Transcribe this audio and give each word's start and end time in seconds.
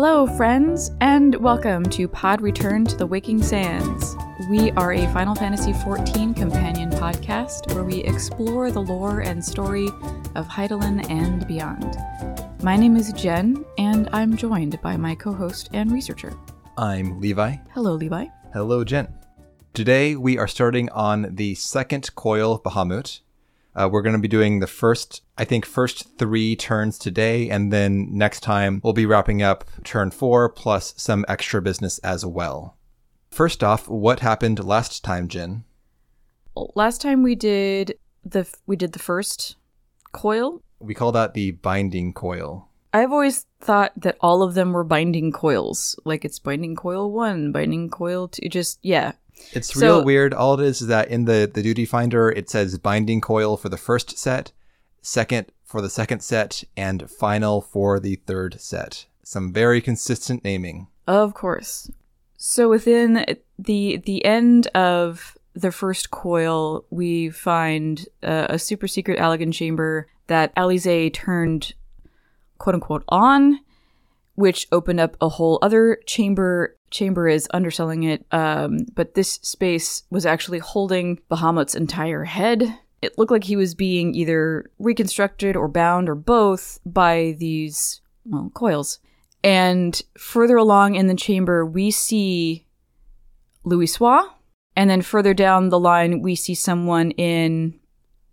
Hello, 0.00 0.28
friends, 0.28 0.92
and 1.00 1.34
welcome 1.34 1.82
to 1.82 2.06
Pod 2.06 2.40
Return 2.40 2.84
to 2.84 2.96
the 2.96 3.04
Waking 3.04 3.42
Sands. 3.42 4.14
We 4.48 4.70
are 4.76 4.92
a 4.92 5.12
Final 5.12 5.34
Fantasy 5.34 5.72
XIV 5.72 6.36
companion 6.36 6.90
podcast 6.90 7.74
where 7.74 7.82
we 7.82 8.04
explore 8.04 8.70
the 8.70 8.78
lore 8.80 9.22
and 9.22 9.44
story 9.44 9.88
of 10.36 10.46
Hydaelyn 10.46 11.10
and 11.10 11.44
beyond. 11.48 11.96
My 12.62 12.76
name 12.76 12.94
is 12.94 13.12
Jen, 13.12 13.64
and 13.76 14.08
I'm 14.12 14.36
joined 14.36 14.80
by 14.82 14.96
my 14.96 15.16
co 15.16 15.32
host 15.32 15.68
and 15.72 15.90
researcher. 15.90 16.32
I'm 16.76 17.20
Levi. 17.20 17.56
Hello, 17.74 17.94
Levi. 17.94 18.26
Hello, 18.52 18.84
Jen. 18.84 19.12
Today 19.74 20.14
we 20.14 20.38
are 20.38 20.46
starting 20.46 20.88
on 20.90 21.34
the 21.34 21.56
second 21.56 22.14
coil 22.14 22.52
of 22.52 22.62
Bahamut. 22.62 23.22
Uh, 23.78 23.88
we're 23.88 24.02
going 24.02 24.16
to 24.16 24.20
be 24.20 24.26
doing 24.26 24.58
the 24.58 24.66
first, 24.66 25.22
I 25.36 25.44
think, 25.44 25.64
first 25.64 26.18
three 26.18 26.56
turns 26.56 26.98
today, 26.98 27.48
and 27.48 27.72
then 27.72 28.08
next 28.10 28.40
time 28.40 28.80
we'll 28.82 28.92
be 28.92 29.06
wrapping 29.06 29.40
up 29.40 29.64
turn 29.84 30.10
four 30.10 30.48
plus 30.48 30.94
some 30.96 31.24
extra 31.28 31.62
business 31.62 31.98
as 32.00 32.26
well. 32.26 32.76
First 33.30 33.62
off, 33.62 33.88
what 33.88 34.18
happened 34.18 34.64
last 34.64 35.04
time, 35.04 35.28
Jen? 35.28 35.62
Last 36.74 37.00
time 37.00 37.22
we 37.22 37.36
did 37.36 37.96
the 38.24 38.52
we 38.66 38.74
did 38.74 38.94
the 38.94 38.98
first 38.98 39.54
coil. 40.10 40.60
We 40.80 40.94
call 40.94 41.12
that 41.12 41.34
the 41.34 41.52
binding 41.52 42.12
coil. 42.12 42.68
I've 42.92 43.12
always 43.12 43.46
thought 43.60 43.92
that 43.96 44.16
all 44.20 44.42
of 44.42 44.54
them 44.54 44.72
were 44.72 44.82
binding 44.82 45.30
coils. 45.30 45.96
Like 46.04 46.24
it's 46.24 46.40
binding 46.40 46.74
coil 46.74 47.12
one, 47.12 47.52
binding 47.52 47.90
coil 47.90 48.26
two. 48.26 48.48
Just 48.48 48.80
yeah, 48.82 49.12
It's 49.52 49.72
So- 49.72 49.80
real 49.80 50.04
weird. 50.04 50.34
All 50.34 50.54
it 50.54 50.64
is 50.64 50.82
is 50.82 50.88
that 50.88 51.08
in 51.08 51.24
the, 51.24 51.50
the 51.52 51.62
duty 51.62 51.84
finder, 51.84 52.30
it 52.30 52.50
says 52.50 52.78
binding 52.78 53.20
coil 53.20 53.56
for 53.56 53.68
the 53.68 53.76
first 53.76 54.18
set, 54.18 54.52
second 55.02 55.46
for 55.64 55.80
the 55.82 55.90
second 55.90 56.20
set, 56.20 56.64
and 56.76 57.10
final 57.10 57.60
for 57.60 58.00
the 58.00 58.16
third 58.26 58.60
set. 58.60 59.06
Some 59.22 59.52
very 59.52 59.80
consistent 59.80 60.42
naming. 60.44 60.86
Of 61.06 61.34
course. 61.34 61.90
So 62.36 62.68
within 62.68 63.24
the 63.58 63.96
the 64.04 64.24
end 64.24 64.66
of 64.68 65.36
the 65.54 65.72
first 65.72 66.10
coil, 66.10 66.84
we 66.90 67.30
find 67.30 68.06
uh, 68.22 68.46
a 68.48 68.58
super 68.58 68.86
secret 68.86 69.18
Allagan 69.18 69.52
chamber 69.52 70.06
that 70.28 70.54
Alisaie 70.54 71.12
turned 71.12 71.74
quote 72.58 72.74
unquote 72.74 73.04
on, 73.08 73.58
which 74.38 74.68
opened 74.70 75.00
up 75.00 75.16
a 75.20 75.28
whole 75.28 75.58
other 75.62 75.98
chamber. 76.06 76.76
Chamber 76.92 77.26
is 77.26 77.48
underselling 77.52 78.04
it, 78.04 78.24
um, 78.30 78.86
but 78.94 79.14
this 79.14 79.32
space 79.42 80.04
was 80.10 80.24
actually 80.24 80.60
holding 80.60 81.18
Bahamut's 81.28 81.74
entire 81.74 82.22
head. 82.22 82.78
It 83.02 83.18
looked 83.18 83.32
like 83.32 83.42
he 83.42 83.56
was 83.56 83.74
being 83.74 84.14
either 84.14 84.70
reconstructed 84.78 85.56
or 85.56 85.66
bound 85.66 86.08
or 86.08 86.14
both 86.14 86.78
by 86.86 87.34
these 87.38 88.00
well 88.24 88.52
coils. 88.54 89.00
And 89.42 90.00
further 90.16 90.56
along 90.56 90.94
in 90.94 91.08
the 91.08 91.16
chamber, 91.16 91.66
we 91.66 91.90
see 91.90 92.64
Louisoix. 93.66 94.22
And 94.76 94.88
then 94.88 95.02
further 95.02 95.34
down 95.34 95.70
the 95.70 95.80
line, 95.80 96.22
we 96.22 96.36
see 96.36 96.54
someone 96.54 97.10
in 97.12 97.80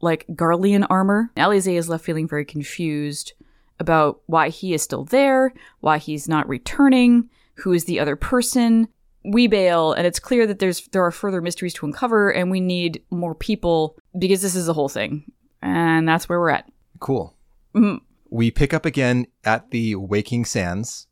like 0.01 0.27
Garlean 0.27 0.85
armor. 0.87 1.31
Alisaie 1.35 1.79
is 1.79 1.89
left 1.89 2.05
feeling 2.05 2.27
very 2.27 2.45
confused 2.45 3.33
about 3.79 4.21
why 4.25 4.49
he 4.49 4.73
is 4.73 4.81
still 4.81 5.03
there, 5.05 5.53
why 5.79 5.97
he's 5.97 6.27
not 6.27 6.47
returning, 6.47 7.29
who 7.55 7.73
is 7.73 7.85
the 7.85 7.99
other 7.99 8.15
person. 8.15 8.87
We 9.23 9.47
bail, 9.47 9.93
and 9.93 10.05
it's 10.05 10.19
clear 10.19 10.45
that 10.47 10.59
there's 10.59 10.87
there 10.89 11.03
are 11.03 11.11
further 11.11 11.41
mysteries 11.41 11.73
to 11.75 11.85
uncover, 11.85 12.31
and 12.31 12.51
we 12.51 12.59
need 12.59 13.01
more 13.09 13.33
people 13.35 13.97
because 14.17 14.41
this 14.41 14.55
is 14.55 14.67
the 14.67 14.73
whole 14.73 14.89
thing, 14.89 15.31
and 15.61 16.07
that's 16.07 16.29
where 16.29 16.39
we're 16.39 16.51
at. 16.51 16.71
Cool. 16.99 17.35
Mhm. 17.73 18.01
We 18.29 18.51
pick 18.51 18.73
up 18.73 18.85
again 18.85 19.27
at 19.43 19.71
the 19.71 19.95
Waking 19.95 20.45
Sands. 20.45 21.07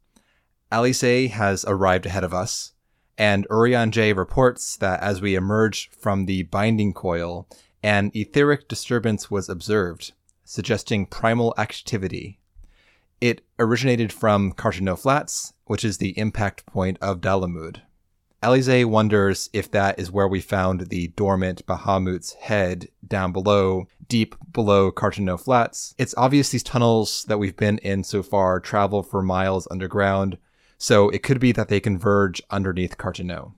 Alisaie 0.71 1.29
has 1.29 1.65
arrived 1.65 2.05
ahead 2.05 2.23
of 2.23 2.33
us, 2.33 2.73
and 3.17 3.47
Urianger 3.49 4.15
reports 4.15 4.77
that 4.77 5.01
as 5.01 5.21
we 5.21 5.35
emerge 5.35 5.89
from 5.91 6.25
the 6.25 6.43
binding 6.43 6.93
coil, 6.93 7.47
an 7.81 8.11
etheric 8.13 8.67
disturbance 8.67 9.29
was 9.29 9.49
observed, 9.49 10.13
suggesting 10.43 11.05
primal 11.05 11.53
activity. 11.57 12.39
It 13.23 13.39
originated 13.57 14.11
from 14.11 14.51
Carteneau 14.51 14.97
Flats, 14.97 15.53
which 15.63 15.85
is 15.85 15.97
the 15.97 16.19
impact 16.19 16.65
point 16.65 16.97
of 16.99 17.21
Dalamud. 17.21 17.77
Alisaie 18.43 18.83
wonders 18.83 19.49
if 19.53 19.71
that 19.71 19.97
is 19.97 20.11
where 20.11 20.27
we 20.27 20.41
found 20.41 20.89
the 20.89 21.07
dormant 21.15 21.65
Bahamut's 21.65 22.33
head 22.33 22.89
down 23.07 23.31
below, 23.31 23.87
deep 24.09 24.35
below 24.51 24.91
Carteneau 24.91 25.37
Flats. 25.37 25.95
It's 25.97 26.13
obvious 26.17 26.49
these 26.49 26.63
tunnels 26.63 27.23
that 27.29 27.37
we've 27.37 27.55
been 27.55 27.77
in 27.77 28.03
so 28.03 28.23
far 28.23 28.59
travel 28.59 29.01
for 29.03 29.21
miles 29.21 29.69
underground, 29.71 30.37
so 30.77 31.07
it 31.07 31.23
could 31.23 31.39
be 31.39 31.53
that 31.53 31.69
they 31.69 31.79
converge 31.79 32.41
underneath 32.49 32.97
Carteneau. 32.97 33.53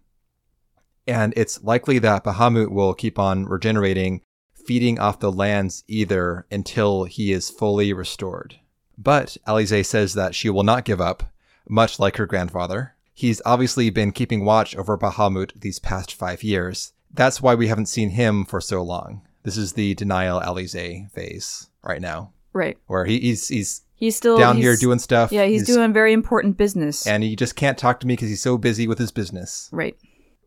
And 1.07 1.33
it's 1.35 1.63
likely 1.63 1.97
that 1.97 2.23
Bahamut 2.23 2.69
will 2.69 2.93
keep 2.93 3.17
on 3.17 3.45
regenerating, 3.45 4.21
feeding 4.53 4.99
off 4.99 5.19
the 5.19 5.31
land's 5.31 5.83
either 5.87 6.45
until 6.51 7.05
he 7.05 7.31
is 7.31 7.49
fully 7.49 7.93
restored. 7.93 8.59
But 8.97 9.37
Alisaie 9.47 9.85
says 9.85 10.13
that 10.13 10.35
she 10.35 10.49
will 10.49 10.63
not 10.63 10.85
give 10.85 11.01
up, 11.01 11.23
much 11.67 11.99
like 11.99 12.17
her 12.17 12.25
grandfather. 12.25 12.93
He's 13.13 13.41
obviously 13.45 13.89
been 13.89 14.11
keeping 14.11 14.43
watch 14.45 14.75
over 14.75 14.97
Bahamut 14.97 15.59
these 15.61 15.79
past 15.79 16.13
five 16.13 16.43
years. 16.43 16.93
That's 17.13 17.41
why 17.41 17.55
we 17.55 17.67
haven't 17.67 17.85
seen 17.87 18.09
him 18.11 18.45
for 18.45 18.59
so 18.59 18.81
long. 18.83 19.21
This 19.43 19.57
is 19.57 19.73
the 19.73 19.93
denial 19.95 20.41
Alisaie 20.41 21.09
phase 21.11 21.69
right 21.83 22.01
now, 22.01 22.31
Right. 22.51 22.77
where 22.87 23.05
he, 23.05 23.19
he's 23.19 23.47
he's 23.47 23.81
He's 23.97 24.15
still 24.17 24.37
down 24.37 24.57
he's- 24.57 24.63
here 24.65 24.75
doing 24.75 24.99
stuff. 24.99 25.31
Yeah, 25.31 25.45
he's, 25.45 25.65
doing 25.65 25.93
very 25.93 26.11
important 26.11 26.57
business. 26.57 27.07
and 27.07 27.23
he 27.23 27.35
just 27.37 27.55
can't 27.55 27.77
talk 27.77 28.01
to 28.01 28.07
me 28.07 28.13
because 28.15 28.27
he's 28.27 28.41
so 28.41 28.57
busy 28.57 28.87
with 28.87 28.97
his 28.99 29.11
business. 29.11 29.69
right. 29.71 29.95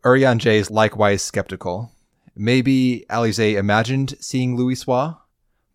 Urianger 0.03 0.53
is 0.53 0.69
likewise 0.71 1.21
skeptical. 1.23 1.91
Maybe 2.35 3.05
Alisaie 3.09 3.55
imagined 3.57 4.15
seeing 4.21 4.55
Louisoix, 4.57 5.17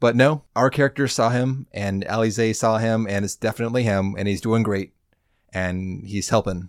but 0.04 0.14
no, 0.14 0.42
our 0.54 0.68
character 0.68 1.08
saw 1.08 1.30
him, 1.30 1.66
and 1.72 2.04
Alisaie 2.04 2.54
saw 2.54 2.76
him, 2.76 3.06
and 3.08 3.24
it's 3.24 3.36
definitely 3.36 3.84
him, 3.84 4.14
and 4.18 4.28
he's 4.28 4.42
doing 4.42 4.62
great, 4.62 4.92
and 5.50 6.04
he's 6.04 6.28
helping. 6.28 6.68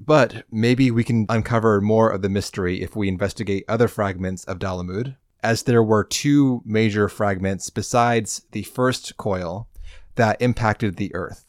But 0.00 0.44
maybe 0.50 0.90
we 0.90 1.04
can 1.04 1.26
uncover 1.28 1.82
more 1.82 2.08
of 2.08 2.22
the 2.22 2.30
mystery 2.30 2.80
if 2.80 2.96
we 2.96 3.08
investigate 3.08 3.66
other 3.68 3.88
fragments 3.88 4.42
of 4.44 4.58
Dalamud, 4.58 5.16
as 5.42 5.64
there 5.64 5.82
were 5.82 6.02
two 6.02 6.62
major 6.64 7.10
fragments 7.10 7.68
besides 7.68 8.46
the 8.52 8.62
first 8.62 9.18
coil 9.18 9.68
that 10.14 10.40
impacted 10.40 10.96
the 10.96 11.14
Earth. 11.14 11.44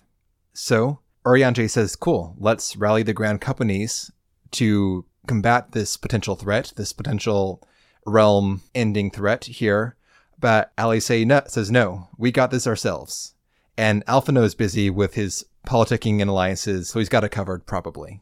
So, 0.51 0.99
Urianger 1.25 1.69
says, 1.69 1.95
cool, 1.95 2.35
let's 2.38 2.75
rally 2.75 3.03
the 3.03 3.13
Grand 3.13 3.39
Companies 3.39 4.11
to 4.51 5.05
combat 5.25 5.71
this 5.71 5.95
potential 5.95 6.35
threat, 6.35 6.73
this 6.75 6.91
potential 6.91 7.65
realm 8.05 8.63
ending 8.75 9.09
threat 9.09 9.45
here. 9.45 9.94
But 10.39 10.71
Alice 10.77 11.09
no, 11.09 11.41
says, 11.47 11.71
no, 11.71 12.09
we 12.17 12.31
got 12.31 12.51
this 12.51 12.67
ourselves. 12.67 13.33
And 13.77 14.05
Alphinaud 14.05 14.43
is 14.43 14.55
busy 14.55 14.89
with 14.89 15.15
his 15.15 15.45
politicking 15.65 16.21
and 16.21 16.29
alliances, 16.29 16.89
so 16.89 16.99
he's 16.99 17.09
got 17.09 17.23
it 17.23 17.29
covered 17.29 17.65
probably. 17.65 18.21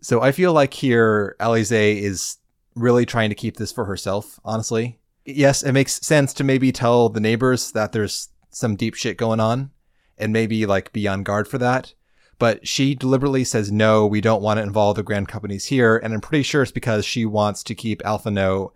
So 0.00 0.20
I 0.20 0.32
feel 0.32 0.52
like 0.52 0.74
here 0.74 1.36
Alisaie 1.40 2.00
is 2.00 2.38
really 2.74 3.06
trying 3.06 3.30
to 3.30 3.36
keep 3.36 3.56
this 3.56 3.72
for 3.72 3.84
herself, 3.84 4.40
honestly. 4.44 4.98
Yes, 5.24 5.62
it 5.62 5.72
makes 5.72 6.04
sense 6.04 6.32
to 6.34 6.44
maybe 6.44 6.72
tell 6.72 7.08
the 7.08 7.20
neighbors 7.20 7.72
that 7.72 7.92
there's 7.92 8.28
some 8.50 8.76
deep 8.76 8.94
shit 8.94 9.16
going 9.16 9.40
on 9.40 9.70
and 10.18 10.32
maybe 10.32 10.66
like 10.66 10.92
be 10.92 11.06
on 11.06 11.22
guard 11.22 11.46
for 11.46 11.58
that. 11.58 11.94
But 12.38 12.66
she 12.66 12.96
deliberately 12.96 13.44
says, 13.44 13.70
no, 13.70 14.04
we 14.04 14.20
don't 14.20 14.42
want 14.42 14.58
to 14.58 14.64
involve 14.64 14.96
the 14.96 15.04
grand 15.04 15.28
companies 15.28 15.66
here. 15.66 15.96
And 15.96 16.12
I'm 16.12 16.20
pretty 16.20 16.42
sure 16.42 16.62
it's 16.62 16.72
because 16.72 17.04
she 17.04 17.24
wants 17.24 17.62
to 17.62 17.74
keep 17.74 18.02
Alphinaud 18.02 18.72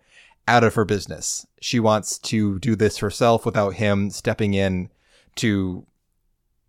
out 0.47 0.63
of 0.63 0.75
her 0.75 0.85
business. 0.85 1.45
She 1.61 1.79
wants 1.79 2.17
to 2.19 2.59
do 2.59 2.75
this 2.75 2.97
herself 2.97 3.45
without 3.45 3.75
him 3.75 4.09
stepping 4.09 4.53
in 4.53 4.89
to 5.35 5.85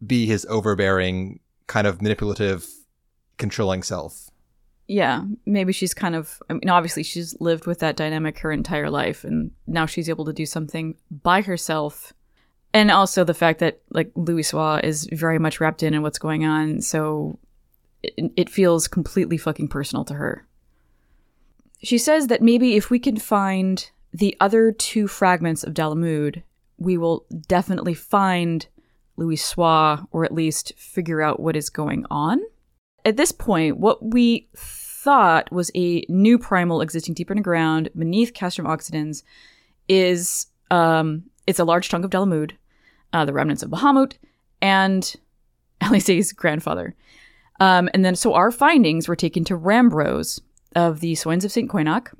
be 0.04 0.26
his 0.26 0.46
overbearing, 0.48 1.40
kind 1.66 1.86
of 1.86 2.02
manipulative, 2.02 2.66
controlling 3.36 3.82
self. 3.82 4.30
Yeah, 4.86 5.24
maybe 5.44 5.72
she's 5.72 5.92
kind 5.92 6.14
of. 6.14 6.42
I 6.48 6.54
mean, 6.54 6.70
obviously, 6.70 7.02
she's 7.02 7.38
lived 7.40 7.66
with 7.66 7.80
that 7.80 7.96
dynamic 7.96 8.38
her 8.38 8.50
entire 8.50 8.88
life, 8.88 9.22
and 9.22 9.50
now 9.66 9.84
she's 9.84 10.08
able 10.08 10.24
to 10.24 10.32
do 10.32 10.46
something 10.46 10.96
by 11.10 11.42
herself. 11.42 12.14
And 12.72 12.90
also 12.90 13.24
the 13.24 13.34
fact 13.34 13.60
that 13.60 13.80
like 13.90 14.12
Louisoix 14.14 14.82
is 14.84 15.06
very 15.12 15.38
much 15.38 15.60
wrapped 15.60 15.82
in 15.82 15.94
in 15.94 16.02
what's 16.02 16.18
going 16.18 16.46
on, 16.46 16.80
so 16.80 17.38
it, 18.02 18.32
it 18.36 18.50
feels 18.50 18.88
completely 18.88 19.36
fucking 19.36 19.68
personal 19.68 20.04
to 20.06 20.14
her. 20.14 20.47
She 21.82 21.98
says 21.98 22.26
that 22.26 22.42
maybe 22.42 22.76
if 22.76 22.90
we 22.90 22.98
can 22.98 23.16
find 23.16 23.90
the 24.12 24.36
other 24.40 24.72
two 24.72 25.06
fragments 25.06 25.62
of 25.62 25.74
Dalamud, 25.74 26.42
we 26.76 26.96
will 26.96 27.24
definitely 27.46 27.94
find 27.94 28.66
Louisoix, 29.16 30.06
or 30.12 30.24
at 30.24 30.34
least 30.34 30.72
figure 30.76 31.22
out 31.22 31.40
what 31.40 31.56
is 31.56 31.70
going 31.70 32.04
on. 32.10 32.40
At 33.04 33.16
this 33.16 33.32
point, 33.32 33.78
what 33.78 34.04
we 34.04 34.48
thought 34.56 35.50
was 35.52 35.70
a 35.74 36.04
new 36.08 36.38
primal 36.38 36.80
existing 36.80 37.14
deep 37.14 37.30
underground 37.30 37.90
beneath 37.96 38.34
Castrum 38.34 38.66
Occidens 38.66 39.24
is 39.88 40.46
um, 40.70 41.24
it's 41.46 41.58
a 41.58 41.64
large 41.64 41.88
chunk 41.88 42.04
of 42.04 42.10
Dalamud, 42.10 42.52
uh, 43.12 43.24
the 43.24 43.32
remnants 43.32 43.62
of 43.62 43.70
Bahamut, 43.70 44.14
and 44.60 45.14
Alisaie's 45.80 46.32
grandfather. 46.32 46.94
Um, 47.60 47.88
and 47.94 48.04
then, 48.04 48.14
so 48.14 48.34
our 48.34 48.50
findings 48.50 49.08
were 49.08 49.16
taken 49.16 49.44
to 49.44 49.56
Rammbroes 49.56 50.40
of 50.78 51.00
the 51.00 51.16
Sons 51.16 51.44
of 51.44 51.50
St. 51.50 51.68
Coinach. 51.68 52.14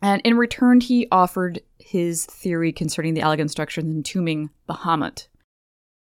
And 0.00 0.22
in 0.22 0.38
return, 0.38 0.80
he 0.80 1.06
offered 1.12 1.60
his 1.78 2.24
theory 2.24 2.72
concerning 2.72 3.12
the 3.12 3.20
Allagan 3.20 3.50
structure 3.50 3.82
and 3.82 3.92
entombing 3.92 4.48
Bahamut. 4.66 5.28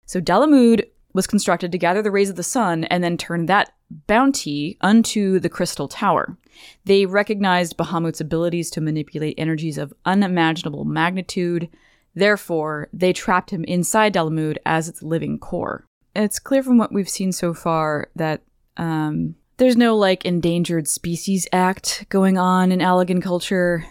So 0.06 0.18
Dalamud 0.18 0.86
was 1.12 1.26
constructed 1.26 1.70
to 1.70 1.78
gather 1.78 2.00
the 2.00 2.10
rays 2.10 2.30
of 2.30 2.36
the 2.36 2.42
sun 2.42 2.84
and 2.84 3.04
then 3.04 3.18
turn 3.18 3.44
that 3.46 3.74
bounty 4.06 4.78
unto 4.80 5.38
the 5.38 5.50
crystal 5.50 5.88
tower. 5.88 6.38
They 6.86 7.04
recognized 7.04 7.76
Bahamut's 7.76 8.22
abilities 8.22 8.70
to 8.70 8.80
manipulate 8.80 9.34
energies 9.36 9.76
of 9.76 9.92
unimaginable 10.06 10.86
magnitude. 10.86 11.68
Therefore, 12.14 12.88
they 12.94 13.12
trapped 13.12 13.50
him 13.50 13.64
inside 13.64 14.14
Dalamud 14.14 14.56
as 14.64 14.88
its 14.88 15.02
living 15.02 15.38
core. 15.38 15.84
It's 16.16 16.38
clear 16.38 16.62
from 16.62 16.78
what 16.78 16.92
we've 16.92 17.10
seen 17.10 17.30
so 17.30 17.52
far 17.52 18.08
that 18.16 18.40
um, 18.78 19.34
there's 19.56 19.76
no 19.76 19.96
like 19.96 20.24
endangered 20.24 20.88
species 20.88 21.46
act 21.52 22.06
going 22.08 22.38
on 22.38 22.72
in 22.72 22.80
Allagan 22.80 23.22
culture. 23.22 23.84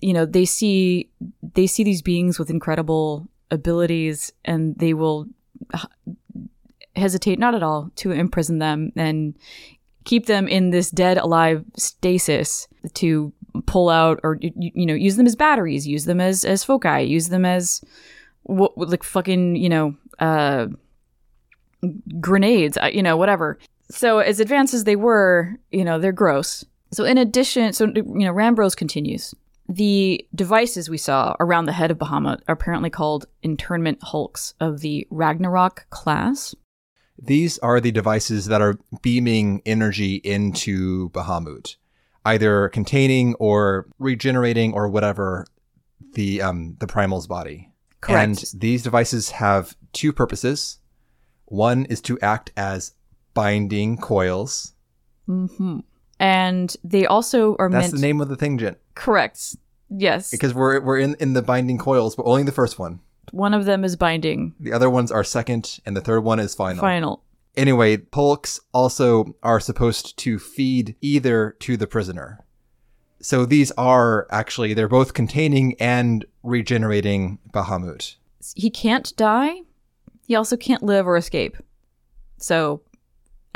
You 0.00 0.12
know, 0.12 0.26
they 0.26 0.44
see 0.44 1.10
they 1.54 1.66
see 1.66 1.84
these 1.84 2.02
beings 2.02 2.38
with 2.38 2.50
incredible 2.50 3.28
abilities, 3.50 4.32
and 4.44 4.76
they 4.78 4.94
will 4.94 5.26
hesitate 6.96 7.38
not 7.38 7.54
at 7.54 7.62
all 7.62 7.90
to 7.96 8.10
imprison 8.10 8.58
them 8.58 8.92
and 8.96 9.34
keep 10.04 10.26
them 10.26 10.48
in 10.48 10.70
this 10.70 10.90
dead 10.90 11.18
alive 11.18 11.64
stasis 11.76 12.68
to 12.94 13.32
pull 13.66 13.88
out 13.88 14.20
or 14.22 14.38
you, 14.40 14.52
you 14.56 14.86
know 14.86 14.94
use 14.94 15.16
them 15.16 15.26
as 15.26 15.36
batteries 15.36 15.86
use 15.86 16.04
them 16.04 16.20
as 16.20 16.44
as 16.44 16.62
foci 16.64 17.02
use 17.02 17.28
them 17.28 17.44
as 17.44 17.82
what 18.44 18.76
like 18.76 19.02
fucking 19.02 19.56
you 19.56 19.68
know 19.68 19.94
uh 20.18 20.66
grenades 22.20 22.78
uh, 22.78 22.90
you 22.92 23.02
know 23.02 23.16
whatever 23.16 23.58
so 23.90 24.18
as 24.18 24.40
advanced 24.40 24.74
as 24.74 24.84
they 24.84 24.96
were 24.96 25.56
you 25.70 25.84
know 25.84 25.98
they're 25.98 26.12
gross 26.12 26.64
so 26.92 27.04
in 27.04 27.18
addition 27.18 27.72
so 27.72 27.86
you 27.86 28.02
know 28.04 28.32
Rammbroes 28.32 28.76
continues 28.76 29.34
the 29.68 30.26
devices 30.34 30.88
we 30.88 30.98
saw 30.98 31.34
around 31.40 31.64
the 31.64 31.72
head 31.72 31.90
of 31.90 31.98
Bahamut 31.98 32.40
are 32.46 32.52
apparently 32.52 32.90
called 32.90 33.26
internment 33.42 33.98
hulks 34.02 34.54
of 34.60 34.80
the 34.80 35.06
Ragnarok 35.10 35.86
class. 35.90 36.54
These 37.18 37.58
are 37.58 37.80
the 37.80 37.90
devices 37.90 38.46
that 38.46 38.62
are 38.62 38.78
beaming 39.02 39.62
energy 39.66 40.16
into 40.16 41.10
Bahamut, 41.10 41.76
either 42.24 42.68
containing 42.68 43.34
or 43.36 43.86
regenerating 43.98 44.74
or 44.74 44.88
whatever 44.88 45.46
the 46.12 46.42
um, 46.42 46.76
the 46.78 46.86
primal's 46.86 47.26
body. 47.26 47.72
Correct. 48.00 48.24
And 48.24 48.60
these 48.60 48.82
devices 48.82 49.30
have 49.30 49.76
two 49.92 50.12
purposes. 50.12 50.78
One 51.46 51.86
is 51.86 52.00
to 52.02 52.18
act 52.20 52.52
as 52.56 52.92
binding 53.36 53.96
coils. 53.98 54.72
hmm 55.26 55.78
And 56.18 56.74
they 56.82 57.06
also 57.06 57.54
are 57.58 57.70
That's 57.70 57.92
meant. 57.92 57.94
the 57.94 58.06
name 58.06 58.20
of 58.20 58.28
the 58.28 58.36
thing, 58.36 58.58
Jen. 58.58 58.76
Correct. 58.94 59.56
Yes. 59.88 60.30
Because 60.32 60.52
we're 60.54 60.80
we're 60.80 60.98
in 60.98 61.14
in 61.20 61.34
the 61.34 61.42
binding 61.42 61.78
coils, 61.78 62.16
but 62.16 62.24
only 62.24 62.42
the 62.42 62.50
first 62.52 62.78
one. 62.78 63.00
One 63.32 63.54
of 63.54 63.64
them 63.64 63.84
is 63.84 63.96
binding. 63.96 64.54
The 64.58 64.72
other 64.72 64.90
ones 64.90 65.12
are 65.12 65.24
second, 65.24 65.78
and 65.86 65.96
the 65.96 66.00
third 66.00 66.20
one 66.24 66.40
is 66.40 66.54
final. 66.54 66.80
Final. 66.80 67.22
Anyway, 67.56 67.98
hulks 68.12 68.60
also 68.72 69.34
are 69.42 69.60
supposed 69.60 70.16
to 70.18 70.38
feed 70.38 70.94
either 71.00 71.56
to 71.60 71.76
the 71.76 71.86
prisoner. 71.86 72.44
So 73.20 73.46
these 73.46 73.72
are 73.72 74.26
actually 74.30 74.74
they're 74.74 74.88
both 74.88 75.14
containing 75.14 75.74
and 75.80 76.24
regenerating 76.42 77.38
Bahamut. 77.52 78.16
He 78.54 78.70
can't 78.70 79.16
die. 79.16 79.62
He 80.26 80.34
also 80.36 80.56
can't 80.56 80.82
live 80.82 81.06
or 81.06 81.16
escape. 81.16 81.56
So, 82.38 82.82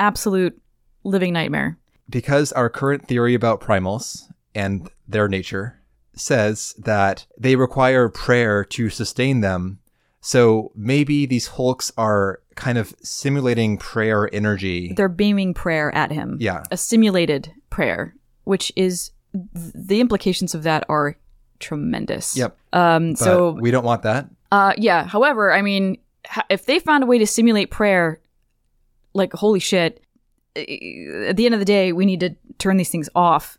absolute 0.01 0.61
living 1.05 1.33
nightmare. 1.33 1.79
Because 2.09 2.51
our 2.53 2.69
current 2.69 3.07
theory 3.07 3.35
about 3.35 3.61
primals 3.61 4.25
and 4.55 4.91
their 5.07 5.29
nature 5.29 5.81
says 6.15 6.75
that 6.79 7.27
they 7.39 7.55
require 7.55 8.09
prayer 8.09 8.65
to 8.65 8.91
sustain 8.91 9.41
them. 9.41 9.79
So 10.21 10.73
maybe 10.75 11.25
these 11.25 11.47
hulks 11.47 11.93
are 11.97 12.41
kind 12.57 12.77
of 12.77 12.95
simulating 13.03 13.79
prayer 13.79 14.29
energy. 14.35 14.93
They're 14.93 15.09
beaming 15.09 15.55
prayer 15.55 15.95
at 15.95 16.11
him. 16.11 16.37
Yeah. 16.41 16.65
A 16.71 16.77
simulated 16.77 17.53
prayer, 17.71 18.15
which 18.45 18.73
is 18.77 19.13
the 19.33 20.01
implications 20.01 20.55
of 20.55 20.65
that 20.65 20.85
are 20.89 21.17
tremendous. 21.61 22.37
Yep. 22.37 22.57
Um. 22.73 23.13
But 23.13 23.19
so 23.19 23.53
we 23.53 23.71
don't 23.71 23.85
want 23.85 24.03
that. 24.03 24.29
Uh, 24.53 24.75
yeah. 24.77 25.05
However, 25.05 25.53
I 25.53 25.63
mean, 25.63 25.99
if 26.51 26.67
they 26.67 26.81
found 26.81 27.05
a 27.05 27.07
way 27.07 27.19
to 27.19 27.27
simulate 27.27 27.71
prayer, 27.71 28.20
like 29.15 29.33
holy 29.33 29.61
shit, 29.61 30.03
eh, 30.57 31.27
at 31.27 31.37
the 31.37 31.47
end 31.47 31.55
of 31.55 31.61
the 31.61 31.65
day, 31.65 31.93
we 31.93 32.07
need 32.07 32.21
to 32.21 32.35
turn 32.59 32.77
these 32.77 32.91
things 32.91 33.09
off. 33.15 33.59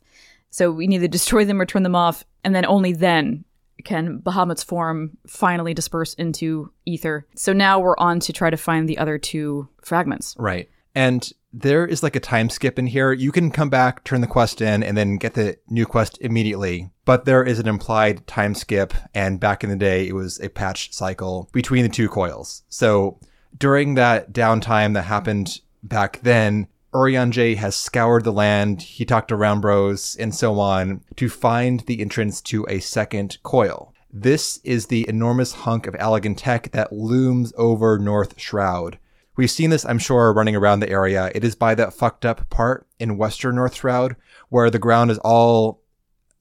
So 0.49 0.71
we 0.71 0.87
need 0.87 0.99
to 0.99 1.07
destroy 1.07 1.45
them 1.45 1.61
or 1.61 1.65
turn 1.65 1.83
them 1.83 1.95
off, 1.95 2.23
and 2.43 2.53
then 2.53 2.65
only 2.65 2.93
then 2.93 3.45
can 3.83 4.19
Bahamut's 4.19 4.63
form 4.63 5.17
finally 5.27 5.73
disperse 5.73 6.13
into 6.15 6.71
ether. 6.85 7.25
So 7.35 7.53
now 7.53 7.79
we're 7.79 7.97
on 7.97 8.19
to 8.21 8.33
try 8.33 8.49
to 8.49 8.57
find 8.57 8.87
the 8.87 8.97
other 8.97 9.17
two 9.17 9.67
fragments. 9.81 10.35
Right. 10.37 10.69
And 10.93 11.31
there 11.53 11.85
is 11.85 12.03
like 12.03 12.15
a 12.15 12.19
time 12.19 12.49
skip 12.49 12.79
in 12.79 12.87
here. 12.87 13.11
You 13.11 13.31
can 13.31 13.51
come 13.51 13.69
back, 13.69 14.03
turn 14.03 14.21
the 14.21 14.27
quest 14.27 14.61
in, 14.61 14.83
and 14.83 14.97
then 14.97 15.17
get 15.17 15.33
the 15.33 15.57
new 15.69 15.85
quest 15.85 16.17
immediately. 16.21 16.91
But 17.05 17.25
there 17.25 17.43
is 17.43 17.59
an 17.59 17.67
implied 17.67 18.25
time 18.27 18.55
skip, 18.55 18.93
and 19.13 19.39
back 19.39 19.63
in 19.63 19.69
the 19.69 19.75
day, 19.75 20.07
it 20.07 20.13
was 20.13 20.39
a 20.39 20.49
patch 20.49 20.93
cycle 20.93 21.49
between 21.51 21.83
the 21.83 21.89
two 21.89 22.07
coils. 22.07 22.63
So 22.69 23.19
during 23.57 23.95
that 23.95 24.33
downtime 24.33 24.93
that 24.93 25.03
happened 25.03 25.59
back 25.83 26.19
then, 26.23 26.67
Urianger 26.93 27.55
has 27.55 27.75
scoured 27.75 28.23
the 28.25 28.33
land, 28.33 28.81
he 28.81 29.05
talked 29.05 29.29
to 29.29 29.35
Rammbroes, 29.37 30.17
and 30.19 30.35
so 30.35 30.59
on, 30.59 31.01
to 31.15 31.29
find 31.29 31.79
the 31.81 32.01
entrance 32.01 32.41
to 32.41 32.65
a 32.67 32.79
second 32.79 33.37
coil. 33.43 33.93
This 34.11 34.59
is 34.65 34.87
the 34.87 35.07
enormous 35.07 35.53
hunk 35.53 35.87
of 35.87 35.93
Allagan 35.95 36.35
tech 36.35 36.71
that 36.73 36.91
looms 36.91 37.53
over 37.57 37.97
North 37.97 38.39
Shroud. 38.39 38.97
We've 39.37 39.49
seen 39.49 39.69
this, 39.69 39.85
I'm 39.85 39.99
sure, 39.99 40.33
running 40.33 40.55
around 40.57 40.81
the 40.81 40.89
area. 40.89 41.31
It 41.33 41.45
is 41.45 41.55
by 41.55 41.75
that 41.75 41.93
fucked 41.93 42.25
up 42.25 42.49
part 42.49 42.85
in 42.99 43.17
Western 43.17 43.55
North 43.55 43.75
Shroud 43.75 44.17
where 44.49 44.69
the 44.69 44.77
ground 44.79 45.11
is 45.11 45.17
all 45.19 45.81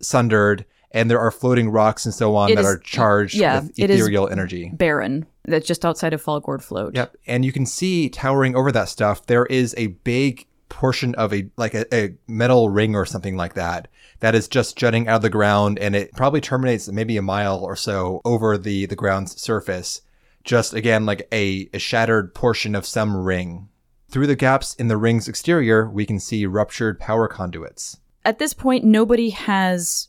sundered 0.02 0.64
and 0.90 1.08
there 1.08 1.20
are 1.20 1.30
floating 1.30 1.70
rocks 1.70 2.04
and 2.04 2.12
so 2.12 2.34
on 2.34 2.50
It 2.50 2.56
that 2.56 2.62
is- 2.62 2.66
are 2.66 2.78
charged 2.78 3.36
yeah, 3.36 3.60
with 3.60 3.78
it 3.78 3.90
is- 3.90 4.00
ethereal 4.00 4.28
energy. 4.28 4.72
Barren, 4.74 5.26
that's 5.44 5.66
just 5.66 5.84
outside 5.84 6.12
of 6.12 6.22
Fallgourd 6.22 6.62
Float. 6.62 6.94
Yep. 6.94 7.16
And 7.26 7.44
you 7.44 7.52
can 7.52 7.66
see 7.66 8.08
towering 8.08 8.54
over 8.54 8.70
that 8.72 8.88
stuff, 8.88 9.26
there 9.26 9.46
is 9.46 9.74
a 9.76 9.88
big 9.88 10.46
portion 10.68 11.14
of 11.16 11.34
a 11.34 11.50
like 11.56 11.74
a, 11.74 11.92
a 11.94 12.14
metal 12.28 12.70
ring 12.70 12.94
or 12.94 13.04
something 13.04 13.36
like 13.36 13.54
that 13.54 13.88
that 14.20 14.34
is 14.34 14.48
just 14.48 14.76
jutting 14.76 15.08
out 15.08 15.16
of 15.16 15.22
the 15.22 15.30
ground 15.30 15.78
and 15.78 15.96
it 15.96 16.12
probably 16.12 16.40
terminates 16.40 16.88
maybe 16.88 17.16
a 17.16 17.22
mile 17.22 17.64
or 17.64 17.74
so 17.74 18.20
over 18.24 18.56
the 18.56 18.86
the 18.86 18.96
ground's 18.96 19.38
surface. 19.40 20.02
Just 20.44 20.72
again 20.72 21.04
like 21.04 21.26
a, 21.32 21.68
a 21.74 21.78
shattered 21.78 22.34
portion 22.34 22.74
of 22.74 22.86
some 22.86 23.16
ring. 23.16 23.68
Through 24.10 24.26
the 24.26 24.36
gaps 24.36 24.74
in 24.74 24.88
the 24.88 24.96
ring's 24.96 25.28
exterior, 25.28 25.88
we 25.88 26.04
can 26.04 26.18
see 26.18 26.44
ruptured 26.46 26.98
power 26.98 27.28
conduits. 27.28 27.98
At 28.24 28.38
this 28.38 28.52
point, 28.54 28.84
nobody 28.84 29.30
has 29.30 30.08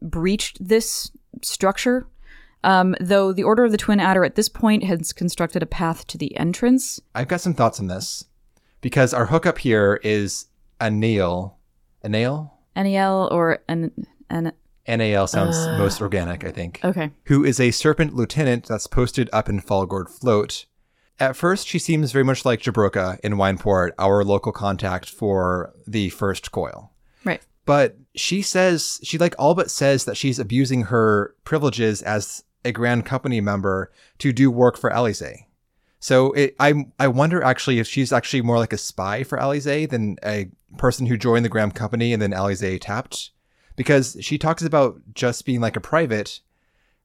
breached 0.00 0.56
this 0.66 1.10
structure. 1.42 2.06
Um, 2.64 2.96
though 3.00 3.32
the 3.32 3.44
Order 3.44 3.64
of 3.64 3.70
the 3.70 3.76
Twin 3.76 4.00
Adder 4.00 4.24
at 4.24 4.34
this 4.34 4.48
point 4.48 4.84
has 4.84 5.12
constructed 5.12 5.62
a 5.62 5.66
path 5.66 6.06
to 6.08 6.18
the 6.18 6.36
entrance. 6.36 7.00
I've 7.14 7.28
got 7.28 7.40
some 7.40 7.54
thoughts 7.54 7.78
on 7.78 7.86
this 7.86 8.24
because 8.80 9.14
our 9.14 9.26
hookup 9.26 9.58
here 9.58 10.00
is 10.02 10.46
a 10.80 10.90
nail. 10.90 11.58
A 12.02 12.08
nail? 12.08 12.54
NEL 12.74 13.28
or 13.32 13.60
an 13.68 13.90
an 14.28 14.52
NAL 14.86 15.26
sounds 15.26 15.56
most 15.78 16.00
organic, 16.00 16.44
I 16.44 16.50
think. 16.50 16.80
okay. 16.84 17.10
Who 17.24 17.44
is 17.44 17.58
a 17.58 17.70
serpent 17.70 18.14
lieutenant 18.14 18.66
that's 18.66 18.86
posted 18.86 19.28
up 19.32 19.48
in 19.48 19.60
Fallgourd 19.60 20.08
Float. 20.08 20.66
At 21.18 21.34
first, 21.34 21.66
she 21.66 21.78
seems 21.78 22.12
very 22.12 22.24
much 22.24 22.44
like 22.44 22.60
Jabroka 22.60 23.18
in 23.20 23.34
Wineport, 23.34 23.92
our 23.98 24.22
local 24.22 24.52
contact 24.52 25.08
for 25.08 25.72
the 25.86 26.10
first 26.10 26.52
coil. 26.52 26.92
Right. 27.24 27.40
But 27.64 27.96
she 28.14 28.42
says, 28.42 29.00
she 29.02 29.16
like 29.18 29.34
all 29.38 29.54
but 29.54 29.70
says 29.70 30.04
that 30.04 30.16
she's 30.16 30.38
abusing 30.38 30.82
her 30.82 31.34
privileges 31.44 32.02
as 32.02 32.44
a 32.66 32.72
Grand 32.72 33.06
Company 33.06 33.40
member 33.40 33.90
to 34.18 34.32
do 34.32 34.50
work 34.50 34.76
for 34.76 34.90
Alisaie. 34.90 35.46
So 35.98 36.32
it, 36.32 36.54
I 36.60 36.86
I 36.98 37.08
wonder 37.08 37.42
actually 37.42 37.78
if 37.78 37.86
she's 37.88 38.12
actually 38.12 38.42
more 38.42 38.58
like 38.58 38.72
a 38.72 38.78
spy 38.78 39.22
for 39.22 39.38
Alisaie 39.38 39.88
than 39.88 40.16
a 40.24 40.50
person 40.76 41.06
who 41.06 41.16
joined 41.16 41.44
the 41.44 41.50
Grand 41.50 41.74
Company 41.74 42.12
and 42.12 42.20
then 42.20 42.32
Alisaie 42.32 42.80
tapped, 42.80 43.30
because 43.76 44.16
she 44.20 44.38
talks 44.38 44.62
about 44.62 45.00
just 45.14 45.46
being 45.46 45.60
like 45.60 45.76
a 45.76 45.80
private, 45.80 46.40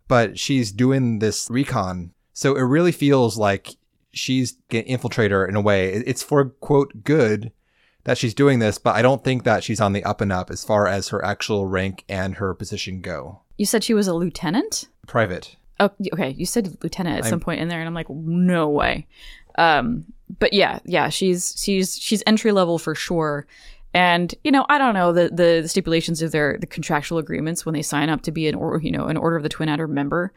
but 0.07 0.37
she's 0.37 0.71
doing 0.71 1.19
this 1.19 1.47
recon. 1.49 2.13
So 2.33 2.55
it 2.55 2.61
really 2.63 2.91
feels 2.91 3.37
like 3.37 3.75
she's 4.13 4.55
an 4.71 4.83
infiltrator 4.83 5.47
in 5.47 5.55
a 5.55 5.61
way. 5.61 5.93
It's 5.93 6.23
for 6.23 6.45
quote 6.45 7.03
good 7.03 7.51
that 8.03 8.17
she's 8.17 8.33
doing 8.33 8.59
this, 8.59 8.77
but 8.77 8.95
I 8.95 9.01
don't 9.01 9.23
think 9.23 9.43
that 9.43 9.63
she's 9.63 9.79
on 9.79 9.93
the 9.93 10.03
up 10.03 10.21
and 10.21 10.31
up 10.31 10.49
as 10.49 10.63
far 10.63 10.87
as 10.87 11.09
her 11.09 11.23
actual 11.23 11.67
rank 11.67 12.03
and 12.09 12.35
her 12.35 12.53
position 12.53 13.01
go. 13.01 13.41
You 13.61 13.67
said 13.67 13.83
she 13.83 13.93
was 13.93 14.07
a 14.07 14.13
lieutenant? 14.15 14.87
Private. 15.05 15.55
Oh, 15.79 15.91
okay. 16.13 16.31
You 16.31 16.47
said 16.47 16.75
lieutenant 16.81 17.17
at 17.19 17.23
I'm- 17.25 17.29
some 17.29 17.39
point 17.39 17.61
in 17.61 17.67
there, 17.67 17.77
and 17.77 17.87
I'm 17.87 17.93
like, 17.93 18.09
no 18.09 18.67
way. 18.69 19.05
Um, 19.55 20.05
but 20.39 20.51
yeah, 20.51 20.79
yeah, 20.83 21.09
she's 21.09 21.53
she's 21.63 21.95
she's 21.95 22.23
entry 22.25 22.51
level 22.53 22.79
for 22.79 22.95
sure. 22.95 23.45
And 23.93 24.33
you 24.43 24.49
know, 24.51 24.65
I 24.67 24.79
don't 24.79 24.95
know 24.95 25.13
the, 25.13 25.29
the 25.29 25.59
the 25.61 25.67
stipulations 25.67 26.23
of 26.23 26.31
their 26.31 26.57
the 26.59 26.65
contractual 26.65 27.19
agreements 27.19 27.63
when 27.63 27.73
they 27.73 27.83
sign 27.83 28.09
up 28.09 28.23
to 28.23 28.31
be 28.31 28.47
an 28.47 28.55
or 28.55 28.81
you 28.81 28.89
know 28.89 29.05
an 29.05 29.15
Order 29.17 29.35
of 29.35 29.43
the 29.43 29.49
Twin 29.49 29.69
Adder 29.69 29.87
member, 29.87 30.33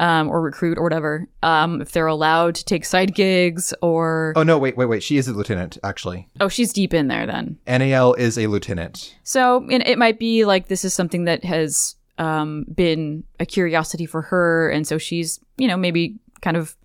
um, 0.00 0.30
or 0.30 0.40
recruit 0.40 0.78
or 0.78 0.82
whatever. 0.82 1.28
Um, 1.42 1.82
if 1.82 1.92
they're 1.92 2.06
allowed 2.06 2.54
to 2.54 2.64
take 2.64 2.86
side 2.86 3.14
gigs 3.14 3.74
or 3.82 4.32
Oh 4.34 4.44
no, 4.44 4.56
wait, 4.56 4.78
wait, 4.78 4.86
wait. 4.86 5.02
She 5.02 5.18
is 5.18 5.28
a 5.28 5.34
lieutenant, 5.34 5.76
actually. 5.84 6.26
oh, 6.40 6.48
she's 6.48 6.72
deep 6.72 6.94
in 6.94 7.08
there 7.08 7.26
then. 7.26 7.58
NAL 7.66 8.14
is 8.14 8.38
a 8.38 8.46
lieutenant. 8.46 9.14
So 9.24 9.66
it, 9.68 9.86
it 9.86 9.98
might 9.98 10.18
be 10.18 10.46
like 10.46 10.68
this 10.68 10.86
is 10.86 10.94
something 10.94 11.24
that 11.26 11.44
has 11.44 11.96
um, 12.18 12.64
been 12.72 13.24
a 13.40 13.46
curiosity 13.46 14.06
for 14.06 14.22
her, 14.22 14.68
and 14.70 14.86
so 14.86 14.98
she's 14.98 15.40
you 15.56 15.68
know 15.68 15.76
maybe 15.76 16.16
kind 16.40 16.56
of 16.56 16.76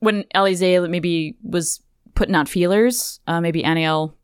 when 0.00 0.24
Alisaie 0.34 0.88
maybe 0.90 1.36
was 1.42 1.80
putting 2.14 2.34
out 2.34 2.48
feelers, 2.48 3.20
uh, 3.26 3.40
maybe 3.40 3.62
Aniel 3.62 4.14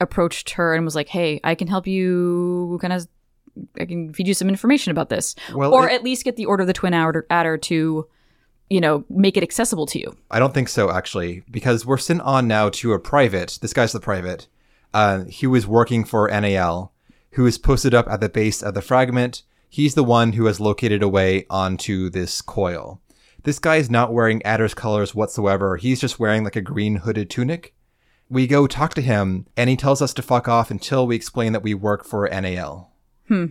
approached 0.00 0.50
her 0.50 0.74
and 0.74 0.84
was 0.84 0.94
like, 0.94 1.08
"Hey, 1.08 1.40
I 1.44 1.54
can 1.54 1.68
help 1.68 1.86
you, 1.86 2.78
kind 2.80 2.92
of, 2.92 3.06
I 3.80 3.84
can 3.86 4.12
feed 4.12 4.26
you 4.28 4.34
some 4.34 4.48
information 4.48 4.90
about 4.90 5.08
this, 5.08 5.34
Well, 5.54 5.72
or 5.72 5.88
it- 5.88 5.94
at 5.94 6.02
least 6.04 6.24
get 6.24 6.36
the 6.36 6.46
Order 6.46 6.62
of 6.62 6.66
the 6.66 6.72
Twin 6.72 6.94
Adder, 6.94 7.26
Adder 7.30 7.56
to." 7.58 8.06
You 8.70 8.80
know, 8.80 9.04
make 9.10 9.36
it 9.36 9.42
accessible 9.42 9.84
to 9.88 9.98
you. 10.00 10.16
I 10.30 10.38
don't 10.38 10.54
think 10.54 10.70
so, 10.70 10.90
actually, 10.90 11.42
because 11.50 11.84
we're 11.84 11.98
sent 11.98 12.22
on 12.22 12.48
now 12.48 12.70
to 12.70 12.94
a 12.94 12.98
private. 12.98 13.58
This 13.60 13.74
guy's 13.74 13.92
the 13.92 14.00
private. 14.00 14.48
Uh, 14.94 15.24
he 15.24 15.46
was 15.46 15.66
working 15.66 16.02
for 16.02 16.28
NAL, 16.30 16.93
who 17.34 17.46
is 17.46 17.58
posted 17.58 17.94
up 17.94 18.08
at 18.08 18.20
the 18.20 18.28
base 18.28 18.62
of 18.62 18.74
the 18.74 18.82
fragment. 18.82 19.42
He's 19.68 19.94
the 19.94 20.04
one 20.04 20.32
who 20.32 20.46
has 20.46 20.60
located 20.60 21.02
a 21.02 21.08
way 21.08 21.46
onto 21.50 22.08
this 22.08 22.40
coil. 22.40 23.00
This 23.42 23.58
guy 23.58 23.76
is 23.76 23.90
not 23.90 24.12
wearing 24.12 24.42
Adder's 24.42 24.72
colors 24.72 25.14
whatsoever. 25.14 25.76
He's 25.76 26.00
just 26.00 26.18
wearing 26.18 26.44
like 26.44 26.56
a 26.56 26.62
green 26.62 26.96
hooded 26.96 27.28
tunic. 27.28 27.74
We 28.30 28.46
go 28.46 28.66
talk 28.66 28.94
to 28.94 29.02
him, 29.02 29.46
and 29.56 29.68
he 29.68 29.76
tells 29.76 30.00
us 30.00 30.14
to 30.14 30.22
fuck 30.22 30.48
off 30.48 30.70
until 30.70 31.06
we 31.06 31.16
explain 31.16 31.52
that 31.52 31.62
we 31.62 31.74
work 31.74 32.04
for 32.04 32.28
NAL. 32.28 32.92
Hmm. 33.28 33.46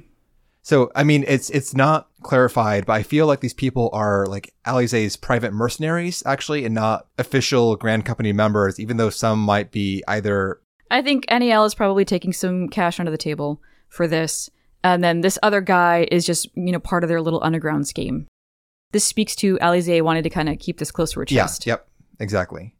So, 0.63 0.89
I 0.95 1.03
mean, 1.03 1.25
it's 1.27 1.49
it's 1.49 1.75
not 1.75 2.07
clarified, 2.23 2.85
but 2.85 2.93
I 2.93 3.03
feel 3.03 3.27
like 3.27 3.41
these 3.41 3.53
people 3.53 3.89
are 3.91 4.25
like 4.25 4.53
Alisaie's 4.65 5.17
private 5.17 5.51
mercenaries, 5.51 6.23
actually, 6.25 6.63
and 6.63 6.73
not 6.73 7.07
official 7.17 7.75
Grand 7.75 8.05
Company 8.05 8.31
members, 8.31 8.79
even 8.79 8.95
though 8.95 9.09
some 9.09 9.39
might 9.39 9.71
be 9.71 10.03
either. 10.07 10.61
I 10.89 11.01
think 11.01 11.25
NEL 11.29 11.65
is 11.65 11.75
probably 11.75 12.05
taking 12.05 12.31
some 12.31 12.69
cash 12.69 12.97
under 12.99 13.11
the 13.11 13.17
table 13.17 13.61
for 13.93 14.07
this. 14.07 14.49
And 14.83 15.03
then 15.03 15.21
this 15.21 15.39
other 15.43 15.61
guy 15.61 16.07
is 16.11 16.25
just, 16.25 16.49
you 16.55 16.71
know, 16.71 16.79
part 16.79 17.03
of 17.03 17.07
their 17.07 17.21
little 17.21 17.43
underground 17.43 17.87
scheme. 17.87 18.27
This 18.91 19.05
speaks 19.05 19.35
to 19.37 19.57
Alisaie 19.59 20.01
wanted 20.01 20.23
to 20.23 20.29
kind 20.29 20.49
of 20.49 20.59
keep 20.59 20.79
this 20.79 20.91
close 20.91 21.13
to 21.13 21.19
her 21.19 21.25
chest. 21.25 21.65
Yeah, 21.65 21.73
yep, 21.73 21.87
exactly. 22.19 22.75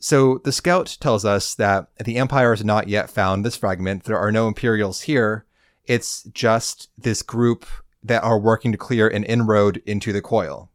So 0.00 0.38
the 0.44 0.52
scout 0.52 0.96
tells 1.00 1.24
us 1.24 1.54
that 1.54 1.88
the 2.04 2.18
Empire 2.18 2.50
has 2.50 2.64
not 2.64 2.88
yet 2.88 3.10
found 3.10 3.44
this 3.44 3.56
fragment. 3.56 4.04
There 4.04 4.18
are 4.18 4.30
no 4.30 4.46
Imperials 4.46 5.02
here. 5.02 5.44
It's 5.86 6.24
just 6.24 6.90
this 6.98 7.22
group 7.22 7.64
that 8.02 8.22
are 8.22 8.38
working 8.38 8.70
to 8.72 8.78
clear 8.78 9.08
an 9.08 9.24
inroad 9.24 9.82
into 9.86 10.12
the 10.12 10.22
coil. 10.22 10.70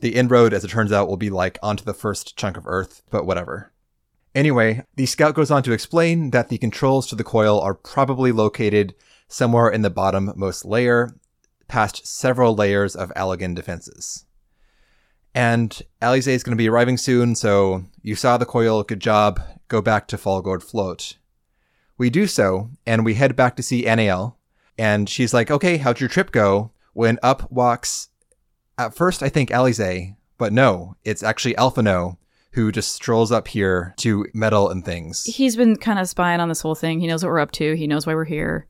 The 0.00 0.16
inroad, 0.16 0.52
as 0.52 0.64
it 0.64 0.68
turns 0.68 0.92
out, 0.92 1.08
will 1.08 1.16
be 1.16 1.30
like 1.30 1.58
onto 1.62 1.84
the 1.84 1.94
first 1.94 2.36
chunk 2.36 2.56
of 2.56 2.66
Earth, 2.66 3.02
but 3.10 3.26
whatever. 3.26 3.72
Anyway, 4.34 4.84
the 4.96 5.06
scout 5.06 5.34
goes 5.34 5.50
on 5.50 5.62
to 5.62 5.72
explain 5.72 6.30
that 6.30 6.48
the 6.48 6.58
controls 6.58 7.06
to 7.06 7.14
the 7.14 7.24
coil 7.24 7.60
are 7.60 7.74
probably 7.74 8.32
located 8.32 8.94
somewhere 9.28 9.68
in 9.68 9.82
the 9.82 9.90
bottommost 9.90 10.64
layer, 10.64 11.14
past 11.68 12.06
several 12.06 12.54
layers 12.54 12.96
of 12.96 13.12
Allagan 13.14 13.54
defenses. 13.54 14.24
And 15.34 15.80
Alisaie 16.02 16.28
is 16.28 16.42
going 16.42 16.56
to 16.56 16.62
be 16.62 16.68
arriving 16.68 16.96
soon, 16.96 17.34
so 17.34 17.84
you 18.02 18.14
saw 18.14 18.36
the 18.36 18.46
coil, 18.46 18.82
good 18.82 19.00
job. 19.00 19.40
Go 19.68 19.80
back 19.80 20.06
to 20.08 20.16
Fallgourd 20.16 20.62
Float. 20.62 21.16
We 21.96 22.10
do 22.10 22.26
so, 22.26 22.70
and 22.86 23.04
we 23.04 23.14
head 23.14 23.36
back 23.36 23.56
to 23.56 23.62
see 23.62 23.82
NAL, 23.82 24.38
and 24.76 25.08
she's 25.08 25.34
like, 25.34 25.50
okay, 25.50 25.76
how'd 25.76 26.00
your 26.00 26.08
trip 26.08 26.32
go? 26.32 26.72
When 26.92 27.18
up 27.22 27.50
walks, 27.50 28.08
at 28.78 28.94
first 28.94 29.22
I 29.22 29.28
think 29.28 29.50
Alisaie, 29.50 30.16
but 30.38 30.52
no, 30.52 30.96
it's 31.04 31.22
actually 31.22 31.54
Alphinaud, 31.54 32.16
who 32.54 32.70
just 32.72 32.92
strolls 32.92 33.32
up 33.32 33.48
here 33.48 33.94
to 33.98 34.26
meddle 34.32 34.68
and 34.70 34.84
things. 34.84 35.24
He's 35.24 35.56
been 35.56 35.76
kind 35.76 35.98
of 35.98 36.08
spying 36.08 36.40
on 36.40 36.48
this 36.48 36.60
whole 36.60 36.74
thing. 36.74 37.00
He 37.00 37.06
knows 37.06 37.22
what 37.22 37.30
we're 37.30 37.40
up 37.40 37.52
to. 37.52 37.74
He 37.76 37.86
knows 37.86 38.06
why 38.06 38.14
we're 38.14 38.24
here. 38.24 38.66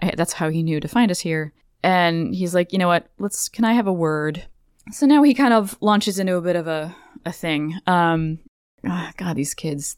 I- 0.00 0.14
That's 0.16 0.32
how 0.34 0.48
he 0.50 0.62
knew 0.62 0.80
to 0.80 0.88
find 0.88 1.10
us 1.10 1.20
here. 1.20 1.52
And 1.82 2.34
he's 2.34 2.54
like, 2.54 2.72
you 2.72 2.78
know 2.78 2.88
what? 2.88 3.08
Let's. 3.18 3.48
Can 3.48 3.64
I 3.64 3.74
have 3.74 3.86
a 3.86 3.92
word? 3.92 4.46
So 4.90 5.04
now 5.06 5.22
he 5.22 5.34
kind 5.34 5.52
of 5.52 5.76
launches 5.80 6.18
into 6.18 6.36
a 6.36 6.40
bit 6.40 6.56
of 6.56 6.66
a 6.66 6.94
a 7.26 7.32
thing. 7.32 7.74
Um, 7.86 8.38
ah, 8.86 9.12
God, 9.16 9.36
these 9.36 9.54
kids. 9.54 9.96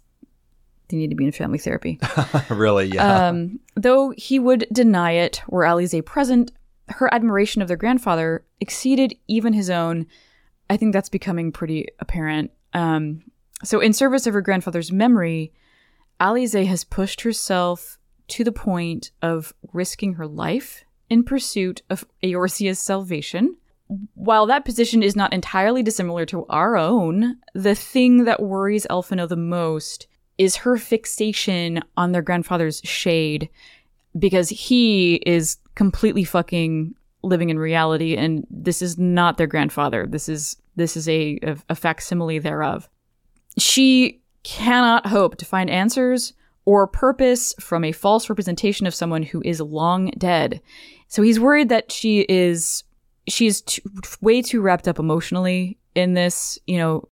They 0.89 0.97
need 0.97 1.11
to 1.11 1.17
be 1.17 1.25
in 1.25 1.33
family 1.33 1.59
therapy. 1.59 1.99
really, 2.49 2.87
yeah. 2.87 3.29
Um, 3.29 3.59
though 3.75 4.11
he 4.17 4.39
would 4.39 4.67
deny 4.73 5.13
it 5.13 5.43
were 5.49 5.65
Alisaie 5.65 6.05
present, 6.05 6.53
her 6.89 7.13
admiration 7.13 7.61
of 7.61 7.67
their 7.69 7.77
grandfather 7.77 8.45
exceeded 8.61 9.15
even 9.27 9.53
his 9.53 9.69
own. 9.69 10.07
I 10.71 10.77
think 10.77 10.93
that's 10.93 11.09
becoming 11.09 11.51
pretty 11.51 11.89
apparent. 11.99 12.53
Um, 12.77 13.23
so, 13.65 13.81
in 13.81 13.95
service 13.95 14.27
of 14.27 14.35
her 14.35 14.43
grandfather's 14.43 14.93
memory, 14.93 15.53
Alisaie 16.21 16.67
has 16.67 16.85
pushed 16.85 17.23
herself 17.23 17.99
to 18.29 18.45
the 18.45 18.53
point 18.53 19.11
of 19.23 19.55
risking 19.73 20.15
her 20.15 20.27
life 20.27 20.85
in 21.09 21.25
pursuit 21.25 21.83
of 21.89 22.05
Eorzea's 22.23 22.79
salvation. 22.79 23.57
While 24.15 24.47
that 24.47 24.65
position 24.65 25.03
is 25.03 25.17
not 25.17 25.33
entirely 25.33 25.83
dissimilar 25.83 26.27
to 26.27 26.45
our 26.47 26.77
own, 26.77 27.39
the 27.55 27.75
thing 27.75 28.25
that 28.25 28.43
worries 28.43 28.87
Alphinaud 28.91 29.29
the 29.29 29.37
most 29.37 30.07
is 30.37 30.57
her 30.57 30.77
fixation 30.77 31.81
on 31.97 32.13
their 32.13 32.23
grandfather's 32.23 32.81
shade 32.85 33.49
because 34.19 34.51
he 34.51 35.15
is 35.25 35.57
completely 35.77 36.25
fucking 36.25 36.95
living 37.23 37.49
in 37.49 37.59
reality 37.59 38.17
and 38.17 38.47
this 38.51 38.83
is 38.83 38.99
not 38.99 39.39
their 39.39 39.47
grandfather. 39.47 40.07
This 40.07 40.29
is 40.29 40.57
this 40.77 40.97
is 40.97 41.09
a, 41.09 41.39
a, 41.43 41.57
a 41.71 41.75
facsimile 41.75 42.39
thereof. 42.39 42.89
She 43.59 44.23
cannot 44.43 45.07
hope 45.07 45.37
to 45.37 45.45
find 45.45 45.69
answers 45.69 46.33
or 46.67 46.87
purpose 46.87 47.55
from 47.59 47.85
a 47.85 47.93
false 47.93 48.29
representation 48.29 48.87
of 48.87 48.95
someone 48.95 49.23
who 49.23 49.43
is 49.45 49.61
long 49.61 50.11
dead. 50.19 50.61
So 51.09 51.23
he's 51.23 51.41
worried 51.41 51.69
that 51.71 51.91
she 51.91 52.27
is 52.29 52.85
she's 53.29 53.63
too, 53.63 53.83
way 54.21 54.43
too 54.43 54.61
wrapped 54.61 54.89
up 54.89 54.99
emotionally 54.99 55.79
in 55.95 56.15
this, 56.15 56.59
you 56.67 56.79
know, 56.79 57.09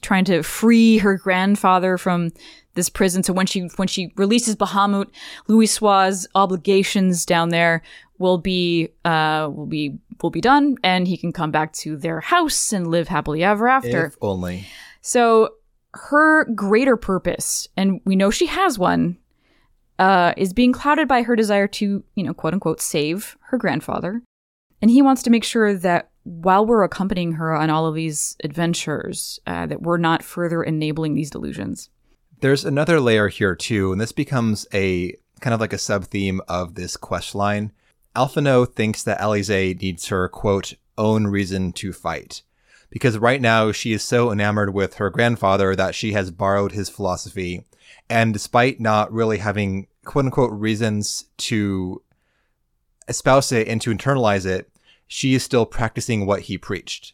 trying 0.00 0.24
to 0.24 0.42
free 0.42 0.98
her 0.98 1.16
grandfather 1.18 1.98
from 1.98 2.30
this 2.74 2.88
prison. 2.88 3.22
So 3.22 3.32
when 3.32 3.46
she 3.46 3.68
when 3.76 3.88
she 3.88 4.12
releases 4.16 4.56
Bahamut, 4.56 5.08
Louisoix' 5.48 6.26
obligations 6.34 7.26
down 7.26 7.50
there 7.50 7.82
will 8.18 8.38
be 8.38 8.88
uh 9.04 9.50
will 9.52 9.66
be 9.66 9.98
will 10.22 10.30
be 10.30 10.40
done, 10.40 10.76
and 10.82 11.06
he 11.06 11.16
can 11.16 11.32
come 11.32 11.50
back 11.50 11.72
to 11.74 11.96
their 11.96 12.20
house 12.20 12.72
and 12.72 12.86
live 12.86 13.08
happily 13.08 13.44
ever 13.44 13.68
after. 13.68 14.06
if 14.06 14.16
only. 14.22 14.66
So 15.02 15.50
her 15.94 16.44
greater 16.44 16.96
purpose, 16.96 17.68
and 17.76 18.00
we 18.04 18.16
know 18.16 18.30
she 18.30 18.46
has 18.46 18.78
one, 18.78 19.18
uh, 19.98 20.32
is 20.36 20.52
being 20.52 20.72
clouded 20.72 21.06
by 21.06 21.22
her 21.22 21.36
desire 21.36 21.68
to, 21.68 22.02
you 22.14 22.24
know, 22.24 22.32
quote 22.32 22.54
unquote, 22.54 22.80
save 22.80 23.36
her 23.48 23.58
grandfather. 23.58 24.22
And 24.80 24.90
he 24.90 25.02
wants 25.02 25.22
to 25.24 25.30
make 25.30 25.44
sure 25.44 25.74
that 25.74 26.10
while 26.24 26.64
we're 26.64 26.84
accompanying 26.84 27.32
her 27.32 27.54
on 27.54 27.70
all 27.70 27.86
of 27.86 27.94
these 27.94 28.36
adventures, 28.44 29.40
uh, 29.46 29.66
that 29.66 29.82
we're 29.82 29.96
not 29.98 30.22
further 30.22 30.62
enabling 30.62 31.14
these 31.14 31.30
delusions. 31.30 31.90
There's 32.40 32.64
another 32.64 33.00
layer 33.00 33.28
here 33.28 33.54
too, 33.54 33.92
and 33.92 34.00
this 34.00 34.12
becomes 34.12 34.66
a 34.72 35.16
kind 35.40 35.54
of 35.54 35.60
like 35.60 35.72
a 35.72 35.78
sub 35.78 36.04
theme 36.04 36.40
of 36.48 36.74
this 36.74 36.96
quest 36.96 37.34
line. 37.34 37.72
Alphinaud 38.14 38.74
thinks 38.74 39.02
that 39.02 39.20
Alisaie 39.20 39.80
needs 39.80 40.08
her 40.08 40.28
quote 40.28 40.74
own 40.98 41.26
reason 41.26 41.72
to 41.72 41.92
fight. 41.92 42.42
Because 42.90 43.16
right 43.18 43.40
now 43.40 43.72
she 43.72 43.92
is 43.92 44.02
so 44.02 44.30
enamored 44.30 44.74
with 44.74 44.94
her 44.94 45.08
grandfather 45.08 45.74
that 45.74 45.94
she 45.94 46.12
has 46.12 46.30
borrowed 46.30 46.72
his 46.72 46.90
philosophy. 46.90 47.64
And 48.10 48.32
despite 48.32 48.80
not 48.80 49.12
really 49.12 49.38
having 49.38 49.86
quote 50.04 50.26
unquote 50.26 50.52
reasons 50.52 51.24
to 51.38 52.02
espouse 53.08 53.50
it 53.50 53.66
and 53.66 53.80
to 53.80 53.90
internalize 53.90 54.44
it, 54.44 54.68
she 55.12 55.34
is 55.34 55.42
still 55.42 55.66
practicing 55.66 56.24
what 56.24 56.40
he 56.40 56.56
preached. 56.56 57.12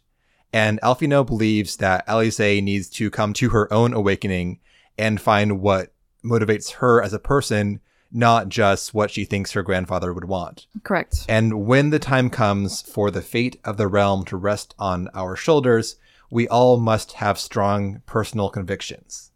And 0.53 0.79
Alphinaud 0.81 1.25
believes 1.27 1.75
that 1.77 2.07
Alisaie 2.07 2.63
needs 2.63 2.89
to 2.91 3.11
come 3.11 3.33
to 3.33 3.49
her 3.49 3.71
own 3.73 3.93
awakening 3.93 4.61
and 4.97 5.19
find 5.19 5.59
what 5.59 5.91
motivates 6.23 6.75
her 6.75 7.03
as 7.03 7.11
a 7.11 7.19
person, 7.19 7.81
not 8.09 8.47
just 8.47 8.93
what 8.93 9.11
she 9.11 9.25
thinks 9.25 9.51
her 9.51 9.63
grandfather 9.63 10.13
would 10.13 10.23
want. 10.23 10.65
Correct. 10.83 11.25
And 11.27 11.65
when 11.65 11.89
the 11.89 11.99
time 11.99 12.29
comes 12.29 12.81
for 12.81 13.11
the 13.11 13.21
fate 13.21 13.59
of 13.65 13.75
the 13.75 13.89
realm 13.89 14.23
to 14.25 14.37
rest 14.37 14.73
on 14.79 15.09
our 15.13 15.35
shoulders, 15.35 15.97
we 16.31 16.47
all 16.47 16.79
must 16.79 17.11
have 17.13 17.37
strong 17.37 18.01
personal 18.05 18.49
convictions. 18.49 19.31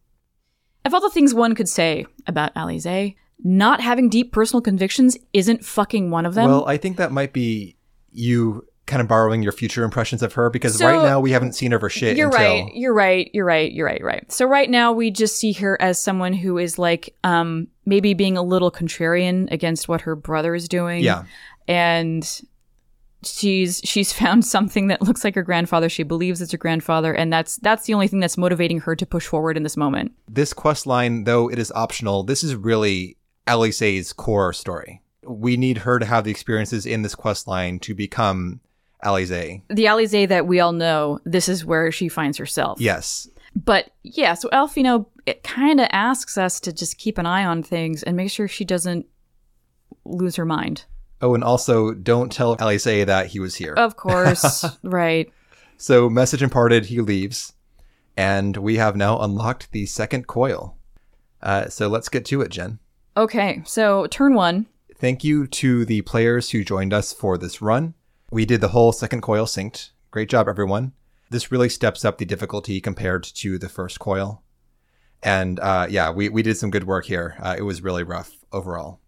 Of 0.86 0.94
all 0.94 1.02
the 1.02 1.10
things 1.10 1.34
one 1.34 1.54
could 1.54 1.68
say 1.68 2.06
about 2.28 2.56
Alisaie, 2.56 3.18
not 3.44 3.82
having 3.82 4.08
deep 4.08 4.32
personal 4.32 4.62
convictions 4.62 5.18
isn't 5.34 5.66
fucking 5.66 6.12
one 6.12 6.26
of 6.26 6.34
them. 6.34 6.50
well, 6.50 6.66
I 6.66 6.78
think 6.78 6.96
that 6.96 7.12
might 7.12 7.34
be 7.34 7.76
you 8.14 8.66
kind 8.86 9.02
of 9.02 9.08
borrowing 9.08 9.42
your 9.42 9.54
future 9.54 9.84
impressions 9.84 10.22
of 10.22 10.34
her 10.34 10.50
because 10.50 10.78
So- 10.78 10.86
right 10.86 11.02
now 11.02 11.20
we 11.20 11.32
haven't 11.32 11.54
seen 11.54 11.72
her 11.72 11.80
for 11.80 11.90
shit 11.90 12.18
You're 12.18 12.28
until 12.28 12.66
right. 12.66 12.76
You're 12.76 12.94
right. 12.94 13.32
You're 13.34 13.46
right. 13.46 13.72
You're 13.72 13.86
right. 13.86 14.04
Right. 14.04 14.30
So 14.32 14.46
right 14.46 14.70
now 14.70 14.92
we 14.92 15.10
just 15.10 15.38
see 15.38 15.54
her 15.54 15.82
as 15.82 15.98
someone 16.02 16.34
who 16.34 16.58
is 16.58 16.78
like 16.78 17.16
um 17.24 17.68
maybe 17.86 18.14
being 18.14 18.36
a 18.36 18.44
little 18.44 18.72
contrarian 18.72 19.50
against 19.52 19.88
what 19.88 20.02
her 20.02 20.16
brother 20.18 20.54
is 20.54 20.68
doing. 20.68 21.02
yeah. 21.04 21.24
And 21.68 22.30
she's 23.24 23.80
she's 23.86 24.12
found 24.22 24.46
something 24.46 24.88
that 24.88 25.02
looks 25.02 25.24
like 25.24 25.36
her 25.36 25.44
grandfather. 25.44 25.88
She 25.90 26.04
believes 26.04 26.42
it's 26.42 26.52
her 26.52 26.58
grandfather, 26.58 27.14
and 27.14 27.32
that's 27.32 27.56
that's 27.58 27.86
the 27.86 27.94
only 27.94 28.08
thing 28.10 28.20
that's 28.20 28.38
motivating 28.38 28.80
her 28.82 28.96
to 28.96 29.06
push 29.06 29.26
forward 29.28 29.56
in 29.58 29.64
this 29.64 29.78
moment. 29.78 30.12
This 30.28 30.54
quest 30.54 30.86
line, 30.86 31.24
though 31.24 31.50
it 31.50 31.58
is 31.58 31.72
optional, 31.74 32.24
this 32.24 32.44
is 32.44 32.54
really 32.56 33.16
Alisaie's 33.48 34.14
core 34.14 34.52
story. 34.54 35.02
We 35.26 35.58
need 35.58 35.80
her 35.80 36.00
to 36.00 36.06
have 36.06 36.24
the 36.24 36.32
experiences 36.32 36.86
in 36.86 37.02
this 37.02 37.16
quest 37.16 37.48
line 37.48 37.80
to 37.80 37.94
become 37.94 38.60
Alice. 39.04 39.30
The 39.30 39.62
Alisaie 39.86 40.28
that 40.28 40.48
we 40.48 40.60
all 40.60 40.72
know, 40.72 41.20
this 41.26 41.50
is 41.50 41.66
where 41.66 41.92
she 41.92 42.10
finds 42.10 42.38
herself. 42.38 42.80
Yes. 42.80 43.28
But 43.56 43.92
yeah, 44.04 44.34
so 44.34 44.50
Alphinaud 44.50 45.06
it 45.26 45.44
kind 45.44 45.80
of 45.80 45.88
asks 45.92 46.38
us 46.38 46.60
to 46.62 46.74
just 46.74 46.98
keep 46.98 47.18
an 47.18 47.26
eye 47.26 47.46
on 47.46 47.64
things 47.64 48.04
and 48.04 48.18
make 48.18 48.32
sure 48.32 48.48
she 48.48 48.66
doesn't 48.66 49.06
lose 50.06 50.36
her 50.36 50.46
mind. 50.46 50.86
Oh, 51.22 51.34
and 51.34 51.44
also 51.44 51.94
don't 51.94 52.32
tell 52.32 52.58
Alice 52.60 52.84
that 52.84 53.28
he 53.28 53.40
was 53.40 53.56
here. 53.56 53.74
Of 53.74 53.96
course, 53.96 54.66
right. 54.84 55.32
So, 55.78 56.10
message 56.10 56.44
imparted, 56.44 56.88
he 56.88 57.00
leaves. 57.00 57.54
And 58.18 58.58
we 58.58 58.76
have 58.76 58.96
now 58.96 59.20
unlocked 59.20 59.72
the 59.72 59.86
second 59.86 60.28
coil. 60.28 60.78
Uh, 61.42 61.70
so, 61.70 61.88
let's 61.88 62.10
get 62.10 62.26
to 62.26 62.42
it, 62.42 62.50
Jen. 62.50 62.80
Okay, 63.16 63.62
so 63.66 64.08
turn 64.08 64.34
one. 64.34 64.66
Thank 65.04 65.26
you 65.26 65.48
to 65.48 65.84
the 65.84 66.02
players 66.04 66.52
who 66.52 66.64
joined 66.64 66.94
us 66.94 67.12
for 67.12 67.38
this 67.38 67.62
run. 67.62 67.94
We 68.32 68.46
did 68.46 68.62
the 68.62 68.70
whole 68.70 68.94
second 68.94 69.20
coil 69.20 69.46
synced. 69.46 69.90
Great 70.12 70.30
job, 70.30 70.48
everyone. 70.48 70.94
This 71.30 71.52
really 71.52 71.68
steps 71.68 72.06
up 72.06 72.18
the 72.18 72.26
difficulty 72.26 72.80
compared 72.80 73.26
to 73.26 73.58
the 73.58 73.68
first 73.68 74.00
coil. 74.00 74.44
And 75.22 75.60
uh, 75.60 75.88
yeah, 75.90 76.10
we, 76.10 76.30
we 76.30 76.42
did 76.42 76.56
some 76.56 76.72
good 76.72 76.86
work 76.86 77.04
here. 77.04 77.36
Uh, 77.42 77.54
it 77.58 77.64
was 77.64 77.82
really 77.82 78.04
rough 78.04 78.32
overall. 78.54 79.02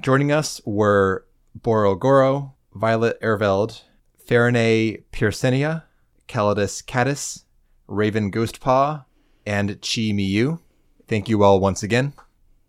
Joining 0.00 0.32
us 0.32 0.62
were 0.64 1.26
Borogoro, 1.60 2.52
Violet 2.72 3.20
Erveld, 3.20 3.82
Farinay 4.26 5.02
Pearsenia, 5.12 5.82
Calidus 6.28 6.82
Caddis, 6.82 7.44
Raven 7.86 8.32
Ghostpaw, 8.32 9.04
and 9.44 9.68
Chi 9.82 10.14
Miyu. 10.16 10.60
Thank 11.06 11.28
you 11.28 11.42
all 11.42 11.60
once 11.60 11.82
again. 11.82 12.14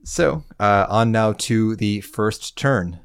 So, 0.10 0.46
uh, 0.58 0.86
on 0.88 1.12
now 1.12 1.34
to 1.34 1.76
the 1.76 2.00
first 2.00 2.58
turn. 2.58 3.02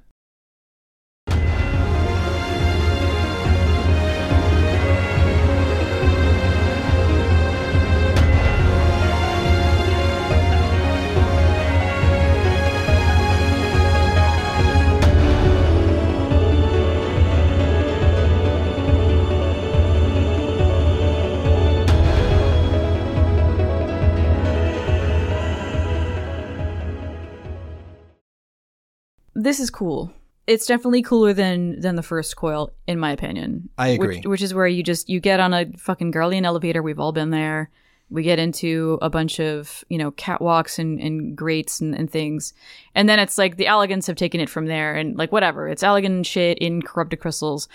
This 29.43 29.59
is 29.59 29.71
cool. 29.71 30.13
It's 30.47 30.67
definitely 30.67 31.03
cooler 31.03 31.33
than 31.33 31.81
than 31.81 31.97
the 31.97 32.03
first 32.03 32.37
coil, 32.37 32.71
in 32.87 32.99
my 32.99 33.11
opinion. 33.11 33.69
I 33.77 33.89
agree. 33.89 34.19
Which, 34.19 34.27
which 34.27 34.43
is 34.43 34.55
where 34.55 34.69
you 34.69 34.85
just 34.85 35.09
you 35.09 35.19
get 35.19 35.41
on 35.41 35.53
a 35.53 35.67
fucking 35.77 36.13
Guardian 36.13 36.45
elevator. 36.45 36.81
We've 36.81 37.01
all 37.01 37.11
been 37.11 37.31
there. 37.31 37.69
We 38.09 38.23
get 38.23 38.39
into 38.39 38.99
a 39.03 39.11
bunch 39.11 39.41
of 39.41 39.85
you 39.89 39.99
know 39.99 40.13
catwalks 40.13 40.79
and, 40.79 41.01
and 41.01 41.37
grates 41.37 41.81
and, 41.81 41.93
and 41.93 42.09
things, 42.09 42.55
and 42.95 43.09
then 43.09 43.19
it's 43.19 43.37
like 43.37 43.57
the 43.57 43.65
Allagans 43.65 44.07
have 44.07 44.15
taken 44.15 44.41
it 44.41 44.49
from 44.49 44.67
there, 44.67 44.95
and 44.95 45.17
like 45.17 45.33
whatever, 45.33 45.69
it's 45.69 45.83
Allagan 45.83 46.25
shit 46.25 46.59
in 46.59 46.81
corrupted 46.81 47.19
crystals. 47.19 47.69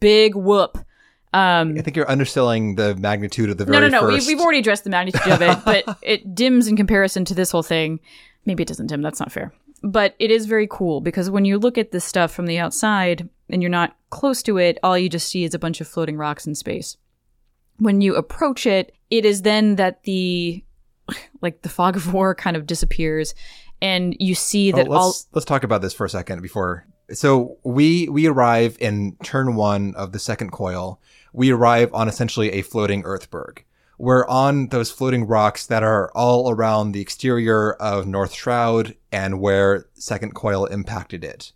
Big 0.00 0.34
whoop. 0.34 0.78
Um, 1.34 1.76
I 1.78 1.82
think 1.82 1.96
you're 1.96 2.10
underselling 2.10 2.76
the 2.76 2.94
magnitude 2.94 3.50
of 3.50 3.58
the 3.58 3.66
no, 3.66 3.72
very 3.72 3.90
no, 3.90 4.00
no. 4.00 4.08
first. 4.08 4.26
We, 4.26 4.34
we've 4.34 4.42
already 4.42 4.60
addressed 4.60 4.84
the 4.84 4.90
magnitude 4.90 5.32
of 5.32 5.42
it, 5.42 5.58
but 5.64 5.98
it 6.02 6.34
dims 6.34 6.68
in 6.68 6.76
comparison 6.76 7.26
to 7.26 7.34
this 7.34 7.50
whole 7.50 7.62
thing. 7.62 8.00
Maybe 8.46 8.62
it 8.62 8.68
doesn't 8.68 8.86
dim. 8.86 9.02
That's 9.02 9.20
not 9.20 9.30
fair. 9.30 9.52
But 9.82 10.14
it 10.18 10.30
is 10.30 10.46
very 10.46 10.68
cool 10.70 11.00
because 11.00 11.30
when 11.30 11.44
you 11.44 11.58
look 11.58 11.76
at 11.76 11.90
this 11.90 12.04
stuff 12.04 12.32
from 12.32 12.46
the 12.46 12.58
outside 12.58 13.28
and 13.50 13.62
you're 13.62 13.70
not 13.70 13.96
close 14.10 14.42
to 14.44 14.58
it, 14.58 14.78
all 14.82 14.96
you 14.96 15.08
just 15.08 15.28
see 15.28 15.44
is 15.44 15.54
a 15.54 15.58
bunch 15.58 15.80
of 15.80 15.88
floating 15.88 16.16
rocks 16.16 16.46
in 16.46 16.54
space. 16.54 16.96
When 17.78 18.00
you 18.00 18.14
approach 18.14 18.66
it, 18.66 18.94
it 19.10 19.24
is 19.24 19.42
then 19.42 19.76
that 19.76 20.04
the 20.04 20.64
like 21.42 21.62
the 21.62 21.68
fog 21.68 21.96
of 21.96 22.12
war 22.12 22.34
kind 22.34 22.56
of 22.56 22.66
disappears 22.66 23.34
and 23.82 24.16
you 24.20 24.34
see 24.34 24.72
Oh, 24.72 24.76
that 24.76 24.88
let's 24.88 25.02
all 25.02 25.14
let's 25.32 25.44
talk 25.44 25.64
about 25.64 25.82
this 25.82 25.92
for 25.92 26.06
a 26.06 26.08
second 26.08 26.40
before. 26.40 26.86
So 27.12 27.58
we 27.64 28.08
we 28.08 28.26
arrive 28.26 28.76
in 28.80 29.16
turn 29.24 29.56
one 29.56 29.94
of 29.96 30.12
the 30.12 30.18
second 30.18 30.52
coil. 30.52 31.00
We 31.32 31.50
arrive 31.50 31.92
on 31.92 32.08
essentially 32.08 32.52
a 32.52 32.62
floating 32.62 33.02
Earthberg. 33.02 33.58
We're 34.02 34.26
on 34.26 34.66
those 34.66 34.90
floating 34.90 35.28
rocks 35.28 35.64
that 35.66 35.84
are 35.84 36.10
all 36.12 36.50
around 36.50 36.90
the 36.90 37.00
exterior 37.00 37.74
of 37.74 38.04
North 38.04 38.34
Shroud 38.34 38.96
and 39.12 39.40
where 39.40 39.86
second 39.94 40.34
coil 40.34 40.66
impacted 40.66 41.22
it. 41.22 41.52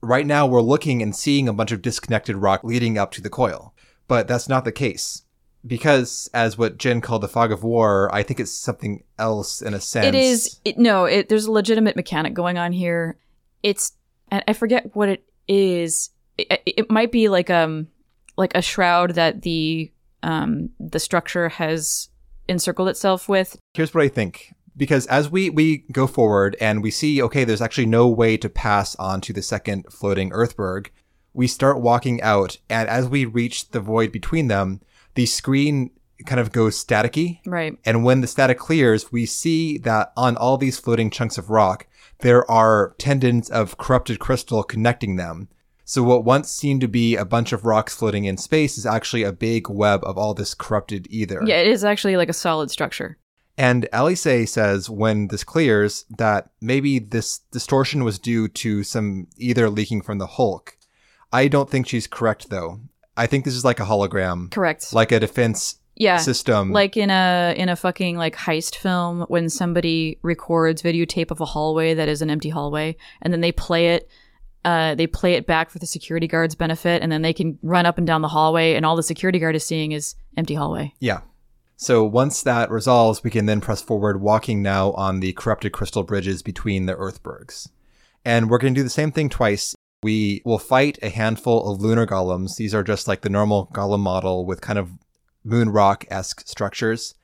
Right 0.00 0.24
now, 0.26 0.46
we're 0.46 0.62
looking 0.62 1.02
and 1.02 1.14
seeing 1.14 1.46
a 1.46 1.52
bunch 1.52 1.72
of 1.72 1.82
disconnected 1.82 2.36
rock 2.36 2.64
leading 2.64 2.96
up 2.96 3.10
to 3.10 3.20
the 3.20 3.28
coil, 3.28 3.74
but 4.08 4.26
that's 4.26 4.48
not 4.48 4.64
the 4.64 4.72
case. 4.72 5.24
Because, 5.66 6.30
as 6.32 6.56
what 6.56 6.78
Jen 6.78 7.02
called 7.02 7.20
the 7.20 7.28
fog 7.28 7.52
of 7.52 7.62
war, 7.62 8.08
I 8.14 8.22
think 8.22 8.40
it's 8.40 8.50
something 8.50 9.04
else 9.18 9.60
in 9.60 9.74
a 9.74 9.80
sense. 9.80 10.06
It 10.06 10.14
is 10.14 10.60
it, 10.64 10.78
no. 10.78 11.04
It, 11.04 11.28
there's 11.28 11.44
a 11.44 11.52
legitimate 11.52 11.96
mechanic 11.96 12.32
going 12.32 12.56
on 12.56 12.72
here. 12.72 13.18
It's 13.62 13.92
and 14.30 14.42
I 14.48 14.54
forget 14.54 14.96
what 14.96 15.10
it 15.10 15.22
is. 15.48 16.08
It, 16.38 16.62
it 16.64 16.90
might 16.90 17.12
be 17.12 17.28
like 17.28 17.50
um 17.50 17.88
like 18.38 18.54
a 18.54 18.62
shroud 18.62 19.16
that 19.16 19.42
the 19.42 19.92
um 20.24 20.70
the 20.80 20.98
structure 20.98 21.48
has 21.48 22.08
encircled 22.48 22.88
itself 22.88 23.28
with. 23.28 23.56
here's 23.74 23.94
what 23.94 24.04
I 24.04 24.08
think. 24.08 24.52
Because 24.76 25.06
as 25.06 25.30
we, 25.30 25.50
we 25.50 25.84
go 25.92 26.06
forward 26.06 26.56
and 26.60 26.82
we 26.82 26.90
see, 26.90 27.22
okay, 27.22 27.44
there's 27.44 27.62
actually 27.62 27.86
no 27.86 28.08
way 28.08 28.36
to 28.36 28.48
pass 28.48 28.96
on 28.96 29.20
to 29.20 29.32
the 29.32 29.40
second 29.40 29.86
floating 29.90 30.30
Earthberg, 30.30 30.88
we 31.32 31.46
start 31.46 31.80
walking 31.80 32.20
out. 32.22 32.58
And 32.68 32.88
as 32.88 33.08
we 33.08 33.24
reach 33.24 33.70
the 33.70 33.80
void 33.80 34.10
between 34.10 34.48
them, 34.48 34.80
the 35.14 35.26
screen 35.26 35.90
kind 36.26 36.40
of 36.40 36.50
goes 36.50 36.82
staticky. 36.82 37.40
Right. 37.46 37.78
And 37.84 38.04
when 38.04 38.20
the 38.20 38.26
static 38.26 38.58
clears, 38.58 39.12
we 39.12 39.26
see 39.26 39.78
that 39.78 40.12
on 40.16 40.36
all 40.36 40.58
these 40.58 40.80
floating 40.80 41.10
chunks 41.10 41.38
of 41.38 41.50
rock, 41.50 41.86
there 42.20 42.48
are 42.50 42.94
tendons 42.98 43.50
of 43.50 43.78
corrupted 43.78 44.18
crystal 44.18 44.64
connecting 44.64 45.16
them. 45.16 45.48
So 45.84 46.02
what 46.02 46.24
once 46.24 46.50
seemed 46.50 46.80
to 46.80 46.88
be 46.88 47.14
a 47.16 47.24
bunch 47.24 47.52
of 47.52 47.64
rocks 47.64 47.94
floating 47.94 48.24
in 48.24 48.36
space 48.36 48.78
is 48.78 48.86
actually 48.86 49.22
a 49.22 49.32
big 49.32 49.68
web 49.68 50.02
of 50.04 50.16
all 50.16 50.34
this 50.34 50.54
corrupted 50.54 51.06
ether. 51.10 51.42
Yeah, 51.44 51.56
it 51.56 51.66
is 51.66 51.84
actually 51.84 52.16
like 52.16 52.30
a 52.30 52.34
solid 52.34 52.70
structure. 52.70 53.18
And 53.56 53.88
Alice 53.92 54.22
says 54.22 54.90
when 54.90 55.28
this 55.28 55.44
clears 55.44 56.06
that 56.18 56.50
maybe 56.60 56.98
this 56.98 57.38
distortion 57.52 58.02
was 58.02 58.18
due 58.18 58.48
to 58.48 58.82
some 58.82 59.28
ether 59.36 59.70
leaking 59.70 60.02
from 60.02 60.18
the 60.18 60.26
Hulk. 60.26 60.76
I 61.32 61.48
don't 61.48 61.70
think 61.70 61.86
she's 61.86 62.06
correct 62.06 62.50
though. 62.50 62.80
I 63.16 63.26
think 63.26 63.44
this 63.44 63.54
is 63.54 63.64
like 63.64 63.78
a 63.78 63.84
hologram, 63.84 64.50
Correct. 64.50 64.92
like 64.92 65.12
a 65.12 65.20
defense 65.20 65.76
yeah. 65.94 66.16
system. 66.16 66.72
Like 66.72 66.96
in 66.96 67.10
a 67.10 67.54
in 67.56 67.68
a 67.68 67.76
fucking 67.76 68.16
like 68.16 68.34
heist 68.34 68.74
film 68.74 69.24
when 69.28 69.48
somebody 69.48 70.18
records 70.22 70.82
videotape 70.82 71.30
of 71.30 71.40
a 71.40 71.44
hallway 71.44 71.94
that 71.94 72.08
is 72.08 72.22
an 72.22 72.30
empty 72.30 72.48
hallway 72.48 72.96
and 73.22 73.32
then 73.32 73.40
they 73.40 73.52
play 73.52 73.94
it 73.94 74.08
uh, 74.64 74.94
they 74.94 75.06
play 75.06 75.34
it 75.34 75.46
back 75.46 75.70
for 75.70 75.78
the 75.78 75.86
security 75.86 76.26
guard's 76.26 76.54
benefit 76.54 77.02
and 77.02 77.12
then 77.12 77.22
they 77.22 77.32
can 77.32 77.58
run 77.62 77.86
up 77.86 77.98
and 77.98 78.06
down 78.06 78.22
the 78.22 78.28
hallway 78.28 78.74
and 78.74 78.86
all 78.86 78.96
the 78.96 79.02
security 79.02 79.38
guard 79.38 79.54
is 79.54 79.64
seeing 79.64 79.92
is 79.92 80.14
empty 80.36 80.54
hallway. 80.54 80.92
yeah. 81.00 81.20
So 81.76 82.04
once 82.04 82.42
that 82.42 82.70
resolves, 82.70 83.24
we 83.24 83.30
can 83.30 83.46
then 83.46 83.60
press 83.60 83.82
forward, 83.82 84.20
walking 84.20 84.62
now 84.62 84.92
on 84.92 85.20
the 85.20 85.32
corrupted 85.32 85.72
crystal 85.72 86.04
bridges 86.04 86.40
between 86.42 86.86
the 86.86 86.94
Earthbergs. 86.94 87.68
And 88.24 88.48
we're 88.48 88.58
going 88.58 88.74
to 88.74 88.78
do 88.78 88.84
the 88.84 88.90
same 88.90 89.10
thing 89.10 89.28
twice. 89.28 89.74
We 90.02 90.40
will 90.44 90.60
fight 90.60 90.98
a 91.02 91.10
handful 91.10 91.70
of 91.70 91.80
lunar 91.80 92.06
golems. 92.06 92.56
These 92.56 92.74
are 92.74 92.84
just 92.84 93.08
like 93.08 93.22
the 93.22 93.28
normal 93.28 93.70
golem 93.74 94.00
model 94.00 94.46
with 94.46 94.60
kind 94.60 94.78
of 94.78 94.92
moon 95.42 95.68
rock 95.70 96.06
esque 96.10 96.46
structures. 96.46 97.14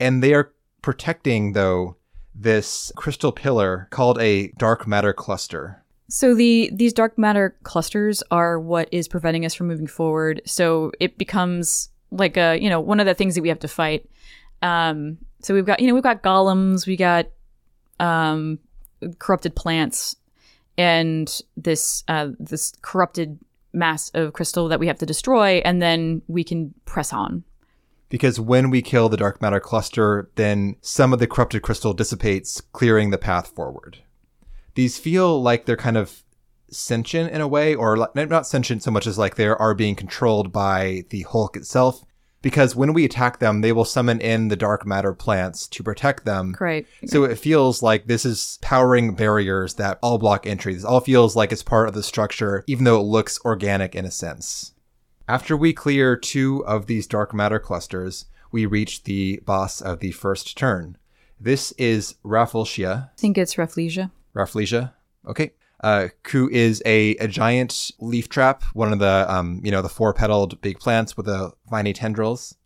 And 0.00 0.22
they 0.22 0.32
are 0.32 0.52
protecting, 0.80 1.52
though, 1.52 1.96
this 2.34 2.90
crystal 2.96 3.30
pillar 3.30 3.88
called 3.90 4.18
a 4.20 4.48
dark 4.52 4.86
matter 4.86 5.12
cluster. 5.12 5.84
So 6.08 6.34
the 6.34 6.70
these 6.72 6.92
dark 6.92 7.18
matter 7.18 7.56
clusters 7.64 8.22
are 8.30 8.58
what 8.58 8.88
is 8.92 9.08
preventing 9.08 9.44
us 9.44 9.54
from 9.54 9.68
moving 9.68 9.86
forward. 9.86 10.40
So 10.46 10.90
it 11.00 11.18
becomes 11.18 11.90
like 12.10 12.36
a 12.36 12.58
you 12.60 12.70
know 12.70 12.80
one 12.80 13.00
of 13.00 13.06
the 13.06 13.14
things 13.14 13.34
that 13.34 13.42
we 13.42 13.48
have 13.48 13.58
to 13.60 13.68
fight. 13.68 14.08
Um, 14.62 15.18
so 15.40 15.54
we've 15.54 15.66
got 15.66 15.80
you 15.80 15.86
know 15.86 15.94
we've 15.94 16.02
got 16.02 16.22
golems, 16.22 16.86
we 16.86 16.96
got 16.96 17.26
um, 18.00 18.58
corrupted 19.18 19.54
plants, 19.54 20.16
and 20.78 21.40
this 21.56 22.04
uh, 22.08 22.28
this 22.38 22.72
corrupted 22.80 23.38
mass 23.74 24.10
of 24.14 24.32
crystal 24.32 24.68
that 24.68 24.80
we 24.80 24.86
have 24.86 24.98
to 24.98 25.06
destroy, 25.06 25.60
and 25.64 25.82
then 25.82 26.22
we 26.26 26.42
can 26.42 26.72
press 26.86 27.12
on. 27.12 27.44
Because 28.08 28.40
when 28.40 28.70
we 28.70 28.80
kill 28.80 29.10
the 29.10 29.18
dark 29.18 29.42
matter 29.42 29.60
cluster, 29.60 30.30
then 30.36 30.76
some 30.80 31.12
of 31.12 31.18
the 31.18 31.26
corrupted 31.26 31.60
crystal 31.60 31.92
dissipates, 31.92 32.62
clearing 32.72 33.10
the 33.10 33.18
path 33.18 33.48
forward. 33.48 33.98
These 34.78 34.96
feel 34.96 35.42
like 35.42 35.66
they're 35.66 35.76
kind 35.76 35.96
of 35.96 36.22
sentient 36.70 37.32
in 37.32 37.40
a 37.40 37.48
way, 37.48 37.74
or 37.74 37.96
not 38.14 38.46
sentient 38.46 38.84
so 38.84 38.92
much 38.92 39.08
as 39.08 39.18
like 39.18 39.34
they 39.34 39.48
are 39.48 39.74
being 39.74 39.96
controlled 39.96 40.52
by 40.52 41.02
the 41.10 41.22
Hulk 41.22 41.56
itself. 41.56 42.04
Because 42.42 42.76
when 42.76 42.92
we 42.92 43.04
attack 43.04 43.40
them, 43.40 43.60
they 43.60 43.72
will 43.72 43.84
summon 43.84 44.20
in 44.20 44.46
the 44.46 44.54
dark 44.54 44.86
matter 44.86 45.12
plants 45.14 45.66
to 45.66 45.82
protect 45.82 46.24
them. 46.24 46.54
Right. 46.60 46.86
So 47.06 47.24
it 47.24 47.40
feels 47.40 47.82
like 47.82 48.06
this 48.06 48.24
is 48.24 48.60
powering 48.62 49.16
barriers 49.16 49.74
that 49.74 49.98
all 50.00 50.16
block 50.16 50.46
entry. 50.46 50.74
This 50.74 50.84
all 50.84 51.00
feels 51.00 51.34
like 51.34 51.50
it's 51.50 51.64
part 51.64 51.88
of 51.88 51.94
the 51.94 52.02
structure, 52.04 52.62
even 52.68 52.84
though 52.84 53.00
it 53.00 53.02
looks 53.02 53.40
organic 53.44 53.96
in 53.96 54.04
a 54.04 54.12
sense. 54.12 54.74
After 55.26 55.56
we 55.56 55.72
clear 55.72 56.16
two 56.16 56.64
of 56.66 56.86
these 56.86 57.08
dark 57.08 57.34
matter 57.34 57.58
clusters, 57.58 58.26
we 58.52 58.64
reach 58.64 59.02
the 59.02 59.40
boss 59.44 59.80
of 59.80 59.98
the 59.98 60.12
first 60.12 60.56
turn. 60.56 60.96
This 61.40 61.72
is 61.72 62.14
Rafflesia. 62.24 63.06
I 63.06 63.16
think 63.16 63.36
it's 63.38 63.56
Rafflesia. 63.56 64.12
Rafflesia. 64.34 64.92
Okay. 65.26 65.52
Uh, 65.80 66.08
is 66.50 66.82
a, 66.84 67.10
a 67.16 67.28
giant 67.28 67.92
leaf 68.00 68.28
trap, 68.28 68.64
one 68.72 68.92
of 68.92 68.98
the 68.98 69.26
um, 69.28 69.60
you 69.62 69.70
know 69.70 69.80
the 69.80 69.88
four 69.88 70.12
petaled 70.12 70.60
big 70.60 70.80
plants 70.80 71.16
with 71.16 71.26
the 71.26 71.52
viney 71.70 71.92
tendrils. 71.92 72.56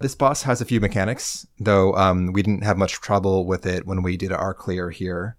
This 0.00 0.14
boss 0.14 0.42
has 0.44 0.60
a 0.60 0.64
few 0.64 0.80
mechanics, 0.80 1.46
though 1.60 1.94
um, 1.94 2.32
we 2.32 2.42
didn't 2.42 2.64
have 2.64 2.78
much 2.78 2.94
trouble 2.94 3.44
with 3.44 3.66
it 3.66 3.86
when 3.86 4.02
we 4.02 4.16
did 4.16 4.32
our 4.32 4.54
clear 4.54 4.90
here. 4.90 5.36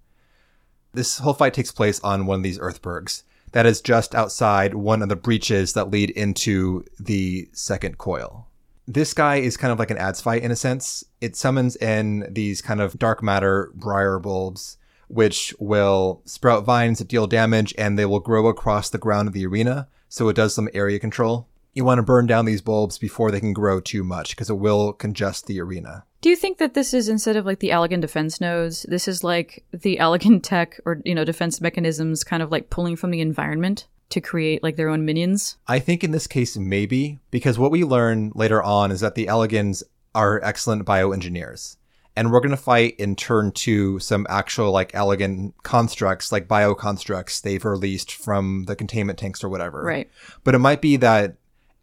This 0.94 1.18
whole 1.18 1.34
fight 1.34 1.56
takes 1.56 1.72
place 1.72 2.00
on 2.02 2.28
one 2.28 2.40
of 2.40 2.44
these 2.44 2.60
earthbergs 2.60 3.24
that 3.54 3.66
is 3.66 3.82
just 3.82 4.14
outside 4.14 4.74
one 4.74 5.02
of 5.02 5.10
the 5.10 5.16
breaches 5.16 5.74
that 5.74 5.90
lead 5.90 6.10
into 6.12 6.84
the 7.00 7.48
second 7.54 7.98
coil. 7.98 8.48
This 8.88 9.14
guy 9.14 9.38
is 9.38 9.58
kind 9.58 9.72
of 9.72 9.80
like 9.80 9.92
an 9.92 9.98
ads 9.98 10.20
fight 10.22 10.44
in 10.44 10.52
a 10.52 10.56
sense. 10.56 11.04
It 11.22 11.36
summons 11.36 11.76
in 11.78 12.28
these 12.30 12.62
kind 12.62 12.82
of 12.82 13.00
dark 13.00 13.24
matter 13.24 13.72
briar 13.76 14.20
bulbs 14.20 14.78
which 15.14 15.54
will 15.60 16.22
sprout 16.26 16.66
vines 16.66 16.98
that 16.98 17.08
deal 17.08 17.28
damage 17.28 17.74
and 17.78 17.98
they 17.98 18.06
will 18.06 18.20
grow 18.20 18.48
across 18.48 18.90
the 18.90 18.98
ground 18.98 19.28
of 19.28 19.34
the 19.34 19.46
arena. 19.46 19.88
So 20.10 20.28
it 20.30 20.36
does 20.36 20.56
some 20.56 20.70
area 20.74 21.00
control. 21.00 21.48
You 21.74 21.86
want 21.86 22.00
to 22.00 22.04
burn 22.04 22.28
down 22.28 22.46
these 22.46 22.62
bulbs 22.62 22.98
before 22.98 23.32
they 23.32 23.40
can 23.40 23.54
grow 23.54 23.80
too 23.80 24.04
much 24.04 24.32
because 24.32 24.50
it 24.50 24.56
will 24.56 24.94
congest 24.94 25.46
the 25.46 25.60
arena. 25.62 26.06
Do 26.22 26.30
you 26.30 26.36
think 26.36 26.58
that 26.58 26.74
this 26.74 26.94
is 26.94 27.10
instead 27.10 27.36
of 27.36 27.46
like 27.46 27.60
the 27.60 27.70
Allagan 27.70 28.02
defense 28.02 28.40
nodes, 28.42 28.86
this 28.90 29.08
is 29.08 29.24
like 29.24 29.64
the 29.72 29.98
Allagan 29.98 30.40
tech 30.44 30.80
or, 30.86 31.02
you 31.06 31.14
know, 31.14 31.26
defense 31.26 31.62
mechanisms 31.62 32.24
kind 32.24 32.42
of 32.42 32.52
like 32.52 32.70
pulling 32.70 32.96
from 32.96 33.12
the 33.12 33.22
environment 33.22 33.88
to 34.10 34.22
create 34.22 34.64
like 34.64 34.78
their 34.78 34.90
own 34.90 35.06
minions? 35.06 35.58
I 35.68 35.80
think 35.80 36.04
in 36.04 36.12
this 36.12 36.28
case, 36.28 36.58
maybe, 36.58 37.20
because 37.30 37.60
what 37.60 37.72
we 37.72 37.84
learn 37.84 38.32
later 38.36 38.64
on 38.64 38.92
is 38.92 39.02
that 39.02 39.16
the 39.16 39.28
Allagans 39.28 39.84
are 40.16 40.44
excellent 40.44 40.86
bioengineers 40.86 41.78
and 42.16 42.32
we're 42.32 42.40
going 42.40 42.52
to 42.52 42.58
fight 42.58 42.96
in 42.98 43.16
turn 43.16 43.52
two 43.52 44.00
some 44.00 44.28
actual 44.30 44.72
like 44.72 44.92
Allagan 44.92 45.54
constructs 45.64 46.32
like 46.32 46.48
bio 46.48 46.76
constructs 46.76 47.42
they've 47.42 47.64
released 47.64 48.12
from 48.14 48.66
the 48.66 48.76
containment 48.76 49.20
tanks 49.20 49.44
or 49.44 49.50
whatever. 49.50 49.82
Right. 49.84 50.10
But 50.44 50.56
it 50.56 50.60
might 50.60 50.82
be 50.82 50.96
that 50.98 51.36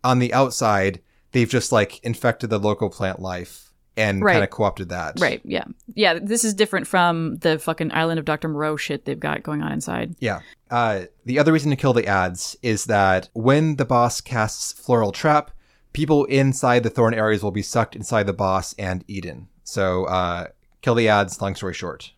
on 0.04 0.18
the 0.18 0.32
outside 0.32 1.00
they've 1.32 1.48
just 1.48 1.72
like 1.72 2.02
infected 2.04 2.50
the 2.50 2.58
local 2.58 2.90
plant 2.90 3.20
life 3.20 3.72
and 3.96 4.22
Right. 4.22 4.34
kind 4.34 4.44
of 4.44 4.50
co-opted 4.50 4.88
that. 4.90 5.18
Right 5.20 5.40
yeah. 5.44 5.64
Yeah 5.94 6.18
this 6.20 6.44
is 6.44 6.54
different 6.54 6.86
from 6.86 7.36
the 7.38 7.58
fucking 7.58 7.92
island 7.92 8.18
of 8.18 8.24
dr 8.24 8.46
moreau 8.48 8.76
shit 8.76 9.04
they've 9.04 9.18
got 9.18 9.42
going 9.42 9.62
on 9.62 9.72
inside. 9.72 10.14
Yeah. 10.20 10.40
Uh, 10.70 11.06
the 11.24 11.38
other 11.40 11.52
reason 11.52 11.70
to 11.70 11.76
kill 11.76 11.92
the 11.92 12.06
ads 12.06 12.56
is 12.62 12.84
that 12.84 13.28
when 13.32 13.76
the 13.76 13.84
boss 13.84 14.20
casts 14.20 14.72
floral 14.72 15.10
trap 15.12 15.50
people 15.92 16.24
inside 16.26 16.84
the 16.84 16.90
thorn 16.90 17.12
areas 17.12 17.42
will 17.42 17.50
be 17.50 17.62
sucked 17.62 17.96
inside 17.96 18.22
the 18.22 18.32
boss 18.32 18.72
and 18.78 19.04
eaten 19.08 19.48
so 19.70 20.04
uh, 20.06 20.46
kill 20.82 20.94
the 20.94 21.08
ads 21.08 21.40
long 21.40 21.54
story 21.54 21.74
short 21.74 22.12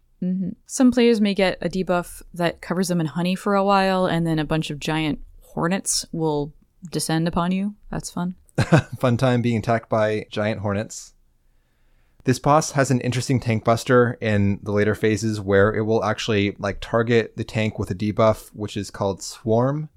some 0.66 0.92
players 0.92 1.20
may 1.20 1.34
get 1.34 1.58
a 1.60 1.68
debuff 1.68 2.22
that 2.32 2.60
covers 2.60 2.88
them 2.88 3.00
in 3.00 3.06
honey 3.06 3.34
for 3.34 3.54
a 3.54 3.64
while 3.64 4.06
and 4.06 4.26
then 4.26 4.38
a 4.38 4.44
bunch 4.44 4.70
of 4.70 4.78
giant 4.78 5.18
hornets 5.40 6.06
will 6.12 6.52
descend 6.90 7.26
upon 7.28 7.52
you 7.52 7.74
that's 7.90 8.10
fun 8.10 8.34
fun 8.98 9.16
time 9.16 9.42
being 9.42 9.58
attacked 9.58 9.88
by 9.88 10.26
giant 10.30 10.60
hornets. 10.60 11.14
This 12.24 12.38
boss 12.38 12.72
has 12.72 12.90
an 12.90 13.00
interesting 13.00 13.40
tank 13.40 13.64
buster 13.64 14.16
in 14.20 14.60
the 14.62 14.72
later 14.72 14.94
phases 14.94 15.40
where 15.40 15.74
it 15.74 15.82
will 15.82 16.04
actually 16.04 16.54
like 16.58 16.78
target 16.80 17.36
the 17.36 17.44
tank 17.44 17.78
with 17.78 17.90
a 17.90 17.94
debuff, 17.94 18.48
which 18.50 18.76
is 18.76 18.90
called 18.90 19.22
Swarm. 19.22 19.88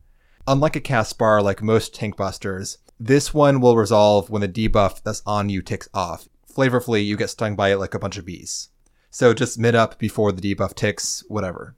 Unlike 0.47 0.75
a 0.75 0.81
cast 0.81 1.17
bar 1.17 1.41
like 1.41 1.61
most 1.61 1.93
tank 1.93 2.17
busters, 2.17 2.79
this 2.99 3.33
one 3.33 3.61
will 3.61 3.75
resolve 3.75 4.29
when 4.29 4.41
the 4.41 4.47
debuff 4.47 5.03
that's 5.03 5.21
on 5.25 5.49
you 5.49 5.61
ticks 5.61 5.89
off. 5.93 6.27
Flavorfully, 6.55 7.05
you 7.05 7.17
get 7.17 7.29
stung 7.29 7.55
by 7.55 7.71
it 7.71 7.77
like 7.77 7.93
a 7.93 7.99
bunch 7.99 8.17
of 8.17 8.25
bees. 8.25 8.69
So 9.09 9.33
just 9.33 9.59
mid 9.59 9.75
up 9.75 9.97
before 9.97 10.31
the 10.31 10.41
debuff 10.41 10.73
ticks, 10.73 11.23
whatever. 11.27 11.75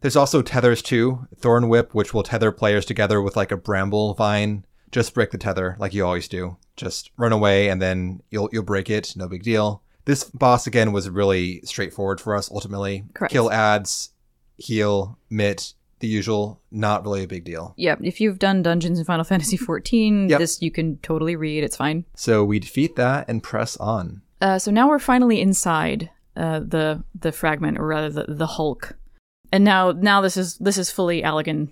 There's 0.00 0.16
also 0.16 0.42
tethers 0.42 0.82
too. 0.82 1.26
Thorn 1.36 1.68
Whip, 1.68 1.94
which 1.94 2.12
will 2.12 2.22
tether 2.22 2.50
players 2.50 2.84
together 2.84 3.22
with 3.22 3.36
like 3.36 3.52
a 3.52 3.56
bramble 3.56 4.14
vine. 4.14 4.64
Just 4.90 5.14
break 5.14 5.30
the 5.30 5.38
tether 5.38 5.76
like 5.78 5.94
you 5.94 6.04
always 6.04 6.28
do. 6.28 6.56
Just 6.76 7.10
run 7.16 7.32
away 7.32 7.68
and 7.68 7.80
then 7.80 8.20
you'll 8.30 8.48
you'll 8.52 8.64
break 8.64 8.90
it. 8.90 9.14
No 9.16 9.28
big 9.28 9.42
deal. 9.42 9.82
This 10.04 10.24
boss 10.24 10.66
again 10.66 10.92
was 10.92 11.08
really 11.08 11.60
straightforward 11.62 12.20
for 12.20 12.34
us 12.34 12.50
ultimately. 12.50 13.04
Correct. 13.14 13.32
Kill 13.32 13.50
ads, 13.50 14.10
heal, 14.56 15.18
mit, 15.30 15.74
the 16.02 16.08
usual. 16.08 16.60
Not 16.70 17.04
really 17.04 17.24
a 17.24 17.28
big 17.28 17.44
deal. 17.44 17.72
yeah 17.78 17.96
if 18.02 18.20
you've 18.20 18.38
done 18.38 18.62
dungeons 18.62 18.98
in 18.98 19.04
final 19.06 19.24
fantasy 19.32 19.56
14 19.56 20.28
Yep. 20.28 20.38
this 20.38 20.60
you 20.60 20.70
can 20.70 20.98
totally 20.98 21.34
read 21.36 21.64
it's 21.64 21.76
fine 21.76 22.04
So 22.14 22.44
we 22.44 22.58
defeat 22.58 22.96
that 22.96 23.26
and 23.28 23.42
press 23.42 23.76
on. 23.78 24.20
Uh, 24.40 24.58
so 24.58 24.70
now 24.70 24.88
we're 24.88 24.98
finally 24.98 25.40
inside 25.40 26.10
uh, 26.36 26.58
the 26.60 27.02
the 27.18 27.30
fragment, 27.32 27.78
or 27.78 27.86
rather 27.86 28.10
the, 28.10 28.24
the 28.28 28.46
Hulk, 28.46 28.96
and 29.52 29.62
now 29.64 29.92
now 29.92 30.20
this 30.20 30.36
is 30.36 30.56
this 30.58 30.76
is 30.78 30.90
fully 30.90 31.22
Allagan 31.22 31.68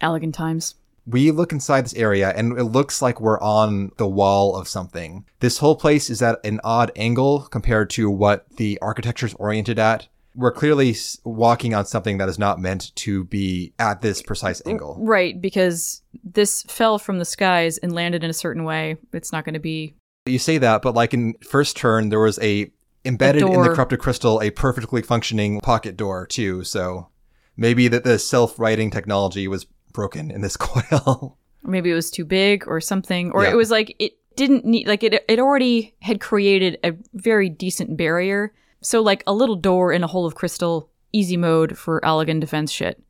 Allagan 0.00 0.32
times. 0.32 0.74
We 1.06 1.30
look 1.32 1.50
inside 1.52 1.84
this 1.84 1.94
area 1.94 2.30
and 2.36 2.56
it 2.58 2.64
looks 2.64 3.02
like 3.02 3.20
we're 3.20 3.40
on 3.40 3.90
the 3.96 4.06
wall 4.06 4.54
of 4.56 4.68
something. 4.68 5.24
This 5.40 5.58
whole 5.58 5.74
place 5.74 6.10
is 6.10 6.22
at 6.22 6.38
an 6.44 6.60
odd 6.62 6.92
angle 6.94 7.40
compared 7.50 7.90
to 7.90 8.08
what 8.08 8.46
the 8.56 8.78
architecture 8.80 9.26
is 9.26 9.34
oriented 9.34 9.78
at. 9.80 10.06
We're 10.34 10.52
clearly 10.52 10.96
walking 11.24 11.74
on 11.74 11.84
something 11.86 12.18
that 12.18 12.28
is 12.28 12.38
not 12.38 12.58
meant 12.58 12.94
to 12.96 13.24
be 13.24 13.72
at 13.78 14.00
this 14.00 14.22
precise 14.22 14.62
angle. 14.66 14.96
Right, 15.00 15.40
because 15.40 16.02
this 16.24 16.62
fell 16.64 16.98
from 16.98 17.18
the 17.18 17.24
skies 17.24 17.78
and 17.78 17.92
landed 17.94 18.24
in 18.24 18.30
a 18.30 18.34
certain 18.34 18.64
way. 18.64 18.96
It's 19.12 19.32
not 19.32 19.44
going 19.44 19.54
to 19.54 19.60
be 19.60 19.94
You 20.26 20.38
say 20.38 20.58
that, 20.58 20.82
but 20.82 20.94
like 20.94 21.12
in 21.12 21.34
first 21.46 21.76
turn, 21.76 22.08
there 22.08 22.20
was 22.20 22.38
a 22.40 22.70
embedded 23.04 23.42
in 23.42 23.62
the 23.62 23.68
corrupted 23.74 23.98
crystal 23.98 24.40
a 24.40 24.50
perfectly 24.50 25.02
functioning 25.02 25.60
pocket 25.60 25.96
door 25.96 26.26
too. 26.26 26.62
So 26.64 27.08
maybe 27.56 27.88
that 27.88 28.04
the 28.04 28.18
self-writing 28.18 28.90
technology 28.90 29.48
was 29.48 29.66
broken 29.92 30.30
in 30.30 30.40
this 30.40 30.56
coil. 30.58 31.36
maybe 31.62 31.90
it 31.90 31.94
was 31.94 32.10
too 32.10 32.24
big 32.24 32.66
or 32.66 32.80
something, 32.80 33.30
or 33.32 33.42
Yeah. 33.44 33.50
it 33.50 33.56
was 33.56 33.70
like 33.70 33.94
it 33.98 34.12
didn't 34.36 34.64
need 34.64 34.86
like 34.88 35.02
it 35.02 35.22
it 35.28 35.38
already 35.38 35.94
had 36.00 36.20
created 36.20 36.78
a 36.82 36.94
very 37.12 37.50
decent 37.50 37.96
barrier. 37.98 38.54
So 38.82 39.00
like 39.00 39.22
a 39.26 39.32
little 39.32 39.56
door 39.56 39.92
in 39.92 40.04
a 40.04 40.06
hole 40.06 40.26
of 40.26 40.34
crystal, 40.34 40.90
easy 41.12 41.36
mode 41.36 41.78
for 41.78 42.00
Allagan 42.02 42.40
defense 42.40 42.70
shit. 42.70 43.02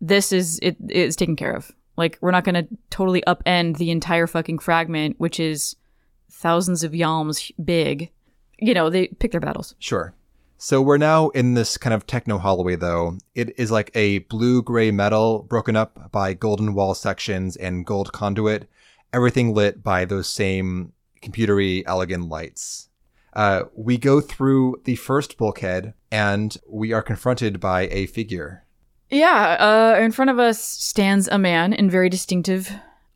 This 0.00 0.32
is 0.32 0.58
it 0.62 0.76
is 0.88 1.16
taken 1.16 1.36
care 1.36 1.52
of. 1.52 1.72
Like 1.96 2.18
we're 2.20 2.32
not 2.32 2.44
gonna 2.44 2.66
totally 2.90 3.22
upend 3.26 3.78
the 3.78 3.90
entire 3.90 4.26
fucking 4.26 4.58
fragment, 4.58 5.16
which 5.18 5.38
is 5.38 5.76
thousands 6.30 6.82
of 6.82 6.92
yalms 6.92 7.52
big. 7.64 8.10
You 8.58 8.74
know, 8.74 8.90
they 8.90 9.08
pick 9.08 9.30
their 9.32 9.40
battles. 9.40 9.74
Sure. 9.78 10.14
So 10.64 10.80
we're 10.80 10.96
now 10.96 11.30
in 11.30 11.54
this 11.54 11.76
kind 11.76 11.92
of 11.92 12.06
techno 12.06 12.38
hallway, 12.38 12.76
though. 12.76 13.18
It 13.34 13.58
is 13.58 13.72
like 13.72 13.90
a 13.96 14.18
blue 14.20 14.62
gray 14.62 14.92
metal 14.92 15.42
broken 15.42 15.74
up 15.74 16.12
by 16.12 16.34
golden 16.34 16.72
wall 16.72 16.94
sections 16.94 17.56
and 17.56 17.84
gold 17.84 18.12
conduit, 18.12 18.68
everything 19.12 19.54
lit 19.54 19.82
by 19.82 20.04
those 20.04 20.28
same 20.28 20.92
computery 21.20 21.82
Allagan 21.84 22.30
lights. 22.30 22.88
Uh, 23.32 23.62
we 23.74 23.96
go 23.96 24.20
through 24.20 24.80
the 24.84 24.96
first 24.96 25.36
bulkhead 25.38 25.94
and 26.10 26.56
we 26.68 26.92
are 26.92 27.02
confronted 27.02 27.60
by 27.60 27.88
a 27.88 28.06
figure. 28.06 28.66
Yeah, 29.10 29.56
uh, 29.98 30.02
in 30.02 30.12
front 30.12 30.30
of 30.30 30.38
us 30.38 30.60
stands 30.60 31.28
a 31.28 31.38
man 31.38 31.72
in 31.72 31.90
very 31.90 32.08
distinctive 32.08 32.72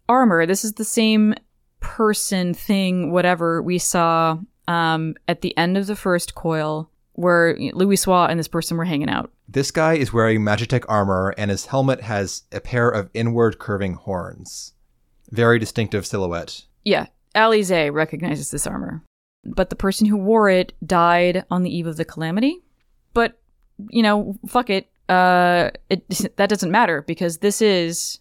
armor. 0.08 0.46
This 0.46 0.64
is 0.64 0.74
the 0.74 0.84
same 0.84 1.34
person, 1.80 2.52
thing, 2.52 3.12
whatever 3.12 3.62
we 3.62 3.78
saw 3.78 4.38
um, 4.68 5.14
at 5.28 5.40
the 5.40 5.56
end 5.56 5.76
of 5.76 5.86
the 5.86 5.96
first 5.96 6.34
coil, 6.34 6.90
where 7.12 7.56
Louisoix 7.56 8.28
and 8.28 8.38
this 8.38 8.48
person 8.48 8.76
were 8.76 8.84
hanging 8.84 9.08
out. 9.08 9.30
This 9.48 9.70
guy 9.70 9.94
is 9.94 10.12
wearing 10.12 10.40
Magitech 10.40 10.84
armor 10.88 11.34
and 11.38 11.50
his 11.50 11.66
helmet 11.66 12.02
has 12.02 12.42
a 12.52 12.60
pair 12.60 12.88
of 12.90 13.08
inward 13.14 13.58
curving 13.58 13.94
horns. 13.94 14.72
Very 15.30 15.58
distinctive 15.58 16.06
silhouette. 16.06 16.66
Yeah, 16.84 17.06
Alisaie 17.34 17.92
recognizes 17.92 18.50
this 18.50 18.66
armor, 18.66 19.02
but 19.54 19.70
the 19.70 19.76
person 19.76 20.06
who 20.06 20.16
wore 20.16 20.48
it 20.48 20.72
died 20.84 21.44
on 21.50 21.62
the 21.62 21.74
eve 21.74 21.86
of 21.86 21.96
the 21.96 22.04
calamity. 22.04 22.62
But 23.14 23.38
you 23.90 24.02
know, 24.02 24.36
fuck 24.46 24.70
it. 24.70 24.88
Uh, 25.08 25.70
it 25.88 26.08
that 26.36 26.48
doesn't 26.48 26.70
matter 26.70 27.02
because 27.02 27.38
this 27.38 27.62
is 27.62 28.18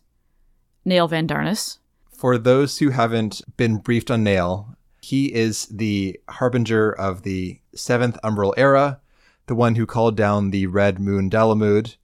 Nael 0.86 1.10
van 1.10 1.28
Darnus. 1.28 1.80
For 2.12 2.38
those 2.38 2.78
who 2.78 2.90
haven't 2.90 3.42
been 3.58 3.78
briefed 3.78 4.10
on 4.10 4.24
Nael, 4.24 4.76
he 5.02 5.34
is 5.34 5.66
the 5.68 6.20
harbinger 6.30 6.92
of 6.92 7.24
the 7.24 7.60
seventh 7.76 8.18
Umbral 8.24 8.54
era, 8.58 9.00
the 9.48 9.56
one 9.56 9.76
who 9.76 9.86
called 9.86 10.16
down 10.16 10.52
the 10.52 10.68
Red 10.68 11.00
Moon 11.00 11.30
Dalamud. 11.30 11.98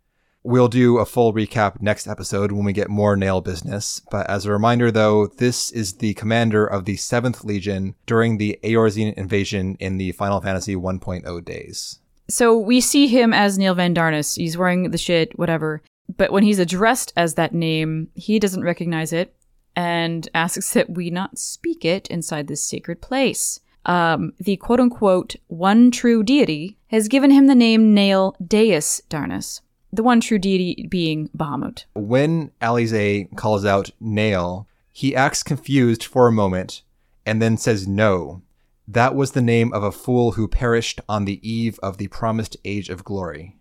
We'll 0.44 0.70
do 0.70 0.98
a 0.98 1.06
full 1.06 1.34
recap 1.34 1.82
next 1.82 2.08
episode 2.08 2.52
when 2.52 2.66
we 2.66 2.74
get 2.74 2.90
more 2.90 3.16
Nael 3.16 3.44
business. 3.44 4.02
But 4.10 4.28
as 4.28 4.46
a 4.46 4.52
reminder, 4.52 4.90
though, 4.90 5.28
this 5.28 5.72
is 5.72 5.98
the 5.98 6.16
commander 6.16 6.66
of 6.66 6.86
the 6.86 6.96
7th 6.96 7.44
Legion 7.44 7.94
during 8.08 8.38
the 8.38 8.60
Eorzean 8.64 9.14
invasion 9.14 9.78
in 9.80 9.98
the 9.98 10.14
Final 10.14 10.42
Fantasy 10.42 10.76
1.0 10.76 11.46
days. 11.46 12.00
So 12.28 12.58
we 12.58 12.82
see 12.82 13.06
him 13.06 13.34
as 13.34 13.60
Nael 13.60 13.76
van 13.76 13.94
Darnus. 13.94 14.36
He's 14.36 14.58
wearing 14.58 14.90
the 14.90 14.98
shit, 14.98 15.38
whatever. 15.38 15.84
But 16.18 16.32
when 16.32 16.44
he's 16.44 16.60
addressed 16.60 17.14
as 17.16 17.36
that 17.36 17.54
name, 17.54 18.10
he 18.16 18.40
doesn't 18.40 18.64
recognize 18.64 19.14
it 19.14 19.36
and 19.76 20.28
asks 20.34 20.74
that 20.74 20.90
we 20.90 21.12
not 21.12 21.38
speak 21.38 21.86
it 21.86 22.08
inside 22.08 22.48
this 22.48 22.64
sacred 22.64 23.00
place. 23.00 23.60
Um, 23.86 24.34
the 24.40 24.58
quote 24.58 24.80
unquote 24.80 25.36
one 25.48 25.92
true 25.92 26.24
deity 26.24 26.78
has 26.88 27.08
given 27.08 27.30
him 27.30 27.46
the 27.46 27.56
name 27.56 27.96
Nael 27.96 28.34
deus 28.48 29.02
Darnus 29.08 29.62
the 29.92 30.04
one 30.04 30.22
true 30.22 30.40
deity 30.40 30.88
being 30.90 31.30
Bahamut. 31.36 31.86
When 31.94 32.52
Alisaie 32.62 33.36
calls 33.36 33.66
out 33.66 33.92
Nael, 34.02 34.66
he 34.92 35.16
acts 35.16 35.44
confused 35.44 36.04
for 36.04 36.28
a 36.28 36.32
moment 36.32 36.84
and 37.26 37.42
then 37.42 37.58
says 37.58 37.88
no. 37.88 38.42
That 38.88 39.16
was 39.16 39.32
the 39.32 39.42
name 39.42 39.74
of 39.74 39.84
a 39.84 39.92
fool 39.92 40.34
who 40.34 40.48
perished 40.48 41.00
on 41.08 41.26
the 41.26 41.40
eve 41.48 41.80
of 41.82 41.98
the 41.98 42.08
promised 42.08 42.58
age 42.66 42.90
of 42.90 43.04
glory. 43.04 43.58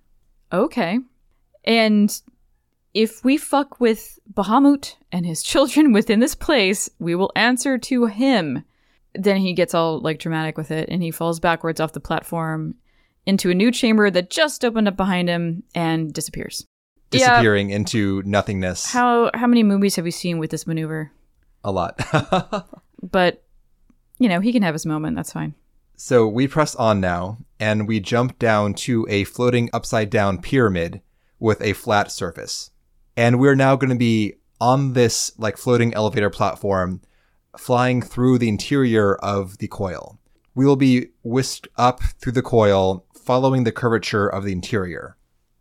Okay. 0.53 0.99
And 1.65 2.21
if 2.95 3.25
we 3.25 3.37
fuck 3.37 3.81
with 3.81 4.19
Bahamut 4.33 4.97
and 5.13 5.25
his 5.25 5.43
children 5.45 5.93
within 5.93 6.21
this 6.21 6.35
place, 6.35 6.91
we 6.99 7.15
will 7.15 7.33
answer 7.37 7.79
to 7.79 8.07
him. 8.07 8.65
Then 9.15 9.39
he 9.39 9.53
gets 9.53 9.75
all 9.75 10.01
like 10.01 10.21
dramatic 10.21 10.57
with 10.57 10.71
it 10.71 10.89
and 10.89 11.03
he 11.03 11.11
falls 11.11 11.41
backwards 11.41 11.81
off 11.81 11.93
the 11.93 12.01
platform 12.01 12.77
into 13.27 13.51
a 13.51 13.55
new 13.55 13.71
chamber 13.71 14.11
that 14.11 14.31
just 14.31 14.65
opened 14.65 14.89
up 14.89 14.97
behind 14.97 15.29
him 15.29 15.63
and 15.75 16.13
disappears. 16.13 16.67
Disappearing 17.11 17.71
yeah. 17.71 17.77
into 17.77 18.23
nothingness. 18.25 18.93
How 18.93 19.31
how 19.35 19.47
many 19.47 19.63
movies 19.63 19.97
have 19.97 20.05
we 20.05 20.11
seen 20.13 20.39
with 20.39 20.51
this 20.51 20.67
maneuver? 20.67 21.11
A 21.65 21.73
lot. 21.73 22.01
but 23.03 23.43
you 24.19 24.29
know, 24.29 24.41
he 24.41 24.53
can 24.53 24.63
have 24.63 24.75
his 24.75 24.87
moment, 24.87 25.17
that's 25.17 25.33
fine. 25.33 25.55
So 25.97 26.29
we 26.29 26.47
press 26.47 26.75
on 26.77 27.01
now 27.01 27.39
and 27.59 27.89
we 27.89 28.01
jump 28.01 28.39
down 28.39 28.75
to 28.75 29.07
a 29.11 29.25
floating 29.25 29.69
upside 29.73 30.09
down 30.09 30.41
pyramid 30.41 31.01
with 31.39 31.61
a 31.61 31.73
flat 31.73 32.13
surface. 32.13 32.71
And 33.17 33.41
we're 33.41 33.55
now 33.55 33.77
going 33.77 33.91
to 33.91 33.97
be 33.97 34.35
on 34.61 34.93
this 34.93 35.33
like 35.37 35.57
floating 35.57 35.93
elevator 35.95 36.31
platform 36.31 37.01
flying 37.59 38.01
through 38.01 38.39
the 38.39 38.49
interior 38.49 39.17
of 39.17 39.59
the 39.59 39.69
coil. 39.69 40.20
We 40.55 40.65
will 40.67 40.77
be 40.77 41.09
whisked 41.23 41.69
up 41.77 42.03
through 42.21 42.33
the 42.33 42.43
coil 42.43 43.05
following 43.15 43.65
the 43.65 43.73
curvature 43.73 44.27
of 44.29 44.45
the 44.45 44.53
interior. 44.53 45.17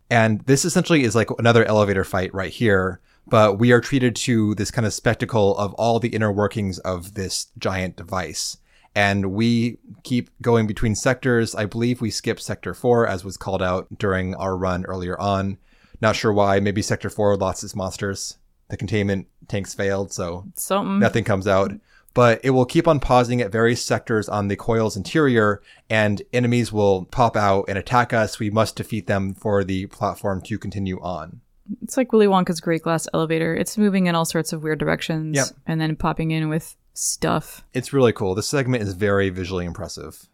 And 0.10 0.41
this 0.41 0.65
essentially 0.65 1.04
is 1.04 1.15
like 1.15 1.30
another 1.38 1.63
elevator 1.65 2.04
fight 2.04 2.34
right 2.34 2.52
here, 2.52 2.99
but 3.28 3.60
we 3.60 3.71
are 3.71 3.82
treated 3.82 4.15
to 4.17 4.56
this 4.56 4.71
kind 4.71 4.88
of 4.88 4.93
spectacle 4.93 5.56
of 5.58 5.73
all 5.75 5.99
the 5.99 6.10
inner 6.10 6.32
workings 6.32 6.80
of 6.80 7.13
this 7.13 7.47
giant 7.60 7.95
device. 7.95 8.58
And 8.95 9.34
we 9.34 9.78
keep 10.04 10.32
going 10.41 10.65
between 10.65 10.95
sectors. 10.95 11.54
I 11.54 11.65
believe 11.65 12.02
we 12.02 12.10
skipped 12.10 12.41
sector 12.41 12.73
four, 12.73 13.06
as 13.08 13.23
was 13.23 13.38
called 13.38 13.62
out 13.62 13.88
during 13.99 14.34
our 14.36 14.58
run 14.58 14.84
earlier 14.86 15.19
on. 15.19 15.60
Not 16.02 16.15
sure 16.15 16.34
why. 16.34 16.60
Maybe 16.60 16.82
sector 16.82 17.10
four 17.10 17.38
lost 17.38 17.63
its 17.63 17.75
monsters. 17.75 18.38
The 18.69 18.78
containment 18.78 19.28
tanks 19.47 19.73
failed, 19.75 20.12
so 20.12 20.45
Something. 20.56 20.99
nothing 20.99 21.23
comes 21.23 21.47
out 21.47 21.71
but 22.13 22.39
it 22.43 22.52
will 22.52 22.65
keep 22.65 22.88
on 22.88 23.00
pausing 23.00 23.41
at 23.41 23.52
various 23.52 23.84
sectors 23.84 24.28
on 24.28 24.48
the 24.48 24.56
coil's 24.56 24.98
interior, 24.98 25.62
and 25.89 26.22
enemies 26.34 26.72
will 26.72 27.06
pop 27.06 27.36
out 27.36 27.65
and 27.67 27.78
attack 27.78 28.13
us. 28.13 28.39
We 28.39 28.50
must 28.50 28.76
defeat 28.76 29.08
them 29.08 29.34
for 29.34 29.63
the 29.63 29.86
platform 29.88 30.41
to 30.43 30.58
continue 30.58 31.00
on. 31.02 31.41
It's 31.84 31.98
like 31.98 32.12
Willy 32.12 32.28
Wonka's 32.28 32.60
Great 32.60 32.82
Glass 32.82 33.08
Elevator. 33.13 33.56
It's 33.56 33.78
moving 33.78 34.08
in 34.08 34.15
all 34.15 34.26
sorts 34.26 34.54
of 34.54 34.63
weird 34.63 34.80
directions 34.80 35.36
yep. 35.36 35.48
and 35.67 35.80
then 35.80 35.95
popping 35.95 36.32
in 36.32 36.50
with 36.50 36.76
stuff. 36.93 37.63
It's 37.74 37.93
really 37.93 38.12
cool. 38.12 38.36
This 38.36 38.48
segment 38.48 38.84
is 38.84 38.93
very 38.93 39.30
visually 39.30 39.65
impressive. 39.65 40.28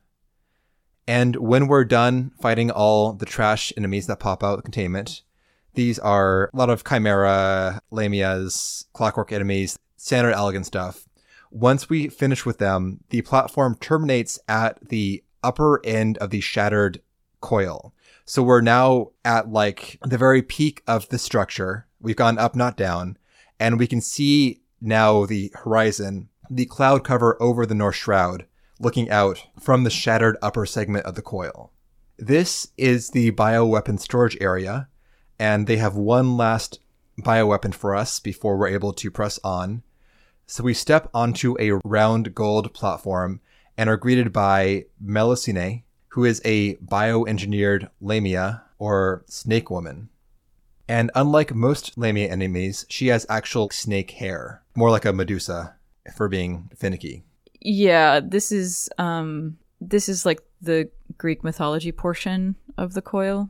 And 1.07 1.35
when 1.35 1.67
we're 1.67 1.85
done 1.85 2.31
fighting 2.41 2.71
all 2.71 3.13
the 3.13 3.25
trash 3.25 3.71
enemies 3.77 4.07
that 4.07 4.19
pop 4.19 4.43
out 4.43 4.63
containment, 4.63 5.21
these 5.75 5.99
are 5.99 6.49
a 6.53 6.57
lot 6.57 6.69
of 6.69 6.83
Chimera, 6.83 7.81
Lamias, 7.91 8.85
Clockwork 8.93 9.31
enemies, 9.31 9.77
standard 9.97 10.33
Allagan 10.33 10.65
stuff. 10.65 11.04
Once 11.55 11.87
we 11.87 12.09
finish 12.09 12.45
with 12.45 12.57
them, 12.57 12.99
the 13.11 13.21
platform 13.21 13.77
terminates 13.79 14.37
at 14.45 14.77
the 14.89 15.23
upper 15.41 15.79
end 15.85 16.17
of 16.17 16.29
the 16.29 16.41
shattered 16.41 17.01
coil. 17.39 17.93
So 18.25 18.43
we're 18.43 18.59
now 18.59 19.11
at 19.23 19.49
like 19.49 19.97
the 20.03 20.17
very 20.17 20.41
peak 20.41 20.83
of 20.85 21.07
the 21.07 21.17
structure. 21.17 21.87
We've 22.01 22.17
gone 22.17 22.37
up, 22.37 22.57
not 22.57 22.75
down. 22.75 23.17
And 23.57 23.79
we 23.79 23.87
can 23.87 24.01
see 24.01 24.63
now 24.81 25.25
the 25.25 25.49
horizon, 25.63 26.27
the 26.49 26.65
cloud 26.65 27.05
cover 27.05 27.41
over 27.41 27.65
the 27.65 27.73
North 27.73 27.95
Shroud, 27.95 28.47
looking 28.81 29.09
out 29.09 29.41
from 29.57 29.85
the 29.85 29.89
shattered 29.89 30.35
upper 30.41 30.65
segment 30.65 31.05
of 31.05 31.15
the 31.15 31.21
coil. 31.21 31.71
This 32.17 32.67
is 32.75 33.11
the 33.11 33.31
bioweapon 33.31 34.01
storage 34.01 34.37
area, 34.41 34.89
and 35.39 35.67
they 35.67 35.77
have 35.77 35.95
one 35.95 36.35
last 36.35 36.81
bioweapon 37.21 37.73
for 37.73 37.95
us 37.95 38.19
before 38.19 38.57
we're 38.57 38.67
able 38.67 38.91
to 38.91 39.09
press 39.09 39.39
on. 39.41 39.83
So 40.47 40.63
we 40.63 40.73
step 40.73 41.09
onto 41.13 41.55
a 41.59 41.79
round 41.83 42.35
gold 42.35 42.73
platform 42.73 43.41
and 43.77 43.89
are 43.89 43.97
greeted 43.97 44.31
by 44.31 44.85
Melusine, 45.03 45.83
who 46.09 46.23
is 46.23 46.41
a 46.45 46.75
bioengineered 46.75 47.89
Lamia 47.99 48.63
or 48.77 49.25
snake 49.27 49.69
woman. 49.69 50.09
And 50.87 51.09
unlike 51.15 51.53
most 51.53 51.97
Lamia 51.97 52.29
enemies, 52.29 52.85
she 52.89 53.07
has 53.07 53.25
actual 53.27 53.69
snake 53.71 54.11
hair, 54.11 54.61
more 54.75 54.91
like 54.91 55.05
a 55.05 55.13
Medusa, 55.13 55.75
for 56.15 56.27
being 56.27 56.69
finicky. 56.75 57.23
Yeah, 57.59 58.19
this 58.19 58.51
is 58.51 58.89
um 58.99 59.57
this 59.81 60.07
is 60.07 60.25
like 60.25 60.41
the 60.61 60.89
Greek 61.17 61.43
mythology 61.43 61.91
portion 61.91 62.55
of 62.77 62.93
the 62.93 63.01
coil. 63.01 63.49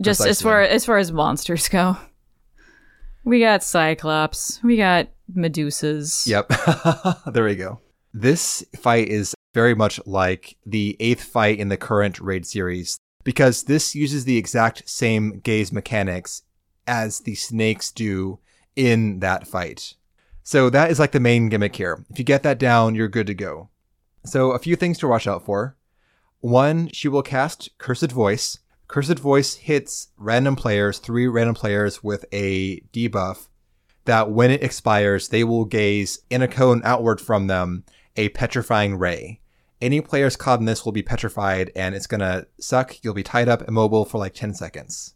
Just 0.00 0.20
Precisely. 0.20 0.30
as 0.30 0.42
far 0.42 0.62
as 0.62 0.84
far 0.84 0.98
as 0.98 1.12
monsters 1.12 1.68
go. 1.68 1.96
We 3.24 3.40
got 3.40 3.62
Cyclops, 3.62 4.60
we 4.62 4.76
got 4.76 5.08
Medusas. 5.34 6.26
Yep. 6.26 6.52
there 7.32 7.44
we 7.44 7.54
go. 7.54 7.80
This 8.12 8.64
fight 8.76 9.08
is 9.08 9.34
very 9.54 9.74
much 9.74 10.00
like 10.06 10.56
the 10.66 10.96
eighth 10.98 11.24
fight 11.24 11.58
in 11.58 11.68
the 11.68 11.76
current 11.76 12.20
raid 12.20 12.46
series 12.46 12.98
because 13.24 13.64
this 13.64 13.94
uses 13.94 14.24
the 14.24 14.36
exact 14.36 14.88
same 14.88 15.40
gaze 15.40 15.72
mechanics 15.72 16.42
as 16.86 17.20
the 17.20 17.34
snakes 17.34 17.90
do 17.90 18.38
in 18.74 19.20
that 19.20 19.46
fight. 19.46 19.94
So 20.42 20.70
that 20.70 20.90
is 20.90 20.98
like 20.98 21.12
the 21.12 21.20
main 21.20 21.48
gimmick 21.48 21.76
here. 21.76 22.04
If 22.10 22.18
you 22.18 22.24
get 22.24 22.42
that 22.42 22.58
down, 22.58 22.94
you're 22.94 23.08
good 23.08 23.28
to 23.28 23.34
go. 23.34 23.68
So 24.24 24.52
a 24.52 24.58
few 24.58 24.76
things 24.76 24.98
to 24.98 25.08
watch 25.08 25.26
out 25.26 25.44
for. 25.44 25.76
One, 26.40 26.88
she 26.92 27.08
will 27.08 27.22
cast 27.22 27.70
Cursed 27.78 28.10
Voice. 28.10 28.58
Cursed 28.92 29.20
Voice 29.20 29.54
hits 29.54 30.08
random 30.18 30.54
players, 30.54 30.98
three 30.98 31.26
random 31.26 31.54
players 31.54 32.04
with 32.04 32.26
a 32.30 32.80
debuff 32.92 33.48
that 34.04 34.30
when 34.30 34.50
it 34.50 34.62
expires, 34.62 35.28
they 35.28 35.44
will 35.44 35.64
gaze 35.64 36.20
in 36.28 36.42
a 36.42 36.46
cone 36.46 36.82
outward 36.84 37.18
from 37.18 37.46
them 37.46 37.84
a 38.16 38.28
petrifying 38.28 38.98
ray. 38.98 39.40
Any 39.80 40.02
players 40.02 40.36
caught 40.36 40.60
in 40.60 40.66
this 40.66 40.84
will 40.84 40.92
be 40.92 41.02
petrified 41.02 41.72
and 41.74 41.94
it's 41.94 42.06
gonna 42.06 42.44
suck. 42.60 43.02
You'll 43.02 43.14
be 43.14 43.22
tied 43.22 43.48
up 43.48 43.66
immobile 43.66 44.04
for 44.04 44.18
like 44.18 44.34
10 44.34 44.52
seconds. 44.52 45.14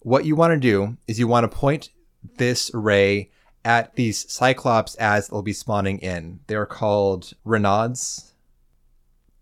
What 0.00 0.24
you 0.24 0.34
want 0.34 0.54
to 0.54 0.58
do 0.58 0.96
is 1.06 1.18
you 1.18 1.28
want 1.28 1.44
to 1.44 1.54
point 1.54 1.90
this 2.38 2.70
ray 2.72 3.30
at 3.66 3.96
these 3.96 4.32
cyclops 4.32 4.94
as 4.94 5.28
they'll 5.28 5.42
be 5.42 5.52
spawning 5.52 5.98
in. 5.98 6.40
They're 6.46 6.64
called 6.64 7.34
Renauds. 7.44 8.32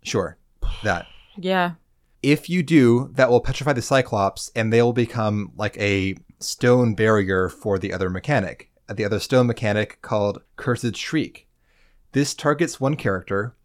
Sure, 0.01 0.37
that. 0.83 1.07
Yeah. 1.37 1.75
If 2.23 2.49
you 2.49 2.63
do, 2.63 3.11
that 3.15 3.29
will 3.29 3.41
petrify 3.41 3.73
the 3.73 3.81
cyclops 3.81 4.49
and 4.55 4.71
they'll 4.71 4.93
become 4.93 5.51
like 5.57 5.77
a 5.77 6.15
stone 6.39 6.95
barrier 6.95 7.49
for 7.49 7.77
the 7.77 7.91
other 7.91 8.09
mechanic, 8.09 8.71
the 8.89 9.03
other 9.03 9.19
stone 9.19 9.45
mechanic 9.45 10.01
called 10.01 10.41
Cursed 10.55 10.95
Shriek. 10.95 11.47
This 12.13 12.33
targets 12.33 12.79
one 12.79 12.95
character. 12.95 13.55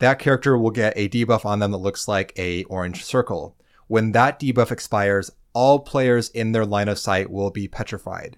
That 0.00 0.18
character 0.18 0.58
will 0.58 0.72
get 0.72 0.94
a 0.96 1.08
debuff 1.08 1.44
on 1.44 1.60
them 1.60 1.70
that 1.70 1.78
looks 1.78 2.08
like 2.08 2.32
a 2.36 2.64
orange 2.64 3.04
circle. 3.04 3.56
When 3.86 4.10
that 4.12 4.40
debuff 4.40 4.72
expires, 4.72 5.30
all 5.52 5.78
players 5.78 6.28
in 6.30 6.50
their 6.50 6.66
line 6.66 6.88
of 6.88 6.98
sight 6.98 7.30
will 7.30 7.50
be 7.50 7.68
petrified. 7.68 8.36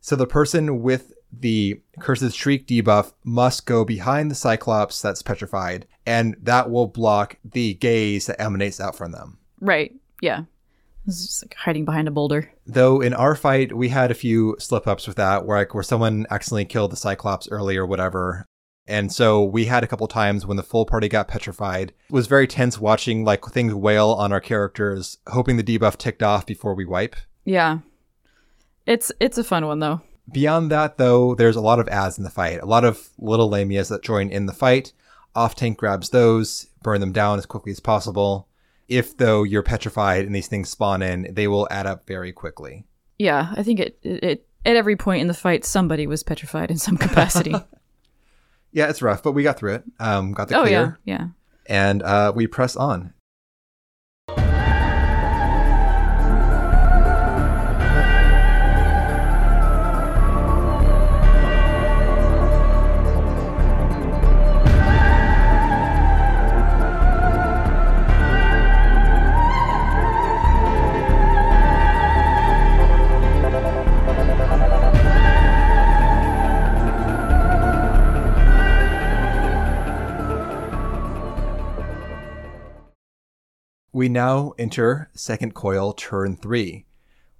So 0.00 0.16
the 0.16 0.26
person 0.26 0.80
with 0.80 1.12
the 1.32 1.80
Cursed 2.00 2.34
Shriek 2.34 2.66
debuff 2.66 3.12
must 3.24 3.66
go 3.66 3.84
behind 3.84 4.30
the 4.30 4.34
Cyclops 4.34 5.00
that's 5.00 5.22
petrified, 5.22 5.86
and 6.06 6.36
that 6.42 6.70
will 6.70 6.86
block 6.86 7.36
the 7.44 7.74
gaze 7.74 8.26
that 8.26 8.40
emanates 8.40 8.80
out 8.80 8.96
from 8.96 9.12
them. 9.12 9.38
Right. 9.60 9.94
Yeah. 10.20 10.44
It's 11.06 11.26
just 11.26 11.44
like 11.44 11.54
hiding 11.54 11.84
behind 11.84 12.08
a 12.08 12.10
boulder. 12.10 12.52
Though 12.66 13.00
in 13.00 13.14
our 13.14 13.34
fight, 13.34 13.74
we 13.74 13.88
had 13.88 14.10
a 14.10 14.14
few 14.14 14.56
slip 14.58 14.86
ups 14.86 15.06
with 15.06 15.16
that, 15.16 15.46
where 15.46 15.58
like 15.58 15.74
where 15.74 15.82
someone 15.82 16.26
accidentally 16.30 16.66
killed 16.66 16.92
the 16.92 16.96
Cyclops 16.96 17.48
early 17.50 17.76
or 17.76 17.86
whatever. 17.86 18.44
And 18.86 19.12
so 19.12 19.44
we 19.44 19.66
had 19.66 19.84
a 19.84 19.86
couple 19.86 20.08
times 20.08 20.46
when 20.46 20.56
the 20.56 20.62
full 20.62 20.86
party 20.86 21.08
got 21.08 21.28
petrified. 21.28 21.90
It 21.90 22.12
was 22.12 22.26
very 22.26 22.46
tense 22.46 22.78
watching 22.78 23.22
like 23.24 23.44
things 23.44 23.74
wail 23.74 24.10
on 24.10 24.32
our 24.32 24.40
characters, 24.40 25.18
hoping 25.28 25.58
the 25.58 25.62
debuff 25.62 25.98
ticked 25.98 26.22
off 26.22 26.46
before 26.46 26.74
we 26.74 26.86
wipe. 26.86 27.16
Yeah. 27.44 27.80
It's 28.86 29.12
it's 29.20 29.36
a 29.36 29.44
fun 29.44 29.66
one 29.66 29.80
though. 29.80 30.00
Beyond 30.30 30.70
that, 30.70 30.98
though, 30.98 31.34
there's 31.34 31.56
a 31.56 31.60
lot 31.60 31.78
of 31.78 31.88
ads 31.88 32.18
in 32.18 32.24
the 32.24 32.30
fight. 32.30 32.60
A 32.60 32.66
lot 32.66 32.84
of 32.84 33.08
little 33.18 33.50
lamias 33.50 33.88
that 33.88 34.02
join 34.02 34.28
in 34.28 34.46
the 34.46 34.52
fight. 34.52 34.92
Off 35.34 35.54
tank 35.54 35.78
grabs 35.78 36.10
those, 36.10 36.66
burn 36.82 37.00
them 37.00 37.12
down 37.12 37.38
as 37.38 37.46
quickly 37.46 37.72
as 37.72 37.80
possible. 37.80 38.48
If 38.88 39.16
though 39.16 39.42
you're 39.42 39.62
petrified 39.62 40.24
and 40.24 40.34
these 40.34 40.48
things 40.48 40.70
spawn 40.70 41.02
in, 41.02 41.32
they 41.32 41.46
will 41.46 41.68
add 41.70 41.86
up 41.86 42.06
very 42.06 42.32
quickly. 42.32 42.84
Yeah, 43.18 43.52
I 43.56 43.62
think 43.62 43.80
it, 43.80 43.98
it, 44.02 44.24
it 44.24 44.46
at 44.64 44.76
every 44.76 44.96
point 44.96 45.20
in 45.20 45.28
the 45.28 45.34
fight 45.34 45.64
somebody 45.64 46.06
was 46.06 46.22
petrified 46.22 46.70
in 46.70 46.78
some 46.78 46.96
capacity. 46.98 47.54
Yeah, 48.72 48.88
it's 48.88 49.02
rough, 49.02 49.22
but 49.22 49.32
we 49.32 49.42
got 49.42 49.58
through 49.58 49.76
it. 49.76 49.84
Um, 49.98 50.32
got 50.32 50.48
the 50.48 50.58
oh 50.58 50.62
clear, 50.62 50.98
yeah, 51.04 51.14
yeah. 51.18 51.26
and 51.66 52.02
uh, 52.02 52.32
we 52.34 52.46
press 52.46 52.76
on. 52.76 53.12
We 83.92 84.08
now 84.08 84.52
enter 84.58 85.10
second 85.14 85.54
coil, 85.54 85.92
turn 85.92 86.36
three. 86.36 86.86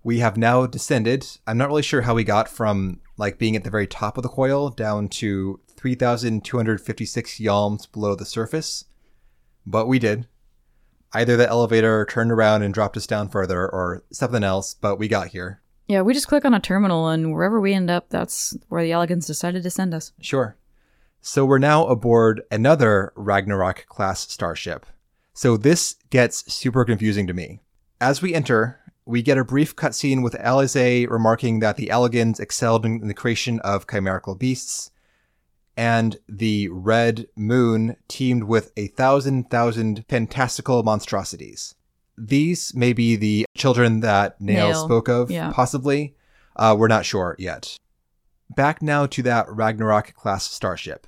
We 0.03 0.21
have 0.21 0.37
now 0.37 0.67
descended. 0.67 1.27
I'm 1.47 1.59
not 1.59 1.69
really 1.69 1.83
sure 1.83 2.03
how 2.03 2.15
we 2.15 2.25
got 2.25 2.49
from 2.49 3.01
like 3.17 3.39
being 3.39 3.57
at 3.57 3.65
the 3.65 3.71
very 3.71 3.87
top 3.87 4.17
of 4.17 4.23
the 4.23 4.29
coil 4.29 4.71
down 4.71 5.09
to 5.09 5.61
3,256 5.77 7.39
yalms 7.39 7.91
below 7.91 8.15
the 8.15 8.25
surface, 8.25 8.85
but 9.67 9.87
we 9.87 9.99
did. 9.99 10.27
Either 11.13 11.37
the 11.37 11.49
elevator 11.49 12.07
turned 12.07 12.33
around 12.33 12.63
and 12.63 12.75
dropped 12.75 12.97
us 12.97 13.07
down 13.07 13.29
further, 13.29 13.69
or 13.69 14.05
something 14.13 14.45
else, 14.45 14.75
but 14.75 14.99
we 14.99 15.09
got 15.09 15.29
here. 15.29 15.63
Yeah, 15.87 16.03
we 16.03 16.13
just 16.13 16.29
click 16.29 16.45
on 16.45 16.53
a 16.53 16.61
terminal 16.61 17.09
and 17.09 17.33
wherever 17.33 17.61
we 17.61 17.73
end 17.73 17.91
up, 17.91 18.11
that's 18.11 18.57
where 18.69 18.83
the 18.83 18.91
Allagans 18.91 19.27
decided 19.27 19.63
to 19.63 19.71
send 19.71 19.95
us. 19.95 20.13
Sure. 20.21 20.57
So 21.21 21.45
we're 21.45 21.59
now 21.59 21.87
aboard 21.87 22.43
another 22.51 23.13
Ragnarok 23.17 23.87
class 23.87 24.21
starship. 24.31 24.85
So 25.39 25.57
this 25.57 25.95
gets 26.11 26.53
super 26.53 26.85
confusing 26.85 27.29
to 27.29 27.33
me. 27.33 27.61
As 28.01 28.21
we 28.21 28.35
enter, 28.35 28.81
we 29.05 29.23
get 29.23 29.39
a 29.39 29.45
brief 29.45 29.77
cutscene 29.77 30.21
with 30.21 30.35
Alisaie 30.35 31.09
remarking 31.09 31.61
that 31.61 31.77
the 31.77 31.91
Allagans 31.93 32.41
excelled 32.41 32.85
in 32.85 33.07
the 33.07 33.15
creation 33.15 33.61
of 33.61 33.87
chimerical 33.87 34.35
beasts, 34.35 34.91
and 35.77 36.17
the 36.29 36.67
red 36.71 37.29
moon 37.37 37.95
teamed 38.09 38.43
with 38.43 38.73
a 38.77 38.89
thousand 38.89 39.49
thousand 39.49 40.05
fantastical 40.09 40.83
monstrosities. 40.83 41.77
These 42.17 42.75
may 42.75 42.93
be 42.93 43.15
the 43.15 43.47
children 43.57 44.01
that 44.01 44.41
Nael, 44.41 44.73
Nael, 44.73 44.85
spoke 44.85 45.09
of, 45.09 45.31
yeah. 45.31 45.53
possibly. 45.53 46.17
Uh, 46.57 46.75
we're 46.77 46.89
not 46.89 47.07
sure 47.07 47.37
yet. 47.39 47.77
Back 48.51 48.83
now 48.83 49.07
to 49.07 49.23
that 49.23 49.47
Ragnarok 49.49 50.15
class 50.15 50.51
starship. 50.51 51.07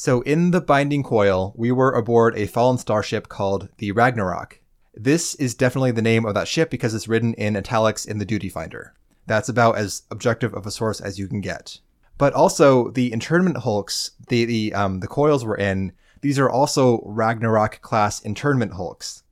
So, 0.00 0.22
in 0.22 0.50
the 0.50 0.62
Binding 0.62 1.02
Coil, 1.02 1.52
we 1.58 1.70
were 1.70 1.92
aboard 1.92 2.34
a 2.34 2.46
fallen 2.46 2.78
starship 2.78 3.28
called 3.28 3.68
the 3.76 3.92
Ragnarok. 3.92 4.58
This 4.94 5.34
is 5.34 5.54
definitely 5.54 5.90
the 5.90 6.00
name 6.00 6.24
of 6.24 6.32
that 6.32 6.48
ship 6.48 6.70
because 6.70 6.94
it's 6.94 7.06
written 7.06 7.34
in 7.34 7.54
italics 7.54 8.06
in 8.06 8.16
the 8.16 8.24
Duty 8.24 8.48
Finder. 8.48 8.94
That's 9.26 9.50
about 9.50 9.76
as 9.76 10.04
objective 10.10 10.54
of 10.54 10.64
a 10.64 10.70
source 10.70 11.02
as 11.02 11.18
you 11.18 11.28
can 11.28 11.42
get. 11.42 11.80
But 12.16 12.32
also, 12.32 12.88
the 12.92 13.12
internment 13.12 13.58
hulks, 13.58 14.12
the 14.28 14.46
the 14.46 14.72
um, 14.72 15.00
the 15.00 15.06
coils 15.06 15.44
we're 15.44 15.58
in, 15.58 15.92
these 16.22 16.38
are 16.38 16.48
also 16.48 17.02
Ragnarok 17.04 17.82
class 17.82 18.22
internment 18.22 18.72
hulks. 18.72 19.22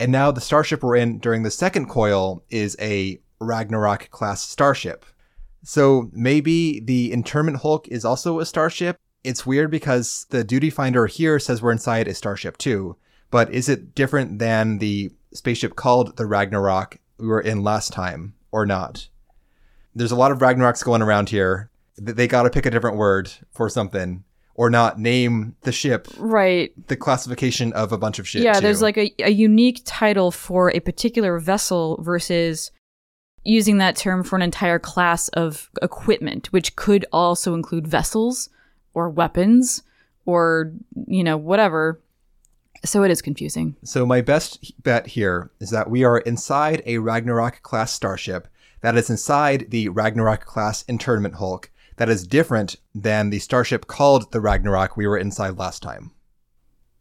And 0.00 0.10
now 0.10 0.32
the 0.32 0.40
starship 0.40 0.82
we're 0.82 0.96
in 0.96 1.20
during 1.20 1.44
the 1.44 1.50
second 1.52 1.88
coil 1.88 2.42
is 2.50 2.76
a 2.80 3.20
Ragnarok 3.38 4.10
class 4.10 4.42
starship. 4.42 5.04
So 5.62 6.10
maybe 6.12 6.80
the 6.80 7.12
internment 7.12 7.58
hulk 7.58 7.86
is 7.86 8.04
also 8.04 8.40
a 8.40 8.46
starship. 8.46 8.98
It's 9.28 9.46
weird 9.46 9.70
because 9.70 10.26
the 10.30 10.42
duty 10.42 10.70
finder 10.70 11.06
here 11.06 11.38
says 11.38 11.60
we're 11.60 11.72
inside 11.72 12.08
a 12.08 12.14
starship 12.14 12.56
too. 12.56 12.96
But 13.30 13.52
is 13.52 13.68
it 13.68 13.94
different 13.94 14.38
than 14.38 14.78
the 14.78 15.10
spaceship 15.34 15.76
called 15.76 16.16
the 16.16 16.24
Ragnarok 16.24 16.98
we 17.18 17.26
were 17.26 17.40
in 17.40 17.62
last 17.62 17.92
time 17.92 18.34
or 18.50 18.64
not? 18.64 19.08
There's 19.94 20.12
a 20.12 20.16
lot 20.16 20.32
of 20.32 20.38
Ragnaroks 20.38 20.82
going 20.82 21.02
around 21.02 21.28
here. 21.28 21.70
They 21.98 22.26
got 22.26 22.44
to 22.44 22.50
pick 22.50 22.64
a 22.64 22.70
different 22.70 22.96
word 22.96 23.30
for 23.50 23.68
something 23.68 24.24
or 24.54 24.70
not 24.70 24.98
name 24.98 25.56
the 25.60 25.72
ship 25.72 26.08
Right. 26.16 26.72
the 26.88 26.96
classification 26.96 27.72
of 27.74 27.92
a 27.92 27.98
bunch 27.98 28.18
of 28.18 28.26
ships 28.26 28.44
yeah, 28.44 28.54
too. 28.54 28.60
there's 28.60 28.82
like 28.82 28.96
a, 28.96 29.12
a 29.20 29.30
unique 29.30 29.82
title 29.84 30.30
for 30.30 30.70
a 30.74 30.80
particular 30.80 31.38
vessel 31.38 32.00
versus 32.02 32.70
using 33.44 33.78
that 33.78 33.94
term 33.96 34.24
for 34.24 34.36
an 34.36 34.42
entire 34.42 34.78
class 34.78 35.28
of 35.28 35.70
equipment, 35.82 36.52
which 36.52 36.76
could 36.76 37.04
also 37.12 37.54
include 37.54 37.86
vessels 37.86 38.48
or 38.98 39.08
weapons 39.08 39.82
or, 40.26 40.72
you 41.06 41.22
know, 41.22 41.36
whatever. 41.36 42.00
So 42.84 43.02
it 43.02 43.10
is 43.10 43.22
confusing. 43.22 43.76
So 43.84 44.04
my 44.04 44.20
best 44.20 44.82
bet 44.82 45.06
here 45.06 45.50
is 45.60 45.70
that 45.70 45.90
we 45.90 46.04
are 46.04 46.18
inside 46.18 46.82
a 46.84 46.98
Ragnarok 46.98 47.62
class 47.62 47.92
starship 47.92 48.48
that 48.80 48.96
is 48.96 49.10
inside 49.10 49.70
the 49.70 49.88
Ragnarok 49.88 50.44
class 50.44 50.84
internment 50.88 51.36
hulk 51.36 51.70
that 51.96 52.08
is 52.08 52.26
different 52.26 52.76
than 52.94 53.30
the 53.30 53.38
starship 53.38 53.86
called 53.86 54.30
the 54.32 54.40
Ragnarok 54.40 54.96
we 54.96 55.06
were 55.06 55.18
inside 55.18 55.58
last 55.58 55.82
time. 55.82 56.12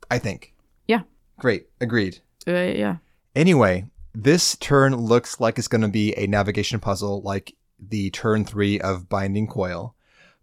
I 0.09 0.19
think. 0.19 0.53
Yeah. 0.87 1.01
Great. 1.39 1.67
Agreed. 1.81 2.19
Uh, 2.47 2.53
yeah. 2.53 2.97
Anyway, 3.35 3.85
this 4.15 4.55
turn 4.55 4.95
looks 4.95 5.39
like 5.39 5.59
it's 5.59 5.67
going 5.67 5.81
to 5.81 5.87
be 5.87 6.13
a 6.17 6.27
navigation 6.27 6.79
puzzle 6.79 7.21
like 7.21 7.55
the 7.79 8.09
turn 8.11 8.43
3 8.45 8.79
of 8.81 9.09
Binding 9.09 9.47
Coil, 9.47 9.95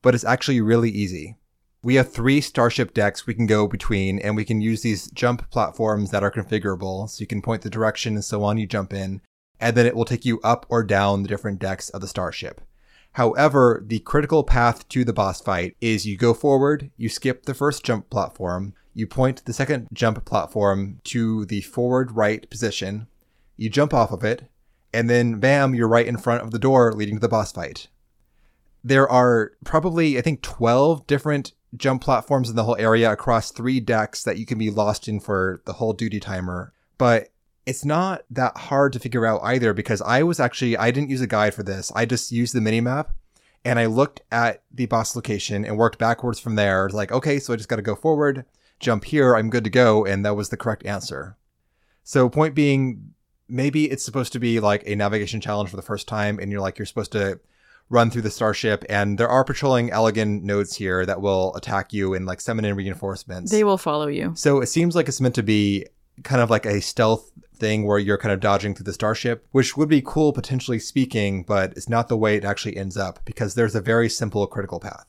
but 0.02 0.14
it's 0.14 0.24
actually 0.24 0.60
really 0.60 0.90
easy. 0.90 1.36
We 1.84 1.96
have 1.96 2.10
three 2.10 2.40
starship 2.40 2.94
decks 2.94 3.26
we 3.26 3.34
can 3.34 3.44
go 3.44 3.68
between, 3.68 4.18
and 4.18 4.34
we 4.34 4.46
can 4.46 4.62
use 4.62 4.80
these 4.80 5.10
jump 5.10 5.50
platforms 5.50 6.10
that 6.12 6.22
are 6.22 6.30
configurable. 6.30 7.10
So 7.10 7.20
you 7.20 7.26
can 7.26 7.42
point 7.42 7.60
the 7.60 7.68
direction 7.68 8.14
and 8.14 8.24
so 8.24 8.42
on, 8.42 8.56
you 8.56 8.66
jump 8.66 8.94
in, 8.94 9.20
and 9.60 9.76
then 9.76 9.84
it 9.84 9.94
will 9.94 10.06
take 10.06 10.24
you 10.24 10.40
up 10.40 10.64
or 10.70 10.82
down 10.82 11.22
the 11.22 11.28
different 11.28 11.58
decks 11.58 11.90
of 11.90 12.00
the 12.00 12.08
starship. 12.08 12.62
However, 13.12 13.82
the 13.86 13.98
critical 13.98 14.44
path 14.44 14.88
to 14.88 15.04
the 15.04 15.12
boss 15.12 15.42
fight 15.42 15.76
is 15.82 16.06
you 16.06 16.16
go 16.16 16.32
forward, 16.32 16.90
you 16.96 17.10
skip 17.10 17.44
the 17.44 17.52
first 17.52 17.84
jump 17.84 18.08
platform, 18.08 18.72
you 18.94 19.06
point 19.06 19.44
the 19.44 19.52
second 19.52 19.88
jump 19.92 20.24
platform 20.24 21.00
to 21.04 21.44
the 21.44 21.60
forward 21.60 22.12
right 22.12 22.48
position, 22.48 23.08
you 23.58 23.68
jump 23.68 23.92
off 23.92 24.10
of 24.10 24.24
it, 24.24 24.48
and 24.94 25.10
then 25.10 25.38
bam, 25.38 25.74
you're 25.74 25.86
right 25.86 26.06
in 26.06 26.16
front 26.16 26.42
of 26.42 26.50
the 26.50 26.58
door 26.58 26.94
leading 26.94 27.16
to 27.16 27.20
the 27.20 27.28
boss 27.28 27.52
fight. 27.52 27.88
There 28.82 29.08
are 29.08 29.52
probably, 29.64 30.16
I 30.16 30.22
think, 30.22 30.40
12 30.40 31.06
different 31.06 31.52
jump 31.76 32.02
platforms 32.02 32.50
in 32.50 32.56
the 32.56 32.64
whole 32.64 32.76
area 32.76 33.10
across 33.10 33.50
three 33.50 33.80
decks 33.80 34.22
that 34.22 34.38
you 34.38 34.46
can 34.46 34.58
be 34.58 34.70
lost 34.70 35.08
in 35.08 35.20
for 35.20 35.62
the 35.66 35.74
whole 35.74 35.92
duty 35.92 36.20
timer. 36.20 36.72
But 36.98 37.30
it's 37.66 37.84
not 37.84 38.22
that 38.30 38.56
hard 38.56 38.92
to 38.92 38.98
figure 38.98 39.26
out 39.26 39.40
either 39.42 39.72
because 39.72 40.02
I 40.02 40.22
was 40.22 40.38
actually, 40.38 40.76
I 40.76 40.90
didn't 40.90 41.10
use 41.10 41.20
a 41.20 41.26
guide 41.26 41.54
for 41.54 41.62
this. 41.62 41.90
I 41.94 42.04
just 42.04 42.30
used 42.30 42.54
the 42.54 42.60
minimap 42.60 43.08
and 43.64 43.78
I 43.78 43.86
looked 43.86 44.20
at 44.30 44.62
the 44.70 44.86
boss 44.86 45.16
location 45.16 45.64
and 45.64 45.78
worked 45.78 45.98
backwards 45.98 46.38
from 46.38 46.56
there. 46.56 46.88
Like, 46.90 47.10
okay, 47.10 47.38
so 47.38 47.52
I 47.52 47.56
just 47.56 47.68
got 47.68 47.76
to 47.76 47.82
go 47.82 47.96
forward, 47.96 48.44
jump 48.78 49.04
here, 49.04 49.34
I'm 49.34 49.50
good 49.50 49.64
to 49.64 49.70
go. 49.70 50.04
And 50.04 50.24
that 50.24 50.36
was 50.36 50.50
the 50.50 50.56
correct 50.56 50.84
answer. 50.84 51.36
So, 52.02 52.28
point 52.28 52.54
being, 52.54 53.14
maybe 53.48 53.90
it's 53.90 54.04
supposed 54.04 54.34
to 54.34 54.38
be 54.38 54.60
like 54.60 54.82
a 54.86 54.94
navigation 54.94 55.40
challenge 55.40 55.70
for 55.70 55.76
the 55.76 55.82
first 55.82 56.06
time, 56.06 56.38
and 56.38 56.52
you're 56.52 56.60
like, 56.60 56.78
you're 56.78 56.84
supposed 56.84 57.12
to 57.12 57.40
run 57.94 58.10
through 58.10 58.22
the 58.22 58.30
starship, 58.30 58.84
and 58.88 59.16
there 59.16 59.28
are 59.28 59.44
patrolling 59.44 59.90
Allagan 59.90 60.42
nodes 60.42 60.74
here 60.76 61.06
that 61.06 61.20
will 61.20 61.54
attack 61.54 61.92
you 61.92 62.12
in 62.12 62.26
like 62.26 62.40
summon 62.40 62.64
in 62.64 62.76
reinforcements. 62.76 63.50
They 63.50 63.64
will 63.64 63.78
follow 63.78 64.08
you. 64.08 64.32
So 64.34 64.60
it 64.60 64.66
seems 64.66 64.94
like 64.94 65.08
it's 65.08 65.20
meant 65.20 65.36
to 65.36 65.42
be 65.42 65.86
kind 66.22 66.42
of 66.42 66.50
like 66.50 66.66
a 66.66 66.80
stealth 66.80 67.30
thing 67.56 67.86
where 67.86 67.98
you're 67.98 68.18
kind 68.18 68.32
of 68.32 68.40
dodging 68.40 68.74
through 68.74 68.84
the 68.84 68.92
starship, 68.92 69.46
which 69.52 69.76
would 69.76 69.88
be 69.88 70.02
cool 70.04 70.32
potentially 70.32 70.78
speaking, 70.78 71.44
but 71.44 71.72
it's 71.72 71.88
not 71.88 72.08
the 72.08 72.16
way 72.16 72.36
it 72.36 72.44
actually 72.44 72.76
ends 72.76 72.96
up 72.96 73.20
because 73.24 73.54
there's 73.54 73.74
a 73.74 73.80
very 73.80 74.08
simple 74.08 74.46
critical 74.46 74.80
path. 74.80 75.06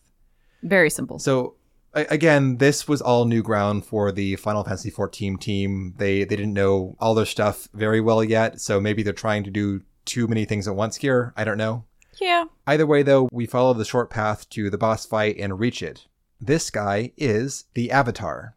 Very 0.63 0.89
simple. 0.89 1.19
So 1.19 1.55
again, 1.93 2.57
this 2.57 2.87
was 2.87 3.01
all 3.01 3.25
new 3.25 3.41
ground 3.41 3.85
for 3.85 4.11
the 4.11 4.35
Final 4.35 4.63
Fantasy 4.63 4.91
XIV 4.91 5.39
team. 5.39 5.93
They 5.97 6.23
they 6.23 6.35
didn't 6.35 6.53
know 6.53 6.95
all 6.99 7.15
their 7.15 7.25
stuff 7.25 7.67
very 7.73 8.01
well 8.01 8.23
yet, 8.23 8.61
so 8.61 8.79
maybe 8.79 9.03
they're 9.03 9.13
trying 9.13 9.43
to 9.43 9.51
do 9.51 9.81
too 10.05 10.27
many 10.27 10.45
things 10.45 10.67
at 10.67 10.75
once 10.75 10.97
here. 10.97 11.33
I 11.35 11.43
don't 11.43 11.57
know. 11.57 11.85
Yeah. 12.19 12.45
Either 12.65 12.85
way, 12.85 13.03
though, 13.03 13.29
we 13.31 13.45
follow 13.45 13.73
the 13.73 13.85
short 13.85 14.09
path 14.09 14.49
to 14.51 14.69
the 14.69 14.77
boss 14.77 15.05
fight 15.05 15.37
and 15.37 15.59
reach 15.59 15.83
it. 15.83 16.07
This 16.39 16.69
guy 16.69 17.11
is 17.17 17.65
the 17.73 17.91
Avatar. 17.91 18.55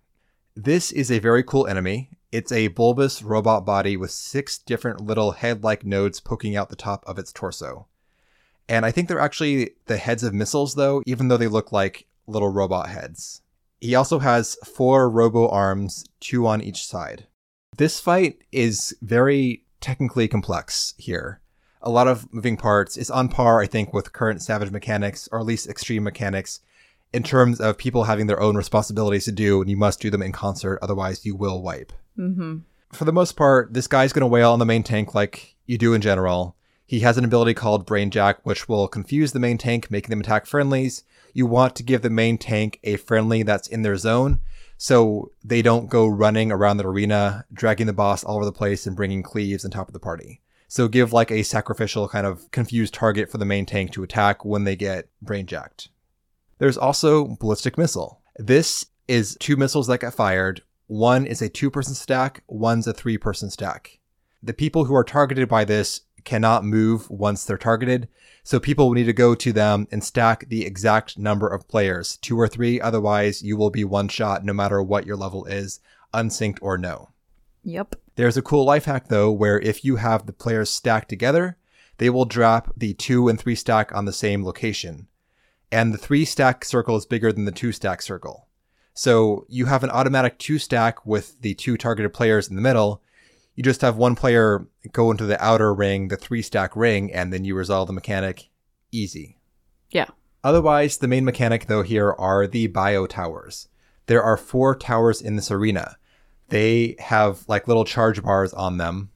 This 0.54 0.90
is 0.90 1.10
a 1.10 1.18
very 1.18 1.42
cool 1.42 1.66
enemy. 1.66 2.10
It's 2.30 2.52
a 2.52 2.68
bulbous 2.68 3.22
robot 3.22 3.64
body 3.64 3.96
with 3.96 4.10
six 4.10 4.58
different 4.58 5.00
little 5.00 5.32
head 5.32 5.64
like 5.64 5.84
nodes 5.84 6.20
poking 6.20 6.56
out 6.56 6.68
the 6.68 6.76
top 6.76 7.04
of 7.06 7.18
its 7.18 7.32
torso. 7.32 7.86
And 8.68 8.84
I 8.84 8.90
think 8.90 9.08
they're 9.08 9.20
actually 9.20 9.70
the 9.86 9.96
heads 9.96 10.22
of 10.22 10.34
missiles, 10.34 10.74
though, 10.74 11.02
even 11.06 11.28
though 11.28 11.36
they 11.36 11.48
look 11.48 11.72
like 11.72 12.06
little 12.26 12.50
robot 12.50 12.90
heads. 12.90 13.40
He 13.80 13.94
also 13.94 14.18
has 14.18 14.56
four 14.64 15.08
robo 15.08 15.48
arms, 15.48 16.04
two 16.20 16.46
on 16.46 16.60
each 16.60 16.84
side. 16.84 17.26
This 17.76 18.00
fight 18.00 18.42
is 18.50 18.94
very 19.00 19.64
technically 19.80 20.28
complex 20.28 20.94
here. 20.98 21.40
A 21.88 21.90
lot 21.90 22.06
of 22.06 22.30
moving 22.34 22.58
parts. 22.58 22.98
It's 22.98 23.08
on 23.08 23.30
par, 23.30 23.62
I 23.62 23.66
think, 23.66 23.94
with 23.94 24.12
current 24.12 24.42
Savage 24.42 24.70
mechanics, 24.70 25.26
or 25.32 25.38
at 25.38 25.46
least 25.46 25.70
extreme 25.70 26.02
mechanics, 26.02 26.60
in 27.14 27.22
terms 27.22 27.62
of 27.62 27.78
people 27.78 28.04
having 28.04 28.26
their 28.26 28.42
own 28.42 28.58
responsibilities 28.58 29.24
to 29.24 29.32
do, 29.32 29.62
and 29.62 29.70
you 29.70 29.76
must 29.78 29.98
do 29.98 30.10
them 30.10 30.20
in 30.20 30.30
concert, 30.30 30.78
otherwise, 30.82 31.24
you 31.24 31.34
will 31.34 31.62
wipe. 31.62 31.90
Mm-hmm. 32.18 32.58
For 32.92 33.06
the 33.06 33.12
most 33.12 33.36
part, 33.36 33.72
this 33.72 33.86
guy's 33.86 34.12
going 34.12 34.20
to 34.20 34.26
wail 34.26 34.52
on 34.52 34.58
the 34.58 34.66
main 34.66 34.82
tank 34.82 35.14
like 35.14 35.56
you 35.64 35.78
do 35.78 35.94
in 35.94 36.02
general. 36.02 36.56
He 36.84 37.00
has 37.00 37.16
an 37.16 37.24
ability 37.24 37.54
called 37.54 37.86
Brain 37.86 38.10
Jack, 38.10 38.44
which 38.44 38.68
will 38.68 38.86
confuse 38.86 39.32
the 39.32 39.40
main 39.40 39.56
tank, 39.56 39.90
making 39.90 40.10
them 40.10 40.20
attack 40.20 40.44
friendlies. 40.44 41.04
You 41.32 41.46
want 41.46 41.74
to 41.76 41.82
give 41.82 42.02
the 42.02 42.10
main 42.10 42.36
tank 42.36 42.80
a 42.84 42.96
friendly 42.96 43.42
that's 43.42 43.66
in 43.66 43.80
their 43.80 43.96
zone, 43.96 44.40
so 44.76 45.32
they 45.42 45.62
don't 45.62 45.88
go 45.88 46.06
running 46.06 46.52
around 46.52 46.76
the 46.76 46.86
arena, 46.86 47.46
dragging 47.50 47.86
the 47.86 47.94
boss 47.94 48.24
all 48.24 48.36
over 48.36 48.44
the 48.44 48.52
place 48.52 48.86
and 48.86 48.94
bringing 48.94 49.22
cleaves 49.22 49.64
on 49.64 49.70
top 49.70 49.88
of 49.88 49.94
the 49.94 49.98
party. 49.98 50.42
So 50.68 50.86
give 50.86 51.12
like 51.12 51.30
a 51.30 51.42
sacrificial 51.42 52.08
kind 52.08 52.26
of 52.26 52.50
confused 52.50 52.94
target 52.94 53.30
for 53.30 53.38
the 53.38 53.46
main 53.46 53.64
tank 53.66 53.90
to 53.92 54.02
attack 54.02 54.44
when 54.44 54.64
they 54.64 54.76
get 54.76 55.08
brain 55.22 55.46
jacked. 55.46 55.88
There's 56.58 56.76
also 56.76 57.36
ballistic 57.40 57.78
missile. 57.78 58.20
This 58.36 58.86
is 59.08 59.36
two 59.40 59.56
missiles 59.56 59.86
that 59.86 60.00
get 60.00 60.14
fired. 60.14 60.62
One 60.86 61.26
is 61.26 61.40
a 61.40 61.48
two 61.48 61.70
person 61.70 61.94
stack, 61.94 62.42
one's 62.46 62.86
a 62.86 62.92
three 62.92 63.18
person 63.18 63.50
stack. 63.50 63.98
The 64.42 64.54
people 64.54 64.84
who 64.84 64.94
are 64.94 65.04
targeted 65.04 65.48
by 65.48 65.64
this 65.64 66.02
cannot 66.24 66.64
move 66.64 67.08
once 67.10 67.44
they're 67.44 67.56
targeted, 67.56 68.08
so 68.42 68.60
people 68.60 68.86
will 68.86 68.94
need 68.94 69.04
to 69.04 69.12
go 69.12 69.34
to 69.34 69.52
them 69.52 69.88
and 69.90 70.04
stack 70.04 70.48
the 70.48 70.64
exact 70.64 71.18
number 71.18 71.48
of 71.48 71.68
players, 71.68 72.16
two 72.18 72.38
or 72.38 72.48
three, 72.48 72.80
otherwise 72.80 73.42
you 73.42 73.56
will 73.56 73.70
be 73.70 73.84
one 73.84 74.08
shot 74.08 74.44
no 74.44 74.52
matter 74.52 74.82
what 74.82 75.06
your 75.06 75.16
level 75.16 75.44
is, 75.46 75.80
unsynced 76.12 76.58
or 76.60 76.76
no. 76.78 77.10
Yep. 77.64 77.96
There's 78.18 78.36
a 78.36 78.42
cool 78.42 78.64
life 78.64 78.86
hack 78.86 79.06
though, 79.06 79.30
where 79.30 79.60
if 79.60 79.84
you 79.84 79.94
have 79.94 80.26
the 80.26 80.32
players 80.32 80.70
stacked 80.70 81.08
together, 81.08 81.56
they 81.98 82.10
will 82.10 82.24
drop 82.24 82.72
the 82.76 82.94
two 82.94 83.28
and 83.28 83.38
three 83.38 83.54
stack 83.54 83.94
on 83.94 84.06
the 84.06 84.12
same 84.12 84.44
location. 84.44 85.06
And 85.70 85.94
the 85.94 85.98
three 85.98 86.24
stack 86.24 86.64
circle 86.64 86.96
is 86.96 87.06
bigger 87.06 87.32
than 87.32 87.44
the 87.44 87.52
two 87.52 87.70
stack 87.70 88.02
circle. 88.02 88.48
So 88.92 89.46
you 89.48 89.66
have 89.66 89.84
an 89.84 89.90
automatic 89.90 90.36
two 90.40 90.58
stack 90.58 91.06
with 91.06 91.40
the 91.42 91.54
two 91.54 91.76
targeted 91.76 92.12
players 92.12 92.48
in 92.48 92.56
the 92.56 92.60
middle. 92.60 93.04
You 93.54 93.62
just 93.62 93.82
have 93.82 93.96
one 93.96 94.16
player 94.16 94.66
go 94.90 95.12
into 95.12 95.24
the 95.24 95.40
outer 95.40 95.72
ring, 95.72 96.08
the 96.08 96.16
three 96.16 96.42
stack 96.42 96.74
ring, 96.74 97.12
and 97.14 97.32
then 97.32 97.44
you 97.44 97.54
resolve 97.54 97.86
the 97.86 97.92
mechanic 97.92 98.48
easy. 98.90 99.38
Yeah. 99.90 100.06
Otherwise, 100.42 100.96
the 100.96 101.06
main 101.06 101.24
mechanic 101.24 101.66
though 101.66 101.82
here 101.82 102.16
are 102.18 102.48
the 102.48 102.66
bio 102.66 103.06
towers. 103.06 103.68
There 104.06 104.24
are 104.24 104.36
four 104.36 104.74
towers 104.74 105.22
in 105.22 105.36
this 105.36 105.52
arena. 105.52 105.97
They 106.48 106.96
have 106.98 107.44
like 107.48 107.68
little 107.68 107.84
charge 107.84 108.22
bars 108.22 108.52
on 108.52 108.76
them, 108.78 109.10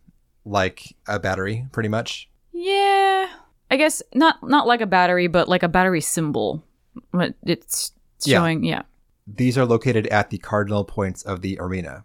like 0.45 0.95
a 1.07 1.19
battery, 1.19 1.67
pretty 1.73 1.89
much. 1.89 2.29
Yeah. 2.53 3.29
I 3.71 3.77
guess 3.77 4.03
not 4.15 4.37
not 4.47 4.67
like 4.67 4.81
a 4.81 4.87
battery, 4.87 5.27
but 5.29 5.49
like 5.49 5.63
a 5.63 5.69
battery 5.69 6.01
symbol. 6.01 6.63
But 7.11 7.35
It's 7.43 7.93
Yeah. 8.25 8.39
showing, 8.39 8.65
yeah. 8.65 8.83
These 9.27 9.57
are 9.57 9.65
located 9.65 10.07
at 10.09 10.31
the 10.31 10.39
cardinal 10.39 10.85
points 10.85 11.23
of 11.23 11.41
the 11.41 11.57
arena. 11.59 12.05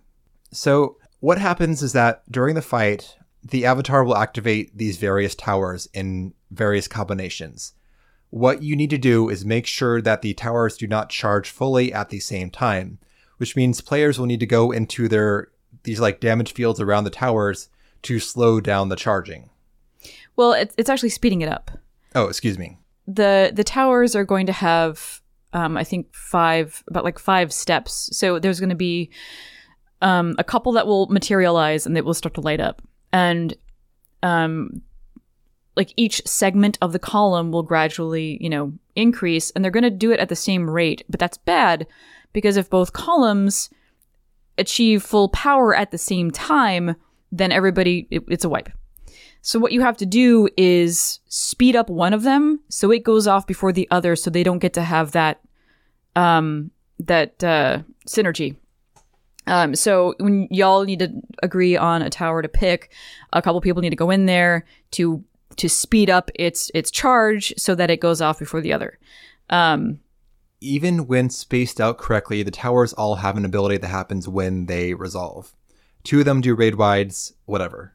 So, 0.51 0.97
what 1.19 1.39
happens 1.39 1.83
is 1.83 1.93
that 1.93 2.23
during 2.31 2.55
the 2.55 2.61
fight, 2.61 3.17
the 3.43 3.65
avatar 3.65 4.03
will 4.03 4.15
activate 4.17 4.77
these 4.77 4.97
various 4.97 5.35
towers 5.35 5.87
in 5.93 6.33
various 6.51 6.87
combinations. 6.87 7.73
What 8.29 8.61
you 8.61 8.75
need 8.75 8.89
to 8.91 8.97
do 8.97 9.29
is 9.29 9.45
make 9.45 9.65
sure 9.65 10.01
that 10.01 10.21
the 10.21 10.33
towers 10.33 10.77
do 10.77 10.87
not 10.87 11.09
charge 11.09 11.49
fully 11.49 11.91
at 11.93 12.09
the 12.09 12.19
same 12.19 12.49
time, 12.49 12.99
which 13.37 13.55
means 13.55 13.81
players 13.81 14.19
will 14.19 14.25
need 14.25 14.39
to 14.39 14.45
go 14.45 14.71
into 14.71 15.07
their 15.07 15.49
these 15.83 15.99
like 15.99 16.19
damage 16.19 16.53
fields 16.53 16.79
around 16.79 17.03
the 17.03 17.09
towers 17.09 17.69
to 18.03 18.19
slow 18.19 18.59
down 18.59 18.89
the 18.89 18.95
charging. 18.95 19.49
Well, 20.35 20.53
it's 20.53 20.75
it's 20.77 20.89
actually 20.89 21.09
speeding 21.09 21.41
it 21.41 21.49
up. 21.49 21.71
Oh, 22.15 22.27
excuse 22.27 22.57
me. 22.57 22.77
the 23.07 23.51
the 23.53 23.63
towers 23.63 24.15
are 24.15 24.25
going 24.25 24.45
to 24.47 24.53
have 24.53 25.21
um, 25.53 25.77
I 25.77 25.83
think 25.83 26.13
five 26.13 26.83
about 26.87 27.03
like 27.03 27.19
five 27.19 27.53
steps. 27.53 28.09
So 28.11 28.37
there's 28.37 28.59
going 28.59 28.69
to 28.69 28.75
be 28.75 29.09
um, 30.01 30.35
a 30.37 30.43
couple 30.43 30.73
that 30.73 30.85
will 30.85 31.07
materialize 31.07 31.85
and 31.85 31.95
that 31.95 32.05
will 32.05 32.13
start 32.13 32.35
to 32.35 32.41
light 32.41 32.59
up, 32.59 32.81
and 33.11 33.55
um, 34.23 34.81
like 35.75 35.93
each 35.95 36.21
segment 36.27 36.77
of 36.81 36.91
the 36.91 36.99
column 36.99 37.51
will 37.51 37.63
gradually 37.63 38.37
you 38.41 38.49
know 38.49 38.73
increase, 38.95 39.51
and 39.51 39.63
they're 39.63 39.71
going 39.71 39.83
to 39.83 39.89
do 39.89 40.11
it 40.11 40.19
at 40.19 40.29
the 40.29 40.35
same 40.35 40.69
rate. 40.69 41.03
But 41.09 41.19
that's 41.19 41.37
bad 41.37 41.87
because 42.37 42.55
if 42.55 42.69
both 42.69 42.93
columns 42.93 43.67
achieve 44.59 45.01
full 45.01 45.27
power 45.29 45.75
at 45.75 45.89
the 45.89 45.97
same 45.97 46.29
time, 46.29 46.95
then 47.31 47.51
everybody 47.51 48.07
it, 48.11 48.21
it's 48.27 48.45
a 48.45 48.49
wipe. 48.49 48.69
So 49.41 49.57
what 49.57 49.71
you 49.71 49.81
have 49.81 49.97
to 49.97 50.05
do 50.05 50.47
is 50.55 51.19
speed 51.29 51.75
up 51.75 51.89
one 51.89 52.13
of 52.13 52.21
them 52.21 52.59
so 52.69 52.91
it 52.91 53.03
goes 53.03 53.25
off 53.25 53.47
before 53.47 53.71
the 53.71 53.87
other 53.89 54.15
so 54.15 54.29
they 54.29 54.43
don't 54.43 54.59
get 54.59 54.73
to 54.73 54.83
have 54.83 55.13
that 55.13 55.41
um 56.15 56.69
that 56.99 57.43
uh 57.43 57.81
synergy. 58.07 58.55
Um 59.47 59.73
so 59.73 60.13
when 60.19 60.47
y'all 60.51 60.83
need 60.83 60.99
to 60.99 61.11
agree 61.41 61.75
on 61.75 62.03
a 62.03 62.11
tower 62.11 62.43
to 62.43 62.47
pick, 62.47 62.91
a 63.33 63.41
couple 63.41 63.61
people 63.61 63.81
need 63.81 63.89
to 63.89 63.95
go 63.95 64.11
in 64.11 64.27
there 64.27 64.63
to 64.91 65.23
to 65.55 65.67
speed 65.67 66.11
up 66.11 66.29
its 66.35 66.69
its 66.75 66.91
charge 66.91 67.51
so 67.57 67.73
that 67.73 67.89
it 67.89 67.99
goes 67.99 68.21
off 68.21 68.37
before 68.37 68.61
the 68.61 68.73
other. 68.73 68.99
Um 69.49 70.01
even 70.59 71.07
when 71.07 71.29
spaced 71.29 71.79
out 71.79 71.97
correctly, 71.97 72.43
the 72.43 72.51
towers 72.51 72.93
all 72.93 73.15
have 73.15 73.37
an 73.37 73.45
ability 73.45 73.77
that 73.77 73.87
happens 73.87 74.27
when 74.27 74.65
they 74.65 74.93
resolve. 74.93 75.53
Two 76.03 76.19
of 76.19 76.25
them 76.25 76.41
do 76.41 76.55
raid 76.55 76.75
wides, 76.75 77.33
whatever. 77.45 77.93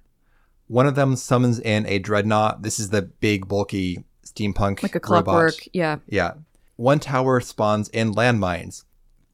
One 0.68 0.86
of 0.86 0.94
them 0.94 1.16
summons 1.16 1.58
in 1.58 1.86
a 1.86 1.98
dreadnought. 1.98 2.62
This 2.62 2.78
is 2.78 2.90
the 2.90 3.02
big, 3.02 3.48
bulky 3.48 4.04
steampunk 4.24 4.82
like 4.82 4.94
a 4.94 5.00
robot. 5.00 5.24
clockwork, 5.24 5.54
yeah. 5.72 5.98
Yeah. 6.06 6.34
One 6.76 7.00
tower 7.00 7.40
spawns 7.40 7.88
in 7.88 8.14
landmines. 8.14 8.84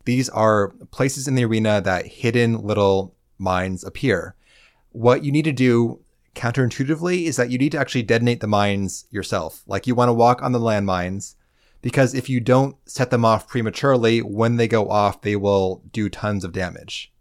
These 0.05 0.29
are 0.31 0.70
places 0.91 1.29
in 1.29 1.35
the 1.35 1.45
arena 1.45 1.81
that 1.83 2.07
hidden 2.07 2.62
little 2.62 3.14
mines 3.39 3.85
appear. 3.85 4.35
What 4.91 5.22
you 5.22 5.31
need 5.31 5.45
to 5.45 5.53
do 5.53 6.01
counterintuitively 6.35 7.24
is 7.24 7.37
that 7.37 7.51
you 7.51 7.59
need 7.59 7.72
to 7.72 7.79
actually 7.79 8.03
detonate 8.03 8.41
the 8.41 8.47
mines 8.47 9.07
yourself. 9.11 9.62
Like 9.66 9.87
you 9.87 9.95
want 9.95 10.09
to 10.09 10.14
walk 10.14 10.43
on 10.43 10.53
the 10.53 10.61
landmines 10.61 11.35
because 11.81 12.14
if 12.14 12.29
you 12.29 12.41
don't 12.41 12.76
set 12.87 13.11
them 13.11 13.24
off 13.24 13.49
prematurely, 13.49 14.20
when 14.20 14.57
they 14.57 14.68
go 14.68 14.89
off, 14.91 15.22
they 15.22 15.37
will 15.37 15.83
do 15.93 16.09
tons 16.09 16.45
of 16.45 16.53
damage. 16.53 17.12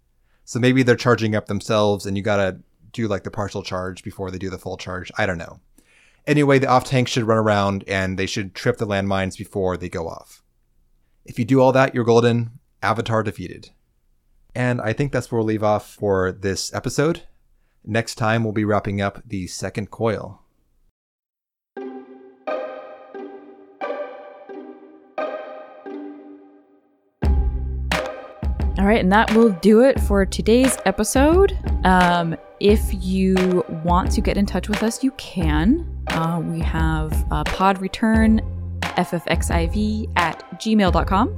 So 0.45 0.59
maybe 0.59 0.83
they're 0.83 0.95
charging 0.95 1.35
up 1.35 1.47
themselves 1.47 2.05
and 2.05 2.17
you 2.17 2.23
gotta 2.23 2.59
do 2.91 3.07
like 3.07 3.23
the 3.23 3.31
partial 3.31 3.63
charge 3.63 4.03
before 4.03 4.31
they 4.31 4.37
do 4.37 4.49
the 4.49 4.57
full 4.57 4.77
charge. 4.77 5.11
I 5.17 5.25
don't 5.25 5.37
know. 5.37 5.59
Anyway, 6.25 6.59
the 6.59 6.67
off 6.67 6.83
tank 6.83 7.07
should 7.07 7.23
run 7.23 7.37
around 7.37 7.83
and 7.87 8.17
they 8.17 8.25
should 8.25 8.53
trip 8.53 8.77
the 8.77 8.87
landmines 8.87 9.37
before 9.37 9.77
they 9.77 9.89
go 9.89 10.07
off. 10.07 10.43
If 11.25 11.37
you 11.37 11.45
do 11.45 11.61
all 11.61 11.71
that, 11.73 11.93
you're 11.93 12.03
golden. 12.03 12.59
Avatar 12.81 13.23
defeated. 13.23 13.71
And 14.55 14.81
I 14.81 14.93
think 14.93 15.11
that's 15.11 15.31
where 15.31 15.39
we'll 15.39 15.47
leave 15.47 15.63
off 15.63 15.93
for 15.93 16.31
this 16.31 16.73
episode. 16.73 17.23
Next 17.85 18.15
time, 18.15 18.43
we'll 18.43 18.53
be 18.53 18.65
wrapping 18.65 19.01
up 19.01 19.21
the 19.25 19.47
second 19.47 19.91
coil. 19.91 20.41
All 28.79 28.85
right, 28.85 28.99
and 28.99 29.11
that 29.11 29.33
will 29.33 29.49
do 29.49 29.81
it 29.81 29.99
for 30.01 30.23
today's 30.23 30.77
episode. 30.85 31.57
Um, 31.83 32.37
if 32.59 32.81
you 32.93 33.65
want 33.83 34.11
to 34.11 34.21
get 34.21 34.37
in 34.37 34.45
touch 34.45 34.69
with 34.69 34.83
us, 34.83 35.03
you 35.03 35.09
can. 35.11 36.03
Uh, 36.09 36.39
we 36.43 36.59
have 36.59 37.11
uh, 37.31 37.43
podreturn, 37.45 38.39
ffxiv 38.81 40.11
at 40.15 40.43
gmail.com. 40.59 41.35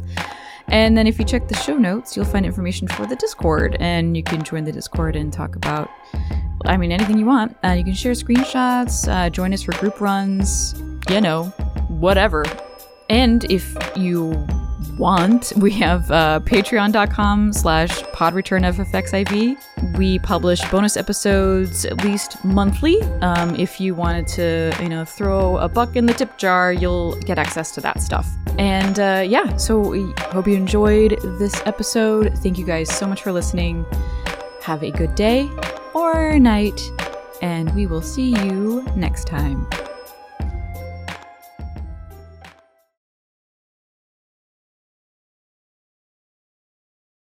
And 0.68 0.98
then 0.98 1.08
if 1.08 1.18
you 1.18 1.24
check 1.24 1.48
the 1.48 1.56
show 1.56 1.78
notes, 1.78 2.18
you'll 2.18 2.26
find 2.26 2.46
information 2.46 2.90
for 2.90 3.06
the 3.06 3.16
Discord, 3.16 3.78
and 3.80 4.18
you 4.18 4.24
can 4.24 4.44
join 4.44 4.66
the 4.66 4.74
Discord 4.74 5.16
and 5.16 5.32
talk 5.32 5.56
about, 5.56 5.90
I 6.66 6.76
mean, 6.76 6.92
anything 6.92 7.18
you 7.18 7.26
want. 7.26 7.56
Uh, 7.64 7.70
you 7.70 7.86
can 7.86 7.94
share 7.94 8.12
screenshots, 8.12 9.08
uh, 9.08 9.30
join 9.30 9.54
us 9.54 9.64
for 9.64 9.72
group 9.74 10.02
runs, 10.02 10.76
you 11.10 11.22
know, 11.22 11.46
whatever. 11.88 12.44
And 13.10 13.46
if 13.46 13.78
you 13.96 14.46
want, 14.98 15.54
we 15.58 15.72
have 15.72 16.10
uh, 16.12 16.40
patreon.com 16.44 17.54
slash 17.54 17.90
podreturnffxiv. 17.90 19.98
We 19.98 20.20
publish 20.20 20.62
bonus 20.70 20.98
episodes 20.98 21.86
at 21.86 22.04
least 22.04 22.44
monthly. 22.44 23.02
Um, 23.22 23.56
if 23.56 23.80
you 23.80 23.96
wanted 23.96 24.28
to, 24.28 24.74
you 24.82 24.90
know, 24.90 25.06
throw 25.06 25.58
a 25.58 25.68
buck 25.68 25.96
in 25.96 26.06
the 26.06 26.14
tip 26.14 26.38
jar, 26.38 26.72
you'll 26.72 27.16
get 27.22 27.38
access 27.38 27.74
to 27.76 27.82
that 27.82 28.02
stuff. 28.02 28.28
And 28.58 29.00
uh, 29.00 29.24
yeah, 29.26 29.56
so 29.58 29.80
we 29.80 30.14
hope 30.18 30.48
you 30.48 30.56
enjoyed 30.56 31.20
this 31.40 31.62
episode. 31.66 32.38
Thank 32.40 32.58
you 32.58 32.66
guys 32.66 32.94
so 32.94 33.08
much 33.08 33.24
for 33.24 33.32
listening. 33.32 33.86
Have 34.64 34.84
a 34.84 34.92
good 34.92 35.16
day 35.16 35.50
or 35.94 36.38
night, 36.40 36.80
and 37.42 37.74
we 37.74 37.88
will 37.88 38.02
see 38.02 38.30
you 38.30 38.86
next 38.96 39.28
time. 39.28 39.68